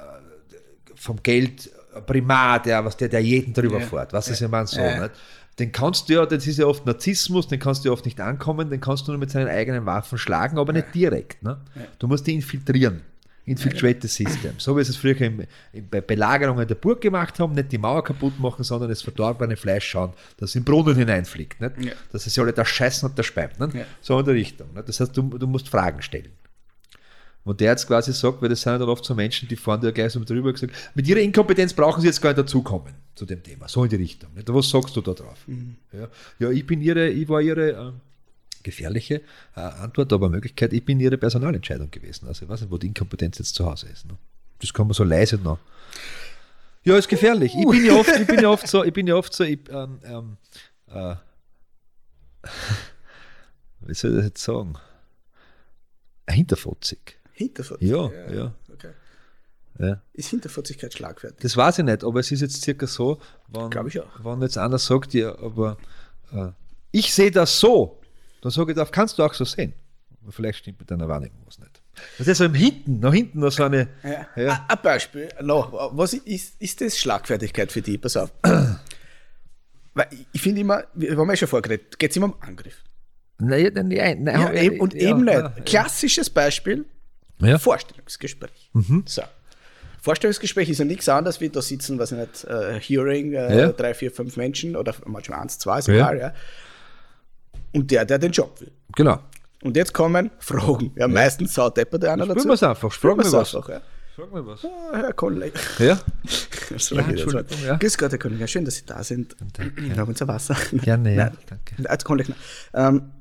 vom 0.95 1.23
Geld 1.23 1.71
Primat, 2.07 2.67
der, 2.67 2.85
was 2.85 2.97
der, 2.97 3.09
der 3.09 3.21
jeden 3.21 3.53
drüber 3.53 3.79
Ja. 3.81 3.87
fährt. 3.87 4.13
Was 4.15 4.29
ist 4.29 4.41
ja 4.41 4.49
man 4.49 4.67
so, 4.67 4.81
Ja. 4.81 5.03
nicht? 5.03 5.15
Den 5.59 5.71
kannst 5.71 6.09
du 6.09 6.15
ja, 6.15 6.25
das 6.25 6.47
ist 6.47 6.57
ja 6.59 6.65
oft 6.65 6.87
Narzissmus, 6.87 7.47
den 7.47 7.61
kannst 7.61 7.85
du 7.85 7.91
ja 7.91 7.93
oft 7.93 8.07
nicht 8.07 8.19
ankommen, 8.21 8.71
den 8.71 8.81
kannst 8.81 9.07
du 9.07 9.13
nur 9.13 9.19
mit 9.19 9.31
seinen 9.31 9.49
eigenen 9.49 9.85
Waffen 9.85 10.17
schlagen, 10.17 10.59
aber 10.59 10.73
nicht 10.73 10.95
direkt. 10.95 11.43
Ne? 11.43 11.59
Du 11.99 12.09
musst 12.09 12.27
ihn 12.29 12.37
infiltrieren. 12.37 13.03
Infiltrate 13.45 13.99
the 14.03 14.09
system. 14.09 14.53
So 14.59 14.77
wie 14.77 14.85
sie 14.85 14.91
es 14.91 14.97
früher 14.97 15.21
im, 15.21 15.45
im, 15.73 15.89
bei 15.89 16.01
Belagerungen 16.01 16.67
der 16.67 16.77
Burg 16.77 17.01
gemacht 17.01 17.41
haben, 17.41 17.55
nicht 17.55 17.73
die 17.73 17.79
Mauer 17.79 18.05
kaputt 18.05 18.39
machen, 18.39 18.63
sondern 18.63 18.89
das 18.89 19.03
verdorbene 19.03 19.57
Fleisch 19.57 19.89
schauen, 19.89 20.13
das 20.37 20.55
in 20.55 20.61
den 20.61 20.67
Brunnen 20.67 20.95
hineinfliegt. 20.95 21.61
Nicht? 21.61 21.85
Ja. 21.85 21.93
Dass 22.13 22.27
es 22.27 22.37
ja 22.37 22.45
alle 22.45 22.53
da 22.53 22.65
scheißen 22.65 23.09
und 23.09 23.19
da. 23.19 23.23
Nicht? 23.59 23.75
Ja. 23.75 23.85
So 24.01 24.19
in 24.19 24.25
der 24.25 24.35
Richtung. 24.35 24.73
Nicht? 24.75 24.89
Das 24.89 25.01
heißt, 25.01 25.17
du, 25.17 25.23
du 25.23 25.47
musst 25.49 25.69
Fragen 25.69 26.03
stellen. 26.03 26.31
Und 27.45 27.61
der 27.61 27.73
jetzt 27.73 27.89
quasi 27.89 28.13
sagt, 28.13 28.41
weil 28.41 28.49
das 28.49 28.61
sind 28.63 28.79
dann 28.79 28.89
oft 28.89 29.05
so 29.05 29.15
Menschen, 29.17 29.49
die 29.49 29.57
fahren 29.57 29.81
da 29.81 29.91
gleich 29.91 30.13
so 30.13 30.21
mit 30.21 30.31
drüber 30.31 30.53
gesagt, 30.53 30.73
mit 30.95 31.09
ihrer 31.09 31.19
Inkompetenz 31.19 31.73
brauchen 31.73 32.01
sie 32.01 32.07
jetzt 32.07 32.23
gar 32.23 32.31
nicht 32.31 32.39
dazukommen 32.39 32.95
zu 33.17 33.27
dem 33.27 33.43
Thema. 33.43 33.69
So 33.69 33.83
in 33.83 33.91
die 33.91 33.97
Richtung. 33.97 34.33
Nicht? 34.35 34.53
Was 34.53 34.71
sagst 34.71 34.95
du 34.95 35.01
da 35.01 35.13
drauf? 35.13 35.45
Ja, 35.93 36.09
ja, 36.39 36.51
ich 36.51 36.65
bin 36.65 36.81
ihre, 36.81 37.09
ich 37.09 37.29
war 37.29 37.41
ihre 37.41 37.71
ähm, 37.71 38.01
gefährliche 38.63 39.23
äh, 39.57 39.61
Antwort, 39.61 40.13
aber 40.13 40.29
Möglichkeit, 40.29 40.73
ich 40.73 40.85
bin 40.85 41.01
ihre 41.01 41.19
Personalentscheidung 41.19 41.91
gewesen. 41.91 42.27
Also 42.29 42.45
ich 42.45 42.49
weiß 42.49 42.63
nicht, 42.63 42.71
wo 42.71 42.79
die 42.79 42.89
Inkompetenz 42.89 43.39
jetzt 43.39 43.55
zu 43.55 43.67
Hause 43.67 43.89
ist. 43.89 44.07
Ne? 44.07 44.17
Das 44.61 44.73
kann 44.73 44.87
man 44.87 44.95
so 44.95 45.05
leise 45.05 45.37
noch. 45.37 45.59
Ja, 46.85 46.97
ist 46.97 47.09
gefährlich. 47.09 47.55
Ich 47.57 47.67
bin 47.67 47.85
ja 47.85 47.95
oft, 47.95 48.11
ich 48.19 48.27
bin 48.27 48.41
ja 48.41 48.49
oft 48.49 48.67
so, 48.67 48.85
ich 48.85 48.93
bin 48.93 49.07
ja 49.07 49.15
oft 49.15 49.33
so, 49.33 49.45
ich, 49.45 49.61
ähm, 49.71 50.01
ähm, 50.05 50.37
äh, 50.89 51.15
wie 53.87 53.95
soll 53.95 54.11
ich 54.11 54.17
das 54.17 54.25
jetzt 54.27 54.43
sagen? 54.43 54.75
Hinterfotzig. 56.29 57.19
Hinterfotzig. 57.33 57.89
Ja, 57.89 58.11
ja. 58.33 58.55
Okay. 58.73 58.91
Ja. 59.79 60.03
Ist 60.13 60.29
Hinterfotzigkeit 60.31 60.93
schlagfertig? 60.93 61.39
Das 61.41 61.57
weiß 61.57 61.79
ich 61.79 61.85
nicht, 61.85 62.05
aber 62.05 62.21
es 62.21 62.31
ist 62.31 62.41
jetzt 62.41 62.63
circa 62.63 62.87
so, 62.87 63.21
wenn, 63.49 63.71
Glaub 63.71 63.87
ich 63.87 64.01
auch. 64.01 64.25
wenn 64.25 64.43
jetzt 64.43 64.59
einer 64.59 64.79
sagt, 64.79 65.15
ja, 65.15 65.39
aber 65.39 65.79
äh, 66.33 66.49
ich 66.91 67.15
sehe 67.15 67.31
das 67.31 67.59
so, 67.59 68.02
dann 68.43 68.53
sage 68.53 68.73
ich, 68.73 68.77
das 68.77 68.93
kannst 68.93 69.19
du 69.19 69.23
auch 69.25 69.33
so 69.33 69.45
sehen. 69.47 69.73
Aber 70.23 70.31
vielleicht 70.33 70.59
stimmt 70.61 70.79
mit 70.79 70.91
deiner 70.91 71.09
Wahrnehmung 71.09 71.39
was 71.47 71.59
nicht. 71.59 71.81
Das 72.19 72.29
ist 72.29 72.39
so 72.39 72.45
im 72.45 72.55
Hinten, 72.55 73.01
nach 73.01 73.13
hinten 73.13 73.41
noch 73.41 73.51
so 73.51 73.65
eine. 73.65 73.89
Ja. 74.05 74.27
Ja. 74.37 74.67
Ein- 74.69 74.79
Beispiel 74.83 75.29
noch. 75.41 75.97
Was 75.97 76.13
ist, 76.15 76.61
ist 76.61 76.81
das 76.81 76.97
Schlagfertigkeit 76.99 77.73
für 77.73 77.83
dich? 77.83 78.01
Pass 78.01 78.17
auf. 78.17 78.31
Weil 79.95 80.07
ich- 80.33 80.41
finde 80.41 80.61
immer, 80.61 80.85
wir 80.95 81.17
haben 81.17 81.29
ja 81.31 81.37
schon 81.37 81.49
vorgeredet, 81.49 81.99
geht 81.99 82.11
es 82.13 82.17
immer 82.17 82.27
um 82.27 82.35
Angriff. 82.41 82.83
Nein, 83.39 83.73
nein, 83.75 83.89
nein, 83.89 84.23
nein, 84.23 84.41
Ja, 84.41 84.53
eben, 84.53 84.81
und 84.81 84.95
eben 84.95 85.25
nicht. 85.25 85.67
Klassisches 85.67 86.31
Beispiel. 86.31 86.85
Vorstellungsgespräch. 87.59 88.71
So. 89.07 89.23
Vorstellungsgespräch 90.01 90.69
ist 90.69 90.79
ja 90.79 90.85
nichts 90.85 91.09
anderes, 91.09 91.41
wie 91.41 91.49
da 91.49 91.61
sitzen, 91.61 91.99
weiß 91.99 92.13
ich 92.13 92.19
nicht, 92.19 92.45
äh, 92.45 92.79
Hearing, 92.81 93.33
Ja. 93.33 93.69
drei, 93.73 93.95
vier, 93.95 94.11
fünf 94.13 94.37
Menschen 94.37 94.77
oder 94.77 94.95
manchmal 95.07 95.41
eins, 95.41 95.59
zwei, 95.59 95.79
ist 95.81 95.89
Ja. 95.89 95.95
egal, 95.95 96.19
ja. 96.19 96.35
Und 97.73 97.91
der, 97.91 98.05
der 98.05 98.19
den 98.19 98.33
Job 98.33 98.61
will. 98.61 98.71
Genau. 98.95 99.19
Und 99.63 99.77
jetzt 99.77 99.95
kommen 99.95 100.31
Fragen. 100.39 100.93
Ja, 100.97 101.09
meistens 101.09 101.55
saut 101.55 101.77
deppert 101.77 102.03
der 102.03 102.13
einer 102.13 102.27
dazu. 102.27 102.41
Spielen 102.41 102.51
wir 102.51 102.55
es 102.55 102.63
einfach, 102.63 102.93
fragen 102.93 103.19
wir 103.19 103.27
es 103.27 103.33
was. 103.33 103.55
einfach, 103.55 103.69
ja. 103.71 103.81
Sag 104.17 104.31
mal 104.31 104.47
was. 104.47 104.65
Ah, 104.65 104.97
Herr 104.97 105.13
Kollege. 105.15 105.59
Ja, 105.79 105.85
Ja, 106.71 106.97
ja, 106.97 107.09
Entschuldigung, 107.09 107.65
ja. 107.65 107.77
Grüß 107.77 107.99
Gott, 107.99 108.13
Herr 108.13 108.19
Kollege. 108.19 108.49
Schön, 108.49 108.65
dass 108.65 108.77
Sie 108.77 108.85
da 108.87 109.03
sind. 109.03 109.37
Wir 109.77 109.97
haben 109.97 110.09
unser 110.09 110.29
Wasser. 110.29 110.57
Gerne, 110.73 111.15
ja, 111.15 111.25
Nein, 111.27 111.39
danke. 111.47 111.75
Herr 111.83 111.99
Kollege, 111.99 112.35
ähm, 112.75 113.13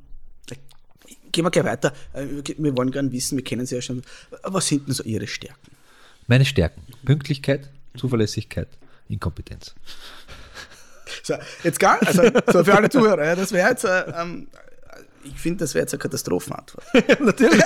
Gehen 1.32 1.46
wir 1.46 1.52
gleich 1.52 1.64
weiter. 1.66 1.94
Äh, 2.12 2.26
wir 2.58 2.76
wollen 2.76 2.92
gerne 2.92 3.10
wissen, 3.12 3.38
wir 3.38 3.44
kennen 3.44 3.66
Sie 3.66 3.76
ja 3.76 3.82
schon. 3.82 4.02
Was 4.44 4.68
sind 4.68 4.88
denn 4.88 4.94
so 4.94 5.04
Ihre 5.04 5.28
Stärken? 5.28 5.72
meine 6.28 6.46
Stärken: 6.46 6.82
Pünktlichkeit, 7.06 7.70
Zuverlässigkeit, 7.98 8.68
Inkompetenz. 9.08 9.76
So, 11.38 11.44
jetzt 11.64 11.80
gar, 11.80 12.02
also 12.06 12.24
so 12.52 12.64
für 12.64 12.74
alle 12.76 12.90
Zuhörer, 12.90 13.26
ja, 13.26 13.36
das 13.36 13.52
wäre 13.52 13.70
jetzt, 13.70 13.84
äh, 13.86 14.04
ähm, 14.22 14.48
ich 15.24 15.40
finde, 15.40 15.60
das 15.60 15.74
wäre 15.76 15.84
jetzt 15.84 15.94
eine 15.94 16.00
Katastrophenantwort. 16.00 16.84
Natürlich. 17.20 17.62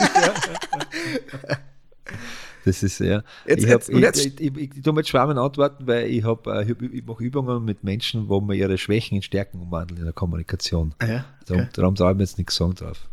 Das 2.65 2.81
ist 2.81 2.99
ja. 2.99 3.23
Jetzt- 3.45 3.63
ich, 3.63 3.71
hab, 3.71 3.81
jetzt- 3.81 3.89
ich, 3.89 3.99
jetzt- 3.99 4.25
ich, 4.25 4.41
ich, 4.41 4.57
ich, 4.57 4.75
ich 4.77 4.81
tue 4.83 4.93
mit 4.93 5.07
Schwammen 5.07 5.37
antworten, 5.37 5.85
weil 5.85 6.07
ich, 6.07 6.23
hab, 6.23 6.47
äh, 6.47 6.63
ich, 6.63 6.69
hab, 6.71 6.81
mache 7.07 7.23
Übungen 7.23 7.63
mit 7.63 7.83
Menschen, 7.83 8.27
wo 8.27 8.41
man 8.41 8.57
ihre 8.57 8.77
Schwächen 8.77 9.17
in 9.17 9.21
Stärken 9.21 9.59
umwandeln 9.61 9.99
in 9.99 10.05
der 10.05 10.13
Kommunikation. 10.13 10.95
Ah 10.99 11.05
ja, 11.05 11.25
Darum, 11.45 11.61
okay. 11.63 11.71
darum 11.73 11.95
darf 11.95 12.11
ich 12.11 12.17
mir 12.17 12.23
jetzt 12.23 12.37
nichts 12.39 12.55
sagen 12.55 12.73
drauf. 12.75 13.07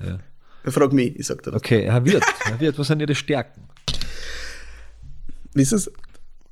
Ja. 0.00 0.18
Frag 0.70 0.92
mich, 0.92 1.14
ich 1.18 1.26
sag 1.26 1.42
dir 1.42 1.50
das. 1.52 1.60
Okay, 1.60 1.84
Herr 1.90 2.04
Wirt, 2.04 2.24
Herr 2.44 2.58
Wirt, 2.60 2.78
was 2.78 2.86
sind 2.86 3.00
Ihre 3.00 3.14
Stärken? 3.14 3.62
Wissen 5.52 5.78
Sie, 5.78 5.90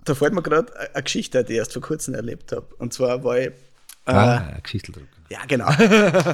da 0.08 0.14
fällt 0.14 0.32
mir 0.34 0.42
gerade 0.42 0.72
eine 0.94 1.02
Geschichte, 1.02 1.44
die 1.44 1.52
ich 1.54 1.58
erst 1.58 1.72
vor 1.72 1.82
kurzem 1.82 2.14
erlebt 2.14 2.52
habe. 2.52 2.66
Und 2.78 2.92
zwar 2.92 3.22
war 3.24 3.38
ich. 3.38 3.46
Äh, 3.46 3.52
Ah, 4.06 4.58
Geschichteldruck. 4.62 5.04
Ja, 5.28 5.40
genau. 5.46 5.68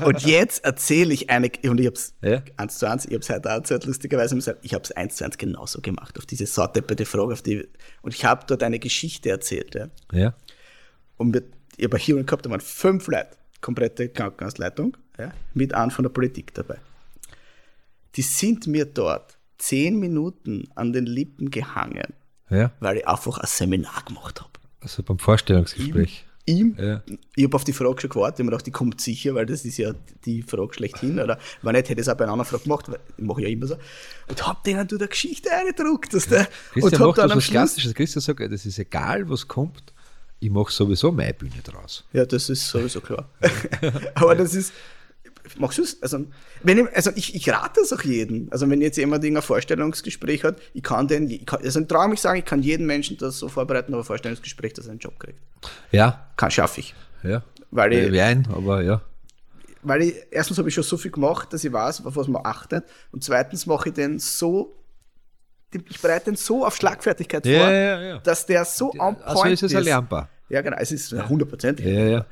Und 0.06 0.22
jetzt 0.24 0.64
erzähle 0.64 1.12
ich 1.12 1.28
eine, 1.30 1.50
und 1.64 1.80
ich 1.80 1.86
habe 1.86 1.96
es 1.96 2.14
Ja. 2.22 2.40
eins 2.56 2.78
zu 2.78 2.88
eins, 2.88 3.04
ich 3.06 3.10
habe 3.12 3.20
es 3.22 3.28
heute 3.30 3.50
auch 3.50 3.54
erzählt, 3.56 3.84
lustigerweise, 3.86 4.38
ich 4.62 4.72
habe 4.74 4.84
es 4.84 4.92
eins 4.92 5.16
zu 5.16 5.24
eins 5.24 5.36
genauso 5.36 5.80
gemacht, 5.80 6.16
auf 6.16 6.26
diese 6.26 6.46
saudepperte 6.46 7.04
Frage, 7.04 7.32
auf 7.32 7.42
die, 7.42 7.66
und 8.02 8.14
ich 8.14 8.24
habe 8.24 8.44
dort 8.46 8.62
eine 8.62 8.78
Geschichte 8.78 9.30
erzählt, 9.30 9.74
ja. 9.74 9.88
Ja. 10.12 10.34
Und 11.16 11.30
mit, 11.32 11.46
ich 11.76 11.84
habe 11.86 11.98
hier 11.98 12.22
gehabt, 12.22 12.46
da 12.46 12.50
waren 12.50 12.60
fünf 12.60 13.08
Leute, 13.08 13.30
komplette 13.60 14.08
Krankenhausleitung, 14.08 14.96
ja, 15.18 15.32
mit 15.54 15.74
einem 15.74 15.90
von 15.90 16.04
der 16.04 16.10
Politik 16.10 16.54
dabei. 16.54 16.76
Die 18.14 18.22
sind 18.22 18.68
mir 18.68 18.84
dort 18.84 19.36
zehn 19.58 19.98
Minuten 19.98 20.68
an 20.76 20.92
den 20.92 21.06
Lippen 21.06 21.50
gehangen, 21.50 22.12
Ja. 22.50 22.70
weil 22.80 22.98
ich 22.98 23.08
einfach 23.08 23.38
ein 23.38 23.46
Seminar 23.46 24.02
gemacht 24.06 24.40
habe. 24.40 24.50
Also 24.80 25.02
beim 25.02 25.18
Vorstellungsgespräch. 25.18 26.24
Ihm, 26.46 26.76
Ja. 26.78 27.02
ich 27.36 27.44
habe 27.44 27.56
auf 27.56 27.64
die 27.64 27.72
Frage 27.72 28.02
schon 28.02 28.10
gewartet, 28.10 28.34
ich 28.34 28.40
habe 28.40 28.44
mir 28.44 28.50
gedacht, 28.50 28.66
die 28.66 28.70
kommt 28.70 29.00
sicher, 29.00 29.34
weil 29.34 29.46
das 29.46 29.64
ist 29.64 29.78
ja 29.78 29.94
die 30.26 30.42
Frage 30.42 30.74
schlechthin. 30.74 31.18
Oder 31.18 31.38
wenn 31.62 31.72
nicht, 31.72 31.88
hätte 31.88 32.00
ich 32.02 32.06
es 32.06 32.08
auch 32.10 32.16
bei 32.18 32.24
einer 32.24 32.34
anderen 32.34 32.50
Frage 32.50 32.64
gemacht, 32.64 32.86
weil 32.90 32.98
ich 33.16 33.24
mache 33.24 33.40
ja 33.40 33.48
immer 33.48 33.66
so. 33.66 33.76
Und 34.28 34.46
hab 34.46 34.62
denen 34.62 34.86
du 34.86 34.98
der 34.98 35.08
Geschichte 35.08 35.50
eingedruckt. 35.50 36.12
Dass 36.12 36.28
der, 36.28 36.40
und 36.74 36.82
Christian 36.82 37.06
macht 37.08 37.16
dann 37.18 37.30
was. 37.30 37.46
Klassisches. 37.46 37.94
Christian 37.94 38.20
sagt, 38.20 38.40
das 38.52 38.66
ist 38.66 38.78
egal, 38.78 39.26
was 39.30 39.48
kommt. 39.48 39.94
Ich 40.38 40.50
mache 40.50 40.70
sowieso 40.70 41.10
meine 41.12 41.32
Bühne 41.32 41.62
draus. 41.64 42.04
Ja, 42.12 42.26
das 42.26 42.50
ist 42.50 42.68
sowieso 42.68 43.00
klar. 43.00 43.26
Aber 44.14 44.34
das 44.34 44.54
ist. 44.54 44.74
Machst 45.58 45.78
du 45.78 45.82
es? 45.82 46.02
Also, 46.02 46.24
wenn 46.62 46.78
ich, 46.78 46.96
also 46.96 47.10
ich, 47.14 47.34
ich 47.34 47.48
rate 47.50 47.80
es 47.80 47.92
auch 47.92 48.02
jedem. 48.02 48.48
Also, 48.50 48.68
wenn 48.70 48.80
jetzt 48.80 48.96
jemand 48.96 49.24
ein 49.24 49.42
Vorstellungsgespräch 49.42 50.42
hat, 50.44 50.56
ich 50.72 50.82
kann 50.82 51.06
den, 51.06 51.28
ich 51.30 51.44
kann, 51.44 51.60
also 51.62 51.80
traue 51.82 52.08
mich 52.08 52.20
sagen, 52.20 52.38
ich 52.38 52.44
kann 52.46 52.62
jeden 52.62 52.86
Menschen 52.86 53.18
das 53.18 53.38
so 53.38 53.48
vorbereiten 53.48 53.94
ein 53.94 54.02
Vorstellungsgespräch, 54.04 54.72
dass 54.72 54.86
er 54.86 54.92
einen 54.92 55.00
Job 55.00 55.18
kriegt. 55.18 55.38
Ja, 55.92 56.28
Kann, 56.36 56.50
schaffe 56.50 56.80
ich. 56.80 56.94
ja. 57.22 57.42
Weil 57.70 57.92
ich- 57.92 58.08
Äh, 58.08 58.12
Wein, 58.18 58.48
aber 58.54 58.82
ja. 58.82 59.02
weil 59.82 60.02
ich, 60.02 60.14
erstens 60.30 60.56
habe 60.58 60.68
ich 60.68 60.74
schon 60.74 60.84
so 60.84 60.96
viel 60.96 61.10
gemacht, 61.10 61.52
dass 61.52 61.62
ich 61.64 61.72
weiß, 61.72 62.06
auf 62.06 62.16
was 62.16 62.26
man 62.28 62.40
achtet. 62.44 62.84
Und 63.12 63.22
zweitens 63.22 63.66
mache 63.66 63.90
ich 63.90 63.94
den 63.94 64.18
so, 64.18 64.74
ich 65.72 66.00
bereite 66.00 66.26
den 66.26 66.36
so 66.36 66.64
auf 66.64 66.76
Schlagfertigkeit 66.76 67.44
Ja, 67.44 67.58
vor, 67.60 67.70
ja, 67.70 68.02
ja. 68.02 68.18
dass 68.18 68.46
der 68.46 68.64
so 68.64 68.90
on 68.92 69.16
point 69.16 69.22
Also 69.26 69.44
ist 69.46 69.62
es 69.64 69.72
erlernbar. 69.74 70.28
Ja, 70.48 70.62
genau, 70.62 70.76
es 70.78 70.92
ist 70.92 71.12
hundertprozentig. 71.28 71.84
Ja, 71.84 72.04
ja. 72.06 72.26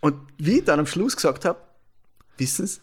Und 0.00 0.14
wie 0.38 0.58
ich 0.58 0.64
dann 0.64 0.78
am 0.80 0.86
Schluss 0.86 1.14
gesagt 1.16 1.44
habe, 1.44 1.58
wissen 2.42 2.66
Sie, 2.66 2.80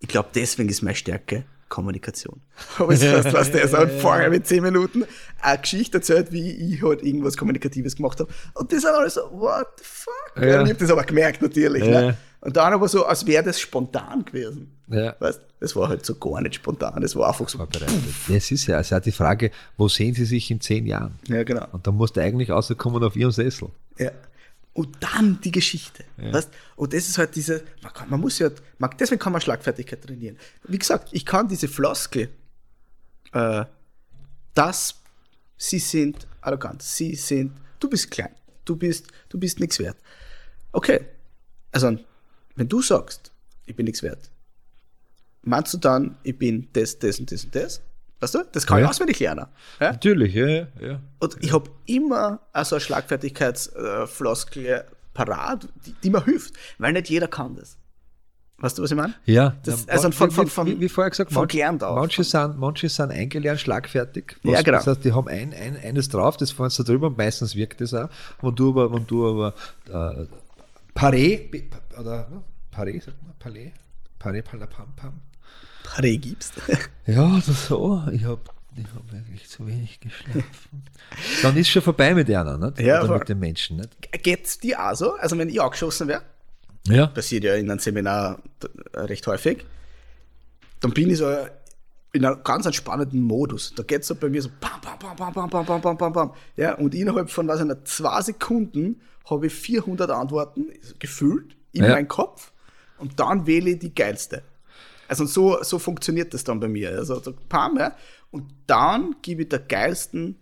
ich 0.00 0.08
glaube, 0.08 0.28
deswegen 0.34 0.68
ist 0.68 0.82
meine 0.82 0.94
Stärke 0.94 1.44
Kommunikation. 1.68 2.40
Aber 2.78 2.92
es 2.92 3.02
heißt, 3.02 3.32
was 3.32 3.50
der 3.50 3.68
so 3.68 3.76
vorher 4.00 4.30
mit 4.30 4.46
zehn 4.46 4.62
Minuten 4.62 5.04
eine 5.40 5.58
Geschichte 5.58 5.98
erzählt, 5.98 6.32
wie 6.32 6.50
ich 6.50 6.82
halt 6.82 7.02
irgendwas 7.02 7.36
Kommunikatives 7.36 7.96
gemacht 7.96 8.20
habe. 8.20 8.32
Und 8.54 8.72
die 8.72 8.76
sind 8.76 8.90
alle 8.90 9.10
so, 9.10 9.20
what 9.32 9.66
the 9.78 9.84
fuck? 9.84 10.42
Ja. 10.42 10.62
Ich 10.62 10.70
habe 10.70 10.74
das 10.74 10.90
aber 10.90 11.04
gemerkt, 11.04 11.42
natürlich. 11.42 11.84
Ja. 11.84 12.00
Ne? 12.00 12.16
Und 12.40 12.56
dann 12.56 12.72
aber 12.72 12.88
so, 12.88 13.04
als 13.04 13.26
wäre 13.26 13.42
das 13.42 13.60
spontan 13.60 14.24
gewesen. 14.24 14.72
Ja. 14.88 15.14
Weißt 15.18 15.40
das 15.60 15.74
war 15.74 15.88
halt 15.88 16.06
so 16.06 16.14
gar 16.14 16.40
nicht 16.40 16.54
spontan. 16.54 17.00
Das 17.02 17.16
war 17.16 17.28
einfach 17.28 17.48
so. 17.48 17.58
Ja, 17.58 18.36
Es 18.36 18.50
ist 18.50 18.66
ja 18.68 18.76
also 18.76 18.94
auch 18.94 19.00
die 19.00 19.10
Frage, 19.10 19.50
wo 19.76 19.88
sehen 19.88 20.14
Sie 20.14 20.24
sich 20.24 20.50
in 20.52 20.60
zehn 20.60 20.86
Jahren? 20.86 21.18
Ja, 21.26 21.42
genau. 21.42 21.66
Und 21.72 21.84
da 21.86 21.90
musst 21.90 22.16
du 22.16 22.20
eigentlich 22.20 22.50
rauskommen 22.50 23.02
auf 23.02 23.16
Ihrem 23.16 23.32
Sessel. 23.32 23.70
Ja. 23.98 24.12
Und 24.78 24.96
dann 25.00 25.40
die 25.40 25.50
Geschichte. 25.50 26.04
Weißt? 26.18 26.50
Und 26.76 26.92
das 26.92 27.08
ist 27.08 27.18
halt 27.18 27.34
diese, 27.34 27.64
man, 27.82 27.92
kann, 27.92 28.08
man 28.08 28.20
muss 28.20 28.38
ja, 28.38 28.48
man, 28.78 28.88
deswegen 28.96 29.18
kann 29.18 29.32
man 29.32 29.40
Schlagfertigkeit 29.40 30.00
trainieren. 30.00 30.38
Wie 30.68 30.78
gesagt, 30.78 31.08
ich 31.10 31.26
kann 31.26 31.48
diese 31.48 31.66
Floskel, 31.66 32.28
äh, 33.32 33.64
dass 34.54 34.94
sie 35.56 35.80
sind 35.80 36.28
arrogant, 36.42 36.80
sie 36.80 37.16
sind, 37.16 37.50
du 37.80 37.90
bist 37.90 38.08
klein, 38.08 38.30
du 38.64 38.76
bist, 38.76 39.08
du 39.28 39.36
bist 39.36 39.58
nichts 39.58 39.80
wert. 39.80 39.96
Okay, 40.70 41.00
also 41.72 41.98
wenn 42.54 42.68
du 42.68 42.80
sagst, 42.80 43.32
ich 43.66 43.74
bin 43.74 43.86
nichts 43.86 44.04
wert, 44.04 44.30
meinst 45.42 45.74
du 45.74 45.78
dann, 45.78 46.18
ich 46.22 46.38
bin 46.38 46.68
das, 46.72 46.96
das 47.00 47.18
und 47.18 47.32
das 47.32 47.42
und 47.42 47.52
das? 47.56 47.80
Weißt 48.20 48.34
du? 48.34 48.44
Das 48.52 48.66
kann 48.66 48.78
Ja. 48.78 48.84
ich 48.84 48.90
auswendig 48.90 49.20
lernen. 49.20 49.46
Ja? 49.80 49.92
Natürlich, 49.92 50.34
ja, 50.34 50.46
ja. 50.48 50.66
ja. 50.80 51.00
Und 51.20 51.36
ich 51.40 51.52
habe 51.52 51.70
immer 51.86 52.40
also 52.52 52.76
eine 52.76 52.80
Schlagfertigkeitsfloskel 52.80 54.84
parat, 55.14 55.68
die, 55.86 55.92
die 56.02 56.10
mir 56.10 56.24
hilft, 56.24 56.54
weil 56.78 56.92
nicht 56.92 57.08
jeder 57.10 57.28
kann 57.28 57.54
das. 57.56 57.76
Weißt 58.60 58.76
du, 58.76 58.82
was 58.82 58.90
ich 58.90 58.96
meine? 58.96 59.14
Ja, 59.24 59.54
Das- 59.64 59.86
ja, 59.86 59.92
also 59.92 60.10
von- 60.10 60.32
von- 60.32 60.48
von- 60.48 60.66
wie, 60.66 60.80
wie 60.80 60.88
vorher 60.88 61.10
gesagt, 61.10 61.30
von 61.32 61.42
manche, 61.42 61.58
gelernt 61.58 61.84
auch. 61.84 61.94
manche, 61.94 62.24
sind, 62.24 62.58
manche 62.58 62.88
sind 62.88 63.12
eingelernt 63.12 63.60
schlagfertig. 63.60 64.36
Ja, 64.42 64.62
genau. 64.62 64.78
Das 64.78 64.88
heißt, 64.88 65.04
die 65.04 65.12
haben 65.12 65.28
ein, 65.28 65.54
ein, 65.54 65.76
eines 65.76 66.08
drauf, 66.08 66.36
das 66.36 66.50
fahren 66.50 66.70
sie 66.70 66.82
drüber 66.82 67.06
und 67.06 67.16
meistens 67.16 67.54
wirkt 67.54 67.80
das 67.80 67.94
auch. 67.94 68.08
Wenn 68.42 68.56
du 68.56 68.70
aber, 68.70 68.92
wenn 68.92 69.06
du 69.06 69.28
aber 69.28 69.54
äh, 69.88 70.26
Paré, 70.98 71.48
oder 72.00 72.28
ne? 72.28 72.42
Paré, 72.74 73.00
sagt 73.00 73.22
man, 73.22 73.34
Palais, 73.38 73.70
Paré, 74.20 74.42
Palapam, 74.42 74.88
Pam. 74.96 75.20
Paré 75.84 76.18
gibst. 76.18 76.54
Ja, 77.06 77.40
das 77.46 77.68
so. 77.68 78.02
Ich 78.12 78.24
habe 78.24 78.38
ich 78.76 78.84
hab 78.94 79.02
eigentlich 79.14 79.48
zu 79.48 79.66
wenig 79.66 79.98
geschlafen. 79.98 80.84
Dann 81.40 81.56
ist 81.56 81.70
schon 81.70 81.80
vorbei 81.80 82.14
mit 82.14 82.28
einer, 82.30 82.58
nicht? 82.58 82.80
Ja, 82.80 82.98
Oder 82.98 83.06
voll. 83.08 83.18
mit 83.20 83.28
den 83.30 83.38
Menschen, 83.38 83.78
nicht? 83.78 84.22
Geht's 84.22 84.58
dir 84.58 84.78
auch 84.86 84.94
so? 84.94 85.14
Also 85.14 85.38
wenn 85.38 85.48
ich 85.48 85.58
angeschossen 85.58 86.06
wäre, 86.06 86.20
Ja. 86.86 87.06
passiert 87.06 87.44
ja 87.44 87.54
in 87.54 87.70
einem 87.70 87.80
Seminar 87.80 88.40
recht 88.94 89.26
häufig, 89.26 89.64
dann 90.80 90.90
bin 90.92 91.08
ich 91.08 91.16
so 91.16 91.34
in 92.12 92.26
einem 92.26 92.42
ganz 92.44 92.66
entspannenden 92.66 93.22
Modus. 93.22 93.72
Da 93.74 93.82
geht 93.84 94.02
es 94.02 94.08
so 94.08 94.14
bei 94.14 94.28
mir 94.28 94.42
so 94.42 94.50
bam, 94.60 94.78
bam, 94.82 94.98
bam, 94.98 95.16
bam, 95.16 95.32
bam, 95.32 95.48
bam, 95.50 95.64
bam, 95.64 95.80
bam, 95.80 95.96
bam, 95.96 96.12
bam. 96.12 96.32
Ja, 96.56 96.74
und 96.74 96.94
innerhalb 96.94 97.30
von 97.30 97.48
was 97.48 97.60
einer 97.60 97.82
zwei 97.86 98.20
Sekunden 98.20 99.00
habe 99.30 99.46
ich 99.46 99.54
400 99.54 100.10
Antworten 100.10 100.66
gefühlt 100.98 101.56
in 101.72 101.84
Ja. 101.84 101.92
meinem 101.92 102.08
Kopf 102.08 102.52
und 102.98 103.18
dann 103.18 103.46
wähle 103.46 103.70
ich 103.70 103.78
die 103.78 103.94
geilste. 103.94 104.42
Also 105.08 105.24
so, 105.26 105.62
so 105.62 105.78
funktioniert 105.78 106.32
das 106.34 106.44
dann 106.44 106.60
bei 106.60 106.68
mir. 106.68 106.90
Also 106.90 107.20
so 107.20 107.32
pam, 107.48 107.76
ja. 107.78 107.96
Und 108.30 108.44
dann 108.66 109.16
gebe 109.22 109.42
ich 109.42 109.48
der 109.48 109.60
geilsten, 109.60 110.36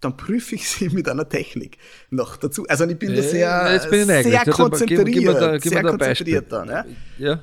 dann 0.00 0.16
prüfe 0.16 0.54
ich 0.56 0.68
sie 0.70 0.88
mit 0.88 1.08
einer 1.08 1.28
Technik 1.28 1.78
noch 2.10 2.36
dazu. 2.36 2.66
Also 2.68 2.84
ich 2.86 2.98
bin 2.98 3.14
da 3.14 3.22
sehr, 3.22 3.40
Ja, 3.40 3.88
bin 3.90 4.00
ich 4.00 4.06
sehr 4.06 4.22
Gib- 4.22 4.44
gib 4.44 4.54
konzentriert, 4.54 5.36
da- 5.40 5.58
gib 5.58 5.70
sehr 5.72 5.78
ein 5.80 5.86
konzentriert 5.86 6.50
dann. 6.52 6.68
Ja. 6.68 6.84
Ja. 7.18 7.42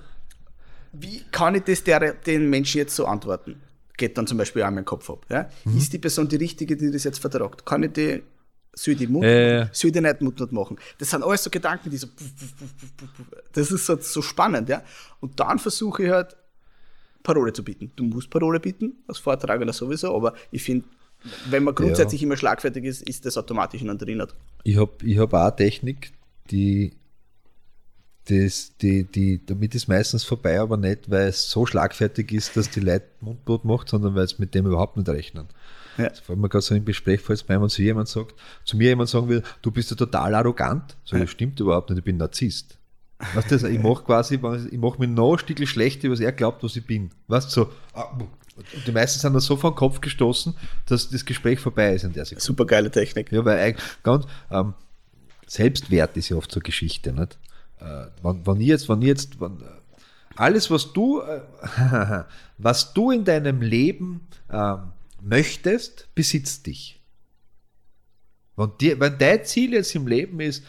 Wie 0.91 1.23
kann 1.31 1.55
ich 1.55 1.63
das 1.63 1.83
der, 1.83 2.13
den 2.13 2.49
Menschen 2.49 2.77
jetzt 2.79 2.95
so 2.95 3.05
antworten? 3.05 3.61
Geht 3.97 4.17
dann 4.17 4.25
zum 4.27 4.37
Beispiel 4.37 4.63
an 4.63 4.75
meinen 4.75 4.85
Kopf 4.85 5.09
ab. 5.09 5.25
Ja? 5.29 5.49
Mhm. 5.65 5.77
Ist 5.77 5.93
die 5.93 5.99
Person 5.99 6.27
die 6.27 6.35
richtige, 6.35 6.75
die 6.75 6.91
das 6.91 7.03
jetzt 7.03 7.19
vertragt? 7.19 7.65
Kann 7.65 7.83
ich 7.83 7.93
die, 7.93 8.23
soll 8.73 8.93
ich 8.93 8.99
die 8.99 9.05
Ja, 9.11 9.27
ja, 9.27 9.57
ja. 9.59 9.69
soll 9.71 9.89
ich 9.89 9.93
die 9.93 10.01
nicht 10.01 10.21
Mund 10.21 10.51
machen? 10.51 10.77
Das 10.97 11.09
sind 11.11 11.23
alles 11.23 11.43
so 11.43 11.49
Gedanken, 11.49 11.89
die 11.91 11.97
so, 11.97 12.07
das 13.53 13.71
ist 13.71 13.85
so, 13.85 13.97
so 13.99 14.21
spannend, 14.21 14.69
ja. 14.69 14.81
Und 15.19 15.39
dann 15.39 15.59
versuche 15.59 16.03
ich 16.03 16.09
halt, 16.11 16.35
Parole 17.23 17.53
zu 17.53 17.63
bieten. 17.63 17.91
Du 17.95 18.03
musst 18.03 18.29
Parole 18.29 18.59
bieten, 18.59 18.93
als 19.07 19.17
Vortragender 19.17 19.73
sowieso, 19.73 20.15
aber 20.15 20.33
ich 20.51 20.61
finde, 20.61 20.85
wenn 21.49 21.63
man 21.63 21.73
grundsätzlich 21.73 22.21
immer 22.21 22.37
schlagfertig 22.37 22.83
ist, 22.83 23.01
ist 23.07 23.25
das 23.25 23.37
automatisch 23.37 23.81
in 23.81 23.89
einem 23.89 23.97
drin. 23.97 24.23
Ich 24.63 24.77
habe 24.77 24.91
ich 25.03 25.17
hab 25.17 25.33
auch 25.33 25.51
Technik, 25.51 26.11
die, 26.51 26.93
das, 28.25 28.75
die, 28.81 29.05
die, 29.05 29.45
damit 29.45 29.73
ist 29.75 29.87
meistens 29.87 30.23
vorbei, 30.23 30.59
aber 30.59 30.77
nicht, 30.77 31.09
weil 31.09 31.27
es 31.27 31.49
so 31.49 31.65
schlagfertig 31.65 32.31
ist, 32.31 32.57
dass 32.57 32.69
die 32.69 32.81
Leute 32.81 33.05
Mundblut 33.21 33.65
macht, 33.65 33.89
sondern 33.89 34.15
weil 34.15 34.25
es 34.25 34.39
mit 34.39 34.53
dem 34.53 34.65
überhaupt 34.65 34.97
nicht 34.97 35.09
rechnen. 35.09 35.47
Ja. 35.97 36.09
Das 36.09 36.19
fällt 36.19 36.39
mir 36.39 36.49
gerade 36.49 36.63
so 36.63 36.75
im 36.75 36.85
Gespräch, 36.85 37.21
falls 37.21 37.43
bei 37.43 37.53
jemand 37.53 37.71
zu 37.71 37.81
jemand 37.81 38.07
sagt, 38.07 38.35
zu 38.65 38.77
mir 38.77 38.89
jemand 38.89 39.09
sagen 39.09 39.29
will, 39.29 39.43
du 39.61 39.71
bist 39.71 39.91
ja 39.91 39.95
total 39.95 40.35
arrogant. 40.35 40.97
So, 41.03 41.17
das 41.17 41.29
stimmt 41.29 41.59
überhaupt 41.59 41.89
nicht, 41.89 41.99
ich 41.99 42.05
bin 42.05 42.17
Narzisst. 42.17 42.77
Weißt 43.33 43.51
du, 43.51 43.55
also 43.55 43.67
ich 43.67 43.79
mache 43.79 44.03
quasi, 44.03 44.35
ich 44.35 44.77
mache 44.77 44.99
mir 44.99 45.07
noch 45.07 45.33
ein 45.33 45.39
Stückchen 45.39 45.67
schlechter, 45.67 46.09
was 46.09 46.19
er 46.19 46.31
glaubt, 46.31 46.63
was 46.63 46.75
ich 46.75 46.85
bin. 46.85 47.11
Weißt 47.27 47.47
du, 47.47 47.63
so, 47.63 47.69
ah, 47.93 48.17
die 48.85 48.91
meisten 48.91 49.19
sind 49.19 49.33
dann 49.33 49.41
so 49.41 49.57
vor 49.57 49.71
den 49.71 49.75
Kopf 49.75 50.01
gestoßen, 50.01 50.53
dass 50.85 51.09
das 51.09 51.25
Gespräch 51.25 51.59
vorbei 51.59 51.93
ist 51.93 52.03
in 52.03 52.13
der 52.13 52.25
Sekunde. 52.25 52.43
Super 52.43 52.65
geile 52.65 52.91
Technik. 52.91 53.31
Ja, 53.31 53.43
weil 53.45 53.75
ganz 54.03 54.25
ähm, 54.51 54.73
Selbstwert 55.47 56.15
ist 56.17 56.29
ja 56.29 56.37
oft 56.37 56.51
so 56.51 56.59
eine 56.59 56.63
Geschichte, 56.63 57.13
nicht? 57.13 57.37
Äh, 57.79 58.07
wenn, 58.21 58.45
wenn 58.45 58.61
ich 58.61 58.67
jetzt, 58.67 58.89
wenn 58.89 59.01
ich 59.01 59.07
jetzt, 59.07 59.41
wenn, 59.41 59.59
äh, 59.61 59.65
alles, 60.35 60.69
was 60.69 60.93
du, 60.93 61.21
äh, 61.21 61.41
was 62.57 62.93
du 62.93 63.11
in 63.11 63.25
deinem 63.25 63.61
Leben 63.61 64.27
ähm, 64.51 64.91
möchtest, 65.21 66.07
besitzt 66.15 66.67
dich. 66.67 66.99
Wenn, 68.55 68.71
dir, 68.79 68.99
wenn 68.99 69.17
dein 69.17 69.43
Ziel 69.45 69.73
jetzt 69.73 69.95
im 69.95 70.07
Leben 70.07 70.39
ist, 70.39 70.59
äh, 70.59 70.65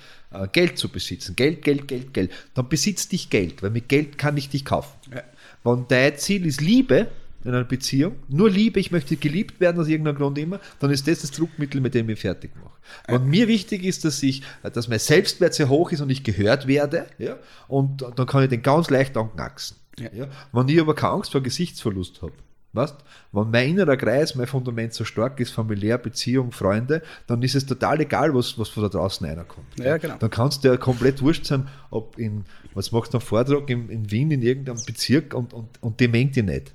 Geld 0.52 0.78
zu 0.78 0.88
besitzen, 0.88 1.36
Geld, 1.36 1.62
Geld, 1.62 1.88
Geld, 1.88 2.14
Geld, 2.14 2.30
dann 2.54 2.68
besitzt 2.68 3.12
dich 3.12 3.30
Geld, 3.30 3.62
weil 3.62 3.70
mit 3.70 3.88
Geld 3.88 4.18
kann 4.18 4.36
ich 4.36 4.48
dich 4.48 4.64
kaufen. 4.64 4.92
Ja. 5.12 5.22
Wenn 5.62 5.86
dein 5.88 6.16
Ziel 6.18 6.46
ist 6.46 6.60
Liebe 6.60 7.08
in 7.44 7.50
einer 7.50 7.64
Beziehung, 7.64 8.16
nur 8.28 8.50
Liebe, 8.50 8.80
ich 8.80 8.90
möchte 8.90 9.16
geliebt 9.16 9.60
werden 9.60 9.80
aus 9.80 9.88
irgendeinem 9.88 10.16
Grund 10.16 10.38
immer, 10.38 10.60
dann 10.80 10.90
ist 10.90 11.06
das 11.06 11.20
das 11.20 11.30
Druckmittel, 11.30 11.80
mit 11.80 11.94
dem 11.94 12.08
ich 12.08 12.20
fertig 12.20 12.52
mache. 12.56 12.72
Wenn 13.06 13.28
mir 13.28 13.48
wichtig 13.48 13.84
ist, 13.84 14.04
dass 14.04 14.22
ich, 14.22 14.42
dass 14.62 14.88
mein 14.88 14.98
Selbstwert 14.98 15.54
sehr 15.54 15.68
hoch 15.68 15.92
ist 15.92 16.00
und 16.00 16.10
ich 16.10 16.24
gehört 16.24 16.66
werde, 16.66 17.06
ja, 17.18 17.38
und 17.68 18.04
dann 18.16 18.26
kann 18.26 18.42
ich 18.42 18.48
den 18.48 18.62
ganz 18.62 18.90
leicht 18.90 19.16
anknacksen. 19.16 19.76
Ja. 19.98 20.08
Ja. 20.12 20.28
Wenn 20.52 20.68
ich 20.68 20.80
aber 20.80 20.94
keine 20.94 21.12
Angst 21.14 21.32
vor 21.32 21.42
Gesichtsverlust 21.42 22.22
habe, 22.22 22.32
Weißt? 22.74 22.96
Wenn 23.32 23.50
mein 23.50 23.70
innerer 23.70 23.96
Kreis, 23.96 24.34
mein 24.34 24.46
Fundament 24.46 24.92
so 24.92 25.04
stark 25.04 25.38
ist, 25.40 25.50
familiär, 25.52 25.96
Beziehung, 25.96 26.50
Freunde, 26.52 27.02
dann 27.26 27.40
ist 27.42 27.54
es 27.54 27.64
total 27.64 28.00
egal, 28.00 28.34
was, 28.34 28.58
was 28.58 28.68
von 28.68 28.82
da 28.82 28.88
draußen 28.88 29.26
reinkommt. 29.26 29.66
Ja, 29.78 29.96
genau. 29.96 30.16
Dann 30.18 30.30
kannst 30.30 30.64
du 30.64 30.68
ja 30.68 30.76
komplett 30.76 31.22
wurscht 31.22 31.46
sein, 31.46 31.68
ob 31.90 32.18
in, 32.18 32.44
was 32.74 32.90
machst 32.92 33.14
du 33.14 33.18
einen 33.18 33.26
Vortrag 33.26 33.70
in, 33.70 33.88
in 33.88 34.10
Wien, 34.10 34.30
in 34.30 34.42
irgendeinem 34.42 34.84
Bezirk 34.84 35.34
und, 35.34 35.52
und, 35.54 35.68
und 35.80 36.00
die 36.00 36.08
mengt 36.08 36.34
dich 36.36 36.44
nicht. 36.44 36.74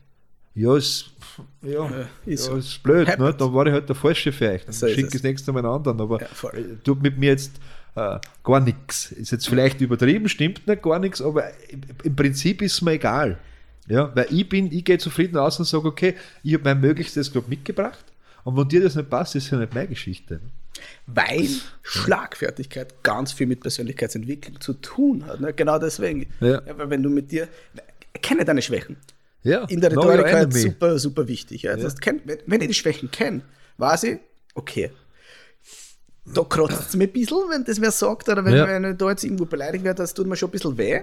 Ja, 0.55 0.75
ist, 0.75 1.11
ja, 1.61 1.89
ist 2.25 2.47
ja, 2.47 2.57
ist 2.57 2.81
blöd, 2.83 3.07
ne? 3.07 3.13
Happens. 3.13 3.37
dann 3.37 3.53
war 3.53 3.65
ich 3.67 3.73
halt 3.73 3.87
der 3.87 3.95
Falsche 3.95 4.31
für 4.31 4.49
euch. 4.51 4.65
Dann 4.65 4.73
So 4.73 4.87
ist 4.87 4.95
schick 4.95 5.05
es. 5.05 5.11
das 5.13 5.23
nächste 5.23 5.51
Mal 5.53 5.59
einen 5.59 5.73
anderen, 5.73 6.01
aber 6.01 6.19
Ja, 6.19 6.49
äh, 6.49 6.75
tut 6.83 7.01
mit 7.01 7.17
mir 7.17 7.27
jetzt 7.29 7.59
äh, 7.95 8.19
gar 8.43 8.59
nichts. 8.59 9.11
Ist 9.11 9.31
jetzt 9.31 9.47
vielleicht 9.47 9.79
übertrieben, 9.79 10.27
stimmt 10.27 10.65
nicht 10.67 10.81
gar 10.81 10.99
nichts, 10.99 11.21
aber 11.21 11.45
im, 11.69 11.81
im 12.03 12.15
Prinzip 12.15 12.61
ist 12.61 12.73
es 12.73 12.81
mir 12.81 12.93
egal. 12.93 13.37
Ja, 13.89 14.15
weil 14.15 14.27
ich 14.29 14.47
bin, 14.47 14.71
ich 14.71 14.85
gehe 14.85 14.97
zufrieden 14.99 15.37
aus 15.37 15.59
und 15.59 15.65
sage, 15.65 15.87
okay, 15.87 16.15
ich 16.43 16.53
habe 16.53 16.63
mein 16.63 16.79
Möglichstes 16.79 17.31
gerade 17.33 17.49
mitgebracht 17.49 18.05
und 18.43 18.55
wenn 18.55 18.67
dir 18.69 18.81
das 18.83 18.95
nicht 18.95 19.09
passt, 19.09 19.35
ist 19.35 19.49
ja 19.49 19.57
nicht 19.57 19.73
meine 19.73 19.87
Geschichte. 19.87 20.39
Weil 21.07 21.49
Schlagfertigkeit 21.81 23.03
ganz 23.03 23.33
viel 23.33 23.47
mit 23.47 23.61
Persönlichkeitsentwicklung 23.61 24.61
zu 24.61 24.73
tun 24.73 25.25
hat. 25.25 25.41
Ne? 25.41 25.53
Genau 25.53 25.79
deswegen. 25.79 26.27
Ja. 26.39 26.61
weil 26.77 26.89
wenn 26.89 27.03
du 27.03 27.09
mit 27.09 27.31
dir. 27.31 27.47
Kenne 28.21 28.45
deine 28.45 28.61
Schwächen. 28.61 28.97
Ja, 29.43 29.63
In 29.65 29.81
der 29.81 29.91
Rhetorik 29.91 30.31
halt 30.33 30.53
super, 30.53 30.99
super 30.99 31.27
wichtig. 31.27 31.63
Ja. 31.63 31.75
Das 31.75 31.85
heißt, 31.85 32.05
wenn 32.45 32.61
ich 32.61 32.67
die 32.67 32.73
Schwächen 32.73 33.09
kenne, 33.11 33.41
weiß 33.77 34.03
ich, 34.03 34.19
okay. 34.53 34.91
Da 36.25 36.43
kratzt 36.43 36.89
es 36.89 36.95
mir 36.95 37.05
ein 37.05 37.11
bisschen, 37.11 37.37
wenn 37.49 37.63
das 37.63 37.81
wer 37.81 37.91
sagt, 37.91 38.29
oder 38.29 38.43
wenn, 38.45 38.55
Ja. 38.55 38.67
wenn 38.67 38.91
ich 38.91 38.97
da 38.97 39.09
jetzt 39.09 39.23
irgendwo 39.23 39.45
beleidigt 39.45 39.83
werde, 39.83 39.97
das 40.03 40.13
tut 40.13 40.27
mir 40.27 40.35
schon 40.35 40.49
ein 40.49 40.51
bisschen 40.51 40.77
weh. 40.77 41.01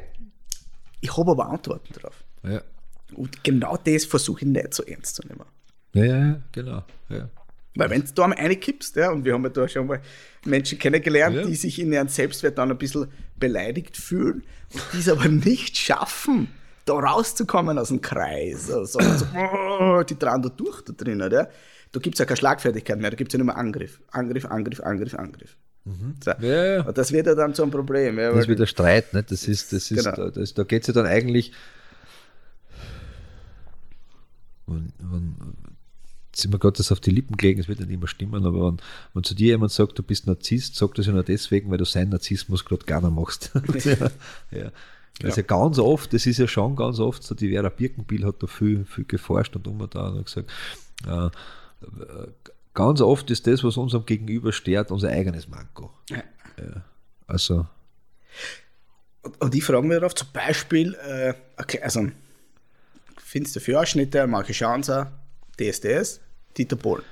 Ich 1.00 1.16
habe 1.16 1.30
aber 1.30 1.48
Antworten 1.48 1.92
drauf. 1.94 2.14
Ja. 2.42 2.62
Und 3.16 3.42
genau 3.44 3.76
das 3.76 4.04
versuche 4.04 4.40
ich 4.42 4.46
nicht 4.46 4.74
so 4.74 4.82
ernst 4.84 5.16
zu 5.16 5.22
nehmen. 5.26 5.44
Ja, 5.92 6.04
ja, 6.04 6.40
genau. 6.52 6.84
Ja. 7.08 7.28
Weil 7.74 7.90
wenn 7.90 8.02
du 8.04 8.12
da 8.14 8.24
einmal 8.24 8.38
reinkippst, 8.38 8.96
ja, 8.96 9.10
und 9.10 9.24
wir 9.24 9.34
haben 9.34 9.42
ja 9.44 9.50
da 9.50 9.68
schon 9.68 9.86
mal 9.86 10.00
Menschen 10.44 10.78
kennengelernt, 10.78 11.36
Ja. 11.36 11.44
die 11.44 11.54
sich 11.54 11.78
in 11.78 11.92
ihren 11.92 12.08
Selbstwert 12.08 12.56
dann 12.58 12.70
ein 12.70 12.78
bisschen 12.78 13.08
beleidigt 13.38 13.96
fühlen 13.96 14.44
und 14.72 14.82
die 14.92 14.98
es 14.98 15.08
aber 15.08 15.28
nicht 15.28 15.76
schaffen, 15.76 16.48
da 16.86 16.94
rauszukommen 16.94 17.78
aus 17.78 17.88
dem 17.88 18.00
Kreis. 18.00 18.70
Also, 18.70 18.98
so, 18.98 19.26
oh, 19.36 20.02
die 20.08 20.18
dran 20.18 20.40
da 20.42 20.48
durch 20.48 20.82
da 20.82 20.92
drinnen. 20.92 21.30
Ja. 21.30 21.48
Da 21.92 22.00
gibt 22.00 22.14
es 22.14 22.18
ja 22.18 22.24
keine 22.24 22.36
Schlagfertigkeit 22.36 22.98
mehr, 22.98 23.10
da 23.10 23.16
gibt 23.16 23.30
es 23.30 23.32
ja 23.34 23.38
nur 23.38 23.46
mehr 23.46 23.56
Angriff. 23.56 24.00
Angriff, 24.10 24.44
Angriff, 24.46 24.80
Angriff, 24.80 25.14
Angriff. 25.14 25.56
So. 26.24 26.32
Ja. 26.40 26.82
Und 26.82 26.98
das 26.98 27.12
wird 27.12 27.26
ja 27.26 27.34
dann 27.34 27.54
zu 27.54 27.62
einem 27.62 27.70
Problem. 27.70 28.18
Ja, 28.18 28.30
Das 28.30 28.40
ist 28.40 28.48
wieder 28.48 28.66
Streit, 28.66 29.12
ne? 29.14 29.22
Das 29.22 29.46
ist, 29.46 29.72
das 29.72 29.90
ist, 29.90 30.04
Genau. 30.04 30.16
da, 30.16 30.30
das, 30.30 30.52
da 30.54 30.64
geht 30.64 30.82
es 30.82 30.88
ja 30.88 30.94
dann 30.94 31.06
eigentlich. 31.06 31.52
Wenn, 34.66 34.92
wenn, 34.98 35.36
mir 36.50 36.58
gerade 36.58 36.76
das 36.76 36.92
auf 36.92 37.00
die 37.00 37.10
Lippen 37.10 37.36
gelegen, 37.36 37.60
es 37.60 37.68
wird 37.68 37.80
nicht 37.80 37.90
immer 37.90 38.08
stimmen, 38.08 38.44
aber 38.44 38.66
wenn, 38.66 38.76
wenn 39.14 39.24
zu 39.24 39.34
dir 39.34 39.48
jemand 39.48 39.72
sagt, 39.72 39.98
du 39.98 40.02
bist 40.02 40.26
Narzisst, 40.26 40.76
sagt 40.76 40.98
das 40.98 41.06
ja 41.06 41.12
nur 41.12 41.22
deswegen, 41.22 41.70
weil 41.70 41.78
du 41.78 41.84
seinen 41.84 42.10
Narzissmus 42.10 42.64
gerade 42.64 42.84
gerne 42.84 43.10
machst. 43.10 43.52
ja, 43.84 44.10
ja. 44.50 44.70
Also 45.22 45.42
ganz 45.42 45.78
oft, 45.78 46.12
das 46.12 46.26
ist 46.26 46.38
ja 46.38 46.46
schon 46.46 46.76
ganz 46.76 46.98
oft 46.98 47.22
so, 47.22 47.34
die 47.34 47.48
Vera 47.48 47.70
Birkenbiel 47.70 48.26
hat 48.26 48.42
da 48.42 48.46
viel, 48.46 48.84
viel 48.84 49.04
geforscht 49.04 49.56
und 49.56 49.66
immer 49.66 49.86
da 49.86 50.08
und 50.08 50.26
gesagt, 50.26 50.50
äh, 51.06 51.26
äh, 51.26 51.30
ganz 52.74 53.00
oft 53.00 53.30
ist 53.30 53.46
das, 53.46 53.64
was 53.64 53.78
unserem 53.78 54.04
Gegenüber 54.04 54.52
stört, 54.52 54.90
unser 54.90 55.08
eigenes 55.08 55.48
Manko. 55.48 55.90
Ja. 56.10 56.22
Ja. 56.58 56.82
Also, 57.26 57.66
Und, 59.22 59.40
und 59.40 59.54
ich 59.54 59.64
frage 59.64 59.86
mich 59.86 59.98
darauf, 59.98 60.14
zum 60.14 60.28
Beispiel, 60.32 60.94
äh, 60.94 61.34
okay, 61.56 61.80
also 61.82 62.08
findest 63.26 63.56
du 63.56 63.60
für 63.60 63.80
Ausschnitte, 63.80 64.26
manche 64.26 64.54
schauen 64.54 64.82
DSDS, 65.60 66.20
Dieter 66.56 66.76
Bohlen. 66.76 67.02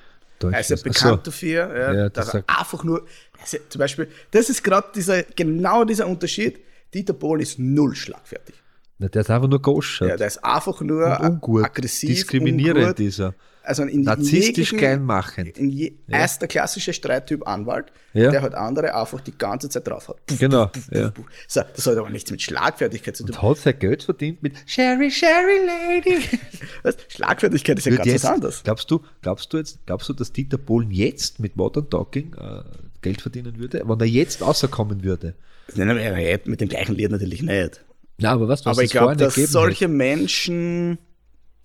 Er 0.42 0.60
ist 0.60 0.70
ja 0.70 0.76
bekannt 0.76 1.24
so. 1.24 1.30
dafür, 1.30 1.76
ja, 1.76 1.92
Ja, 1.94 2.08
dass 2.08 2.26
das 2.26 2.28
er 2.28 2.32
sagt- 2.40 2.50
einfach 2.60 2.84
nur, 2.84 3.06
also 3.40 3.56
zum 3.68 3.78
Beispiel, 3.78 4.08
das 4.30 4.50
ist 4.50 4.62
gerade 4.62 4.88
dieser, 4.94 5.22
genau 5.22 5.84
dieser 5.84 6.06
Unterschied. 6.06 6.60
Dieter 6.92 7.14
Bohlen 7.14 7.40
ist 7.40 7.58
null 7.58 7.94
schlagfertig. 7.96 8.54
Na, 8.98 9.08
der 9.08 9.22
ist 9.22 9.30
einfach 9.30 9.48
nur 9.48 9.60
Gauche. 9.60 10.06
Ja, 10.08 10.16
der 10.16 10.26
ist 10.28 10.44
einfach 10.44 10.80
nur 10.80 11.18
und 11.20 11.28
ungut, 11.28 11.64
aggressiv, 11.64 12.10
diskriminierend 12.10 12.82
ungut. 12.82 13.00
ist 13.00 13.18
er. 13.18 13.34
Also 13.66 13.82
in, 13.84 14.02
Narzisstisch 14.02 14.72
in 14.74 14.78
kleinmachend. 14.78 15.56
In 15.56 15.70
je, 15.70 15.94
Er 16.06 16.26
ist 16.26 16.38
der 16.38 16.48
klassische 16.48 16.92
Streittyp 16.92 17.48
Anwalt, 17.48 17.86
Ja. 18.12 18.30
der 18.30 18.42
halt 18.42 18.54
andere 18.54 18.94
einfach 18.94 19.20
die 19.22 19.36
ganze 19.36 19.70
Zeit 19.70 19.88
drauf 19.88 20.08
hat. 20.08 20.24
Puff, 20.26 20.38
Genau, 20.38 20.66
puff, 20.66 20.86
puff, 20.90 20.96
ja. 20.98 21.12
So, 21.48 21.62
das 21.74 21.86
hat 21.86 21.96
aber 21.96 22.10
nichts 22.10 22.30
mit 22.30 22.42
Schlagfertigkeit 22.42 23.16
zu 23.16 23.24
tun. 23.24 23.34
Und 23.34 23.42
hat 23.42 23.56
sein 23.56 23.78
Geld 23.78 24.02
verdient 24.02 24.42
mit 24.42 24.52
Sherry, 24.66 25.10
Sherry 25.10 25.66
Lady. 25.66 26.18
Weißt, 26.82 27.06
Schlagfertigkeit 27.10 27.78
ist 27.78 27.86
ja 27.86 27.92
Wird 27.92 28.00
ganz 28.02 28.12
jetzt, 28.12 28.24
was 28.24 28.30
anderes. 28.30 28.62
Glaubst 28.64 28.90
du, 28.90 29.00
glaubst 29.22 29.50
du 29.52 29.56
jetzt, 29.56 29.78
glaubst 29.86 30.08
du, 30.10 30.12
dass 30.12 30.30
Dieter 30.30 30.58
Bohlen 30.58 30.90
jetzt 30.90 31.40
mit 31.40 31.56
Modern 31.56 31.88
Talking 31.88 32.34
äh, 32.34 32.62
Geld 33.00 33.22
verdienen 33.22 33.58
würde, 33.58 33.82
wenn 33.86 33.98
er 33.98 34.06
jetzt 34.06 34.42
rauskommen 34.42 35.02
würde? 35.02 35.34
Das 35.68 35.76
nennen 35.76 35.96
wir 35.96 36.18
ja 36.20 36.38
mit 36.44 36.60
dem 36.60 36.68
gleichen 36.68 36.94
Lied 36.94 37.10
natürlich 37.10 37.40
nicht. 37.42 37.82
Na, 38.18 38.32
aber 38.32 38.48
was, 38.48 38.64
was 38.64 38.76
aber 38.76 38.84
ich 38.84 38.90
glaube, 38.92 39.16
dass 39.16 39.34
solche 39.34 39.88
Menschen 39.88 40.98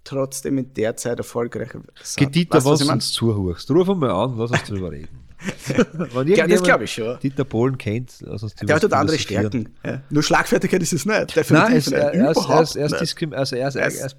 trotzdem 0.04 0.58
in 0.58 0.74
der 0.74 0.96
Zeit 0.98 1.18
erfolgreicher 1.20 1.82
sind. 2.02 2.18
Geht 2.18 2.36
Dieter, 2.36 2.58
Weißt 2.58 2.66
du, 2.66 2.70
was 2.72 2.80
du 2.80 2.86
mein? 2.86 2.96
uns 2.96 3.12
zuhörst, 3.12 3.70
ruf 3.72 3.88
mal 3.96 4.10
an, 4.10 4.38
lass 4.38 4.52
uns 4.52 4.64
drüber 4.64 4.92
reden. 4.92 5.10
Wenn 5.68 5.78
Ja, 5.78 5.86
das 5.86 6.16
irgendjemand 6.26 6.64
glaub 6.66 6.82
ich 6.82 6.94
schon. 6.94 7.20
Dieter 7.20 7.46
Bohlen 7.46 7.78
kennt, 7.78 8.16
lass 8.22 8.44
uns 8.44 8.56
Der 8.56 8.76
hat 8.76 8.82
halt 8.84 8.94
andere. 8.94 9.18
Stärken. 9.18 9.70
Ja. 9.86 10.02
Nur 10.10 10.22
Schlagfertigkeit 10.24 10.82
ist 10.82 10.92
es 10.92 11.06
nicht. 11.06 11.36
Definitiv 11.36 11.52
Nein, 11.70 11.78
es, 11.78 11.86
nicht. 11.86 11.96
er, 11.96 12.14
er, 12.14 12.32
ist, 12.32 12.50
er, 12.50 12.62
ist, 12.62 12.76
er, 12.76 13.02
ist 13.02 13.34
also 13.34 13.56
er, 13.56 13.68
ist, 13.70 13.76
er, 13.76 13.84
Er 13.86 14.10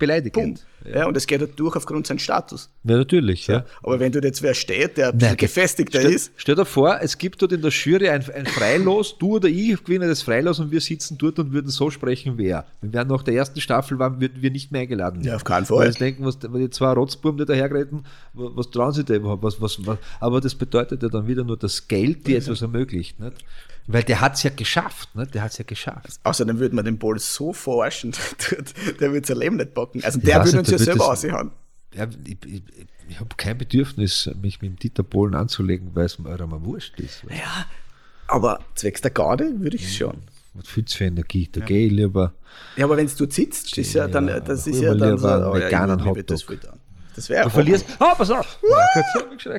beleidigend. 0.80 1.02
Ja. 1.02 1.06
und 1.06 1.16
es 1.16 1.26
geht 1.26 1.40
halt 1.40 1.58
durch 1.58 1.76
aufgrund 1.76 2.06
seines 2.06 2.22
Status. 2.22 2.70
Ja, 2.84 2.96
natürlich. 2.96 3.46
Ja. 3.46 3.64
Aber 3.82 4.00
wenn 4.00 4.12
du 4.12 4.20
jetzt 4.20 4.42
wer 4.42 4.54
steht, 4.54 4.96
der 4.96 5.08
ein 5.08 5.18
bisschen 5.18 5.30
Nein, 5.30 5.36
gefestigter 5.36 6.00
stell, 6.00 6.12
ist, 6.12 6.32
Stell 6.36 6.54
dir 6.54 6.64
vor, 6.64 6.98
es 7.00 7.18
gibt 7.18 7.40
dort 7.42 7.52
in 7.52 7.62
der 7.62 7.70
Jury 7.70 8.08
ein, 8.08 8.24
ein 8.34 8.46
Freilos, 8.46 9.16
du 9.18 9.36
oder 9.36 9.48
ich 9.48 9.82
gewinnen 9.84 10.08
das 10.08 10.22
Freilos 10.22 10.58
und 10.60 10.70
wir 10.70 10.80
sitzen 10.80 11.18
dort 11.18 11.38
und 11.38 11.52
würden 11.52 11.70
so 11.70 11.90
sprechen, 11.90 12.34
wer. 12.36 12.64
Wir 12.80 12.92
wären 12.92 13.08
nach 13.08 13.22
der 13.22 13.34
ersten 13.34 13.60
Staffel, 13.60 13.98
waren, 13.98 14.20
würden 14.20 14.40
wir 14.40 14.50
nicht 14.50 14.72
mehr 14.72 14.82
eingeladen. 14.82 15.22
Ja, 15.22 15.36
auf 15.36 15.44
keinen 15.44 15.66
Fall. 15.66 15.78
Weil 15.78 15.86
jetzt 15.88 16.00
denken, 16.00 16.24
was, 16.24 16.38
weil 16.42 16.62
die 16.62 16.70
zwei 16.70 16.92
Rotzbuben, 16.92 17.38
die 17.38 17.44
dahergetreten, 17.44 18.04
was, 18.32 18.50
was 18.54 18.70
trauen 18.70 18.92
sie 18.92 19.04
da 19.04 19.14
überhaupt? 19.14 19.42
Was, 19.42 19.60
was, 19.60 19.84
was, 19.86 19.98
aber 20.20 20.40
das 20.40 20.54
bedeutet 20.54 21.02
ja 21.02 21.08
dann 21.08 21.26
wieder 21.26 21.44
nur 21.44 21.56
das 21.56 21.88
Geld, 21.88 22.26
die 22.26 22.36
etwas 22.36 22.62
ermöglicht. 22.62 23.20
Nicht? 23.20 23.44
Weil 23.86 24.02
der 24.04 24.20
hat 24.20 24.34
es 24.34 24.42
ja 24.42 24.50
geschafft. 24.50 25.14
Nicht? 25.16 25.34
Der 25.34 25.42
hat 25.42 25.52
es 25.52 25.58
ja 25.58 25.64
geschafft. 25.66 26.20
außerdem 26.22 26.58
würde 26.58 26.74
man 26.76 26.84
den 26.84 26.98
Ball 26.98 27.18
so 27.18 27.52
forschen, 27.52 28.12
der 29.00 29.12
würde 29.12 29.26
sein 29.26 29.38
Leben 29.38 29.56
nicht 29.56 29.74
packen. 29.74 30.02
Also 30.04 30.20
der 30.20 30.44
würde 30.44 30.58
uns 30.58 30.69
ja 30.70 30.76
der 30.76 30.86
wird 30.86 30.98
selber 30.98 31.08
aussehen. 31.10 31.50
Ja, 31.94 32.06
ich 32.24 32.38
ich, 32.46 32.62
ich 33.08 33.20
habe 33.20 33.34
kein 33.36 33.58
Bedürfnis, 33.58 34.30
mich 34.40 34.62
mit 34.62 34.70
dem 34.70 34.76
Dieter 34.78 35.02
Bohlen 35.02 35.34
anzulegen, 35.34 35.90
weil 35.94 36.06
es 36.06 36.18
mir 36.18 36.46
mal 36.46 36.64
wurscht 36.64 37.00
ist. 37.00 37.24
Ja, 37.28 37.66
aber 38.28 38.60
zwecks 38.74 39.00
der 39.00 39.10
Garde 39.10 39.60
würde 39.60 39.76
ich 39.76 39.84
es 39.84 39.96
schon. 39.96 40.18
Was 40.54 40.68
viel 40.68 40.84
für 40.88 41.04
Energie? 41.04 41.48
Da 41.50 41.60
gehe 41.60 41.86
ich 41.86 41.92
lieber. 41.92 42.32
Ja, 42.76 42.84
aber 42.84 42.96
wenn 42.96 43.06
du 43.06 43.30
sitzt, 43.30 43.72
das 43.72 43.78
ist 43.78 43.94
ja 43.94 44.08
dann, 44.08 44.26
das 44.26 44.66
ist 44.66 44.80
ja 44.80 44.94
dann 44.94 45.18
so, 45.18 45.28
oh, 45.28 45.30
ja, 45.30 45.54
veganen 45.54 46.04
würde 46.04 46.24
das. 46.24 46.44
Das 47.14 47.28
wäre 47.28 47.44
Du 47.44 47.50
verlierst. 47.50 47.86
Ah, 47.98 48.14
pass 48.14 48.30
auf! 48.30 48.58
Ja. 48.62 49.58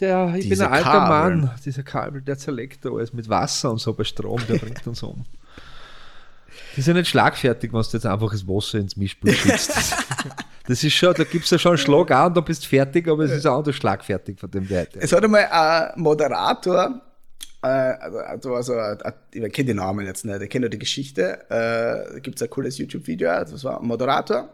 Der, 0.00 0.34
ich 0.34 0.48
Diese 0.48 0.64
bin 0.64 0.72
ein 0.72 0.72
alter 0.72 0.90
Kabel. 0.90 1.36
Mann, 1.36 1.50
dieser 1.64 1.82
Kabel, 1.84 2.20
der 2.22 2.36
zerlegt 2.36 2.84
da 2.84 2.90
alles 2.90 3.12
mit 3.12 3.28
Wasser 3.28 3.70
und 3.70 3.78
so 3.78 3.92
bei 3.94 4.02
Strom, 4.02 4.40
der 4.48 4.58
bringt 4.58 4.84
uns 4.86 5.02
um. 5.04 5.24
Die 6.76 6.80
sind 6.82 6.96
nicht 6.96 7.08
schlagfertig, 7.08 7.72
wenn 7.72 7.80
du 7.82 7.88
jetzt 7.92 8.06
einfach 8.06 8.30
das 8.32 8.46
Wasser 8.46 8.78
ins 8.78 8.96
Mischpult 8.96 9.34
schützt. 9.36 9.72
Das 10.66 10.82
ist 10.82 10.94
schon, 10.94 11.12
da 11.12 11.24
gibt 11.24 11.44
es 11.44 11.50
ja 11.50 11.58
schon 11.58 11.72
einen 11.72 11.78
Schlag 11.78 12.10
an 12.10 12.28
und 12.28 12.36
dann 12.38 12.44
bist 12.46 12.64
du 12.64 12.68
fertig, 12.70 13.06
aber 13.06 13.24
es 13.24 13.32
ist 13.32 13.44
auch 13.44 13.58
anders 13.58 13.76
schlagfertig 13.76 14.40
von 14.40 14.50
dem 14.50 14.66
Wert. 14.70 14.96
Es 14.96 15.12
hat 15.12 15.22
einmal 15.22 15.44
ein 15.44 16.00
Moderator, 16.00 17.02
äh, 17.62 17.66
also, 17.66 18.54
also 18.54 18.72
ein- 18.78 19.02
ein- 19.02 19.12
ich 19.32 19.52
kenne 19.52 19.66
den 19.66 19.76
Namen 19.76 20.06
jetzt 20.06 20.24
nicht, 20.24 20.40
ich 20.40 20.48
kenne 20.48 20.62
nur 20.62 20.70
die 20.70 20.78
Geschichte. 20.78 21.38
Äh, 21.50 22.14
da 22.14 22.18
gibt 22.18 22.36
es 22.36 22.42
ein 22.42 22.48
cooles 22.48 22.78
YouTube-Video, 22.78 23.28
das 23.28 23.62
war 23.62 23.78
ein 23.78 23.86
Moderator, 23.86 24.48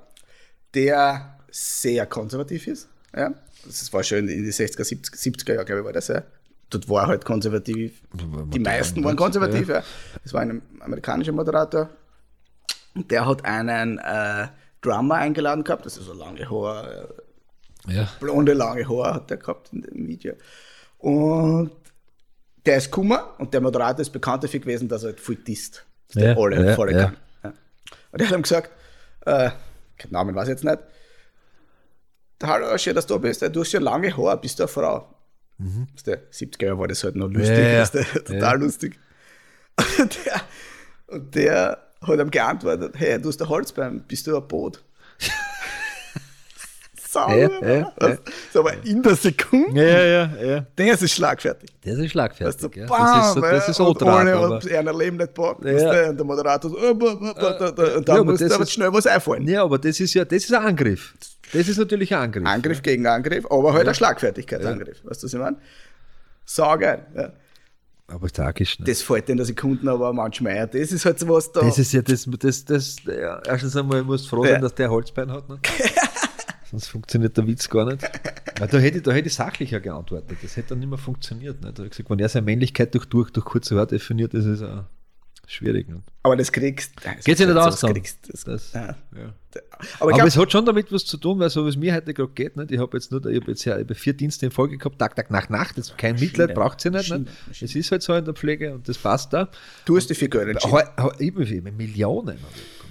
der 0.74 1.38
sehr 1.52 2.06
konservativ 2.06 2.66
ist. 2.66 2.88
Ja? 3.16 3.32
Das 3.64 3.92
war 3.92 4.02
schon 4.02 4.26
in 4.28 4.42
die 4.42 4.50
60er, 4.52 4.82
70er, 4.82 5.16
70er 5.16 5.52
Jahre, 5.54 5.64
glaube 5.64 5.80
ich, 5.82 5.86
war 5.86 5.92
das 5.92 6.08
ja. 6.08 6.24
Dort 6.70 6.88
war 6.88 7.06
halt 7.08 7.24
konservativ. 7.24 8.00
Die 8.12 8.58
meisten 8.60 9.02
waren 9.04 9.16
konservativ, 9.16 9.68
ja. 9.68 9.82
Das 10.22 10.32
war 10.32 10.40
ein 10.42 10.62
amerikanischer 10.80 11.32
Moderator. 11.32 11.90
Und 12.94 13.10
der 13.10 13.26
hat 13.26 13.44
einen 13.44 13.98
äh, 13.98 14.46
Drummer 14.80 15.16
eingeladen 15.16 15.64
gehabt, 15.64 15.84
das 15.86 15.96
ist 15.96 16.06
so 16.06 16.12
lange 16.12 16.48
Haar, 16.48 16.88
äh, 17.88 17.94
Ja. 17.94 18.08
blonde, 18.20 18.52
lange 18.52 18.88
Haare 18.88 19.14
hat 19.14 19.30
der 19.30 19.36
gehabt 19.36 19.72
in 19.72 19.82
dem 19.82 20.06
Video. 20.08 20.34
Und 20.98 21.70
der 22.66 22.76
ist 22.76 22.90
Kummer 22.90 23.34
und 23.38 23.52
der 23.54 23.60
Moderator 23.60 24.00
ist 24.00 24.10
bekannt 24.10 24.44
dafür 24.44 24.60
gewesen, 24.60 24.88
dass 24.88 25.02
er 25.02 25.08
halt 25.10 25.20
viel 25.20 25.36
disst. 25.36 25.84
Dass 26.08 26.22
der 26.22 26.32
Ja, 26.34 26.38
alle 26.38 26.66
ja, 26.68 26.74
voll 26.74 26.92
kann. 26.92 27.16
Ja. 27.42 27.52
Und 28.12 28.22
hat 28.22 28.30
ihm 28.36 28.42
gesagt, 28.42 28.70
äh, 29.26 29.50
Namen 30.10 30.34
weiß 30.34 30.48
ich 30.48 30.52
jetzt 30.52 30.64
nicht, 30.64 30.78
hallo, 32.42 32.76
schön, 32.78 32.94
dass 32.94 33.06
du 33.06 33.14
da 33.14 33.18
bist, 33.18 33.42
du 33.42 33.60
hast 33.60 33.72
ja 33.72 33.80
lange 33.80 34.16
Haare, 34.16 34.38
bist 34.40 34.58
du 34.58 34.64
eine 34.64 34.68
Frau? 34.68 35.14
Mhm. 35.60 35.86
Der 36.06 36.18
70er 36.32 36.64
Jahre 36.64 36.78
war 36.78 36.88
das 36.88 37.04
halt 37.04 37.16
noch 37.16 37.28
lustig, 37.28 37.58
Ja, 37.58 37.80
weißt 37.82 37.94
du, 37.94 38.04
total 38.24 38.40
Ja. 38.40 38.52
lustig. 38.54 38.98
Und 39.98 40.18
der, 40.24 40.42
und 41.08 41.34
der 41.34 41.78
hat 42.02 42.18
ihm 42.18 42.30
geantwortet, 42.30 42.94
hey, 42.96 43.20
du 43.20 43.28
hast 43.28 43.40
ein 43.42 43.48
Holzbein, 43.48 44.00
bist 44.08 44.26
du 44.26 44.36
ein 44.36 44.48
Boot? 44.48 44.82
Sau. 47.12 47.28
Ja, 47.34 47.48
ja, 47.60 47.92
das, 47.98 48.10
ja. 48.10 48.18
so, 48.52 48.60
aber 48.60 48.84
in 48.84 49.02
der 49.02 49.16
Sekunde, 49.16 49.80
Ja, 49.82 50.04
ja, 50.04 50.42
ja. 50.54 50.60
der 50.78 50.92
ist 50.94 51.10
schlagfertig. 51.12 51.68
Das 51.82 51.94
ist 51.94 51.98
Weißt 51.98 52.04
du, 52.04 52.08
schlagfertig. 52.10 52.86
bam, 52.86 52.98
Das 53.00 53.26
ist, 53.26 53.34
so, 53.34 53.40
das 53.40 53.68
ist 53.68 53.80
und 53.80 54.02
ohne, 54.04 54.32
aber- 54.34 54.70
er 54.70 54.92
Leben 54.96 55.16
nicht 55.16 55.34
packt. 55.34 55.64
Ja. 55.64 55.72
weißt 55.74 55.84
du, 55.84 56.08
Und 56.10 56.16
der 56.18 56.24
Moderator 56.26 56.70
so, 56.70 56.78
äh, 56.78 56.90
äh, 56.90 57.96
und 57.96 58.08
dann 58.08 58.16
Ja, 58.16 58.22
muss 58.24 58.38
das 58.38 58.56
ist- 58.56 58.72
schnell 58.72 58.92
was 58.92 59.06
einfallen. 59.08 59.48
Ja, 59.48 59.64
aber 59.64 59.78
das 59.78 59.98
ist 59.98 60.14
ja, 60.14 60.24
das 60.24 60.44
ist 60.44 60.54
ein 60.54 60.64
Angriff. 60.64 61.14
Das 61.52 61.68
ist 61.68 61.78
natürlich 61.78 62.14
ein 62.14 62.22
Angriff. 62.22 62.46
Angriff 62.46 62.82
gegen 62.82 63.06
Angriff, 63.06 63.46
aber 63.50 63.72
halt 63.72 63.88
ein 63.88 63.94
Schlagfertigkeitsangriff. 63.94 65.04
Weißt 65.04 65.22
du, 65.22 65.26
was 65.26 65.34
ich 65.34 65.38
meine? 65.40 65.56
Saugeil. 66.44 67.06
Ja. 67.16 67.32
Aber 68.08 68.28
tragisch. 68.28 68.78
Ne? 68.80 68.86
Das 68.86 69.02
fällt 69.02 69.28
in 69.28 69.36
der 69.36 69.46
Sekunde 69.46 69.88
aber 69.90 70.12
manchmal 70.12 70.58
ein. 70.58 70.68
Das 70.72 70.90
ist 70.92 71.04
halt 71.04 71.18
so 71.18 71.28
was 71.28 71.52
da. 71.52 71.60
Das 71.60 71.78
ist 71.78 71.92
ja 71.92 72.02
das, 72.02 72.26
das, 72.38 72.64
das 72.64 72.96
ja, 73.04 73.40
erstens 73.46 73.76
einmal 73.76 74.02
musst 74.02 74.24
du 74.26 74.30
froh 74.36 74.44
Ja. 74.44 74.52
sein, 74.52 74.62
dass 74.62 74.74
der 74.74 74.90
Holzbein 74.90 75.30
hat. 75.30 75.48
Ne? 75.48 75.58
Sonst 76.70 76.88
funktioniert 76.88 77.36
der 77.36 77.46
Witz 77.46 77.68
gar 77.68 77.84
nicht. 77.86 78.02
Weil 78.58 78.68
da 78.68 78.78
hätte, 78.78 78.98
ich- 78.98 79.02
da 79.04 79.12
hätte 79.12 79.28
ich 79.28 79.34
sachlicher 79.34 79.80
geantwortet. 79.80 80.38
Das 80.42 80.56
hätte 80.56 80.70
dann 80.70 80.80
nicht 80.80 80.88
mehr 80.88 80.98
funktioniert. 80.98 81.60
Ne? 81.62 81.72
Da 81.72 81.82
hab 81.82 81.86
ich 81.86 81.90
gesagt, 81.90 82.10
wenn 82.10 82.18
er 82.18 82.28
seine 82.28 82.46
Männlichkeit 82.46 82.94
durch, 82.94 83.06
durch, 83.06 83.30
durch 83.30 83.44
kurze 83.46 83.76
Haare 83.76 83.86
definiert, 83.88 84.34
das 84.34 84.44
ist 84.44 84.62
auch 84.62 84.84
schwierig. 85.52 85.88
Ne? 85.88 86.02
aber 86.22 86.36
das 86.36 86.52
kriegst 86.52 86.92
das 87.02 87.24
Geht 87.24 87.38
sich 87.38 87.46
nicht 87.46 87.56
das 87.56 87.66
aus. 87.74 87.80
dann. 87.80 87.94
kriegst, 87.94 88.18
das, 88.30 88.44
Das, 88.44 88.72
ja. 88.74 88.94
ja. 89.16 89.34
Aber 89.98 90.10
ich 90.12 90.18
es 90.22 90.36
hat 90.36 90.52
schon 90.52 90.64
damit 90.66 90.92
was 90.92 91.04
zu 91.06 91.16
tun, 91.16 91.38
weil 91.38 91.48
so 91.50 91.64
wie 91.64 91.70
es 91.70 91.76
mir 91.76 91.94
heute 91.94 92.12
gerade 92.14 92.30
geht, 92.34 92.56
nicht? 92.56 92.70
ich 92.70 92.78
habe 92.78 92.96
jetzt 92.96 93.10
nur, 93.10 93.24
ich 93.26 93.40
habe 93.40 93.50
jetzt 93.50 93.64
ja 93.64 93.78
ich 93.78 93.88
hab 93.88 93.96
vier 93.96 94.12
Dienste 94.12 94.46
in 94.46 94.52
Folge 94.52 94.76
gehabt, 94.78 94.98
Tag, 94.98 95.16
Tag, 95.16 95.30
Nacht, 95.30 95.50
Nacht, 95.50 95.78
das 95.78 95.96
kein 95.96 96.16
Mitleid, 96.16 96.54
braucht 96.54 96.80
sie 96.80 96.90
nicht. 96.90 97.10
Nicht? 97.10 97.62
Es 97.62 97.74
ist 97.74 97.90
halt 97.90 98.02
so 98.02 98.14
in 98.14 98.24
der 98.24 98.34
Pflege 98.34 98.74
und 98.74 98.88
das 98.88 98.98
passt 98.98 99.32
da. 99.32 99.48
du 99.86 99.96
hast 99.96 100.08
dich 100.10 100.18
für 100.18 100.28
Geld 100.28 100.48
entschieden. 100.48 100.74
Ha- 100.74 101.12
Ich 101.18 101.34
bin 101.34 101.46
für 101.46 101.62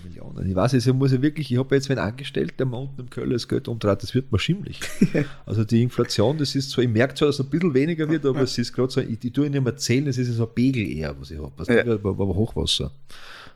Millionen. 0.10 0.43
ich. 0.43 0.49
Ich 0.49 0.55
weiß, 0.55 0.74
also 0.74 0.93
muss 0.93 1.12
ich 1.12 1.22
wirklich, 1.22 1.51
ich 1.51 1.57
habe 1.57 1.76
jetzt, 1.76 1.89
wenn 1.89 1.97
Angestellter 1.99 2.66
mal 2.66 2.78
unten 2.78 3.01
im 3.01 3.10
Keller 3.10 3.34
das 3.34 3.47
Geld 3.47 3.68
umdreht, 3.68 4.03
das 4.03 4.14
wird 4.14 4.32
mir 4.32 4.39
schimmlig. 4.39 4.80
also 5.45 5.64
die 5.64 5.82
Inflation, 5.84 6.38
das 6.38 6.55
ist 6.55 6.72
zwar, 6.72 6.84
ich 6.84 6.89
merke 6.89 7.14
zwar, 7.16 7.28
dass 7.28 7.39
es 7.39 7.45
ein 7.45 7.49
bisschen 7.49 7.74
weniger 7.74 8.10
wird, 8.10 8.26
aber 8.26 8.41
es 8.41 8.57
ist 8.57 8.74
gerade 8.74 8.91
so, 8.91 9.01
ich, 9.01 9.24
ich 9.24 9.32
tue 9.32 9.49
nicht 9.49 9.64
mehr 9.64 9.78
zählen, 9.78 10.07
es 10.07 10.18
ist 10.18 10.34
so 10.34 10.47
ein 10.47 10.53
Pegel 10.53 10.86
eher, 10.89 11.16
was 11.20 11.32
ich 11.32 11.39
habe. 11.39 11.53
Also, 11.57 11.72
Ja. 11.72 11.84
aber 11.93 12.28
Hochwasser. 12.28 12.91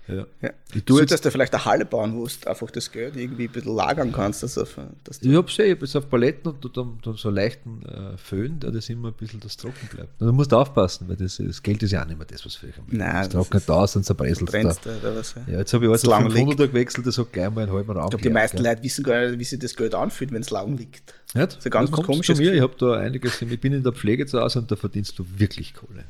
Ja. 0.08 0.26
Ja. 0.42 0.50
Ich 0.68 0.74
Du 0.74 0.80
tue 0.82 0.98
solltest 0.98 1.24
dir 1.24 1.32
vielleicht 1.32 1.54
eine 1.54 1.64
Halle 1.64 1.86
bauen, 1.86 2.14
wo 2.16 2.28
du 2.28 2.50
einfach 2.50 2.70
das 2.72 2.92
Geld 2.92 3.16
irgendwie 3.16 3.46
ein 3.46 3.52
bisschen 3.52 3.74
lagern 3.74 4.12
kannst. 4.12 4.44
Also, 4.44 4.66
dass 5.06 5.20
du 5.20 5.30
Ich 5.30 5.36
habe 5.38 5.48
ich 5.50 5.60
hab 5.60 5.82
jetzt 5.82 5.96
auf 5.96 6.10
Paletten 6.10 6.52
und 6.52 6.66
da- 6.66 6.70
dann, 6.74 6.98
dann 7.04 7.16
so 7.16 7.30
einen 7.30 7.36
leichten 7.38 7.86
äh, 7.86 8.18
Föhn, 8.18 8.60
der 8.60 8.72
das 8.72 8.90
immer 8.90 9.10
ein 9.10 9.14
bisschen 9.14 9.40
das 9.40 9.56
trocken 9.56 9.88
bleibt. 9.90 10.20
Und 10.20 10.28
du 10.28 10.34
musst 10.34 10.54
aufpassen, 10.54 11.08
weil 11.08 11.16
das, 11.16 11.38
das 11.38 11.64
Geld 11.64 11.82
ist 11.84 11.92
ja 11.92 12.04
auch 12.04 12.08
nicht 12.08 12.18
mehr 12.18 12.28
das, 12.28 12.46
was 12.46 12.56
früher 12.56 12.72
war. 12.76 12.84
Nein, 12.88 13.14
das 13.14 13.30
das 13.30 13.34
trocknet 13.34 13.64
ist- 13.64 13.70
aus 13.72 13.96
und 13.96 14.04
zerbröselt 14.04 14.54
da. 14.54 14.60
oder 14.60 15.16
was. 15.16 15.36
Ja, 15.48 15.60
jetzt 15.60 15.74
habe 15.74 15.86
ich 15.86 15.92
also 15.92 16.08
Das 16.08 16.10
lang 16.20 16.30
500 16.32 16.60
liegt. 16.60 16.72
gewechselt, 16.74 17.08
das 17.08 17.18
hat 17.18 17.32
gleich 17.32 17.50
mal 17.50 17.62
einen 17.62 17.72
halben 17.72 17.92
Raum. 17.92 18.04
Ich 18.06 18.10
glaube, 18.10 18.24
die 18.24 18.30
meisten 18.30 18.58
gell. 18.58 18.66
Leute 18.66 18.84
wissen 18.84 19.04
gar 19.06 19.26
nicht, 19.28 19.40
wie 19.40 19.44
sich 19.46 19.60
das 19.60 19.74
Geld 19.76 19.96
anfühlt, 19.96 20.32
wenn 20.34 20.42
es 20.42 20.50
lang 20.50 20.76
liegt. 20.78 21.14
Nicht? 21.34 21.48
Das 21.48 21.56
ist 21.58 21.66
ein 21.66 21.70
ganz 21.72 21.90
Du 21.92 22.02
Gefühl. 22.02 22.54
ich 22.56 22.62
habe 22.62 22.74
da 22.78 22.94
einiges, 22.98 23.42
ich 23.42 23.60
bin 23.62 23.72
in 23.74 23.84
der 23.84 23.94
Pflege 23.94 24.26
zu 24.26 24.40
Hause 24.42 24.60
und 24.60 24.70
da 24.70 24.76
verdienst 24.76 25.18
du 25.18 25.26
wirklich 25.38 25.74
Kohle. 25.74 26.04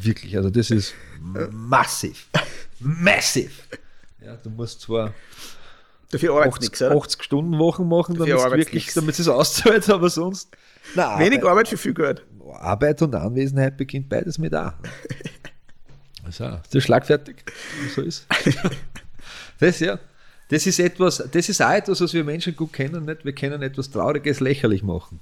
Wirklich, 0.00 0.36
also 0.36 0.50
das 0.50 0.70
ist 0.70 0.94
massiv. 1.50 2.26
Massiv. 2.80 3.68
Ja, 4.24 4.36
du 4.36 4.50
musst 4.50 4.80
zwar 4.82 5.14
Dafür 6.10 6.34
arbeitest 6.34 6.56
80, 6.58 6.70
nichts, 6.70 6.82
oder? 6.82 6.96
80 6.96 7.22
Stunden 7.22 7.58
Wochen 7.58 7.88
machen, 7.88 8.16
Dafür 8.16 8.36
damit 8.36 8.52
es 8.52 8.58
wirklich, 8.58 8.84
nix. 8.84 8.94
damit 8.94 9.18
es 9.18 9.28
auszahlt, 9.28 9.88
aber 9.88 10.10
sonst. 10.10 10.50
Na, 10.94 11.18
Wenig 11.18 11.42
Arbeit 11.44 11.68
für 11.68 11.76
viel 11.76 11.94
Geld. 11.94 12.22
Arbeit 12.54 13.00
und 13.02 13.14
Anwesenheit 13.14 13.76
beginnt 13.76 14.08
beides 14.08 14.38
mit 14.38 14.54
A. 14.54 14.78
Also, 16.24 16.44
das 16.44 16.72
ist 16.72 16.84
schlagfertig. 16.84 17.44
So 17.94 18.02
ist. 18.02 18.26
Das 19.58 19.80
ja. 19.80 19.98
Das 20.48 20.66
ist 20.66 20.78
etwas, 20.78 21.22
das 21.32 21.48
ist 21.48 21.60
auch 21.62 21.72
etwas, 21.72 22.00
was 22.00 22.12
wir 22.14 22.24
Menschen 22.24 22.54
gut 22.54 22.72
kennen, 22.72 23.04
nicht? 23.04 23.24
Wir 23.24 23.32
können 23.32 23.62
etwas 23.62 23.90
Trauriges 23.90 24.40
lächerlich 24.40 24.82
machen. 24.82 25.18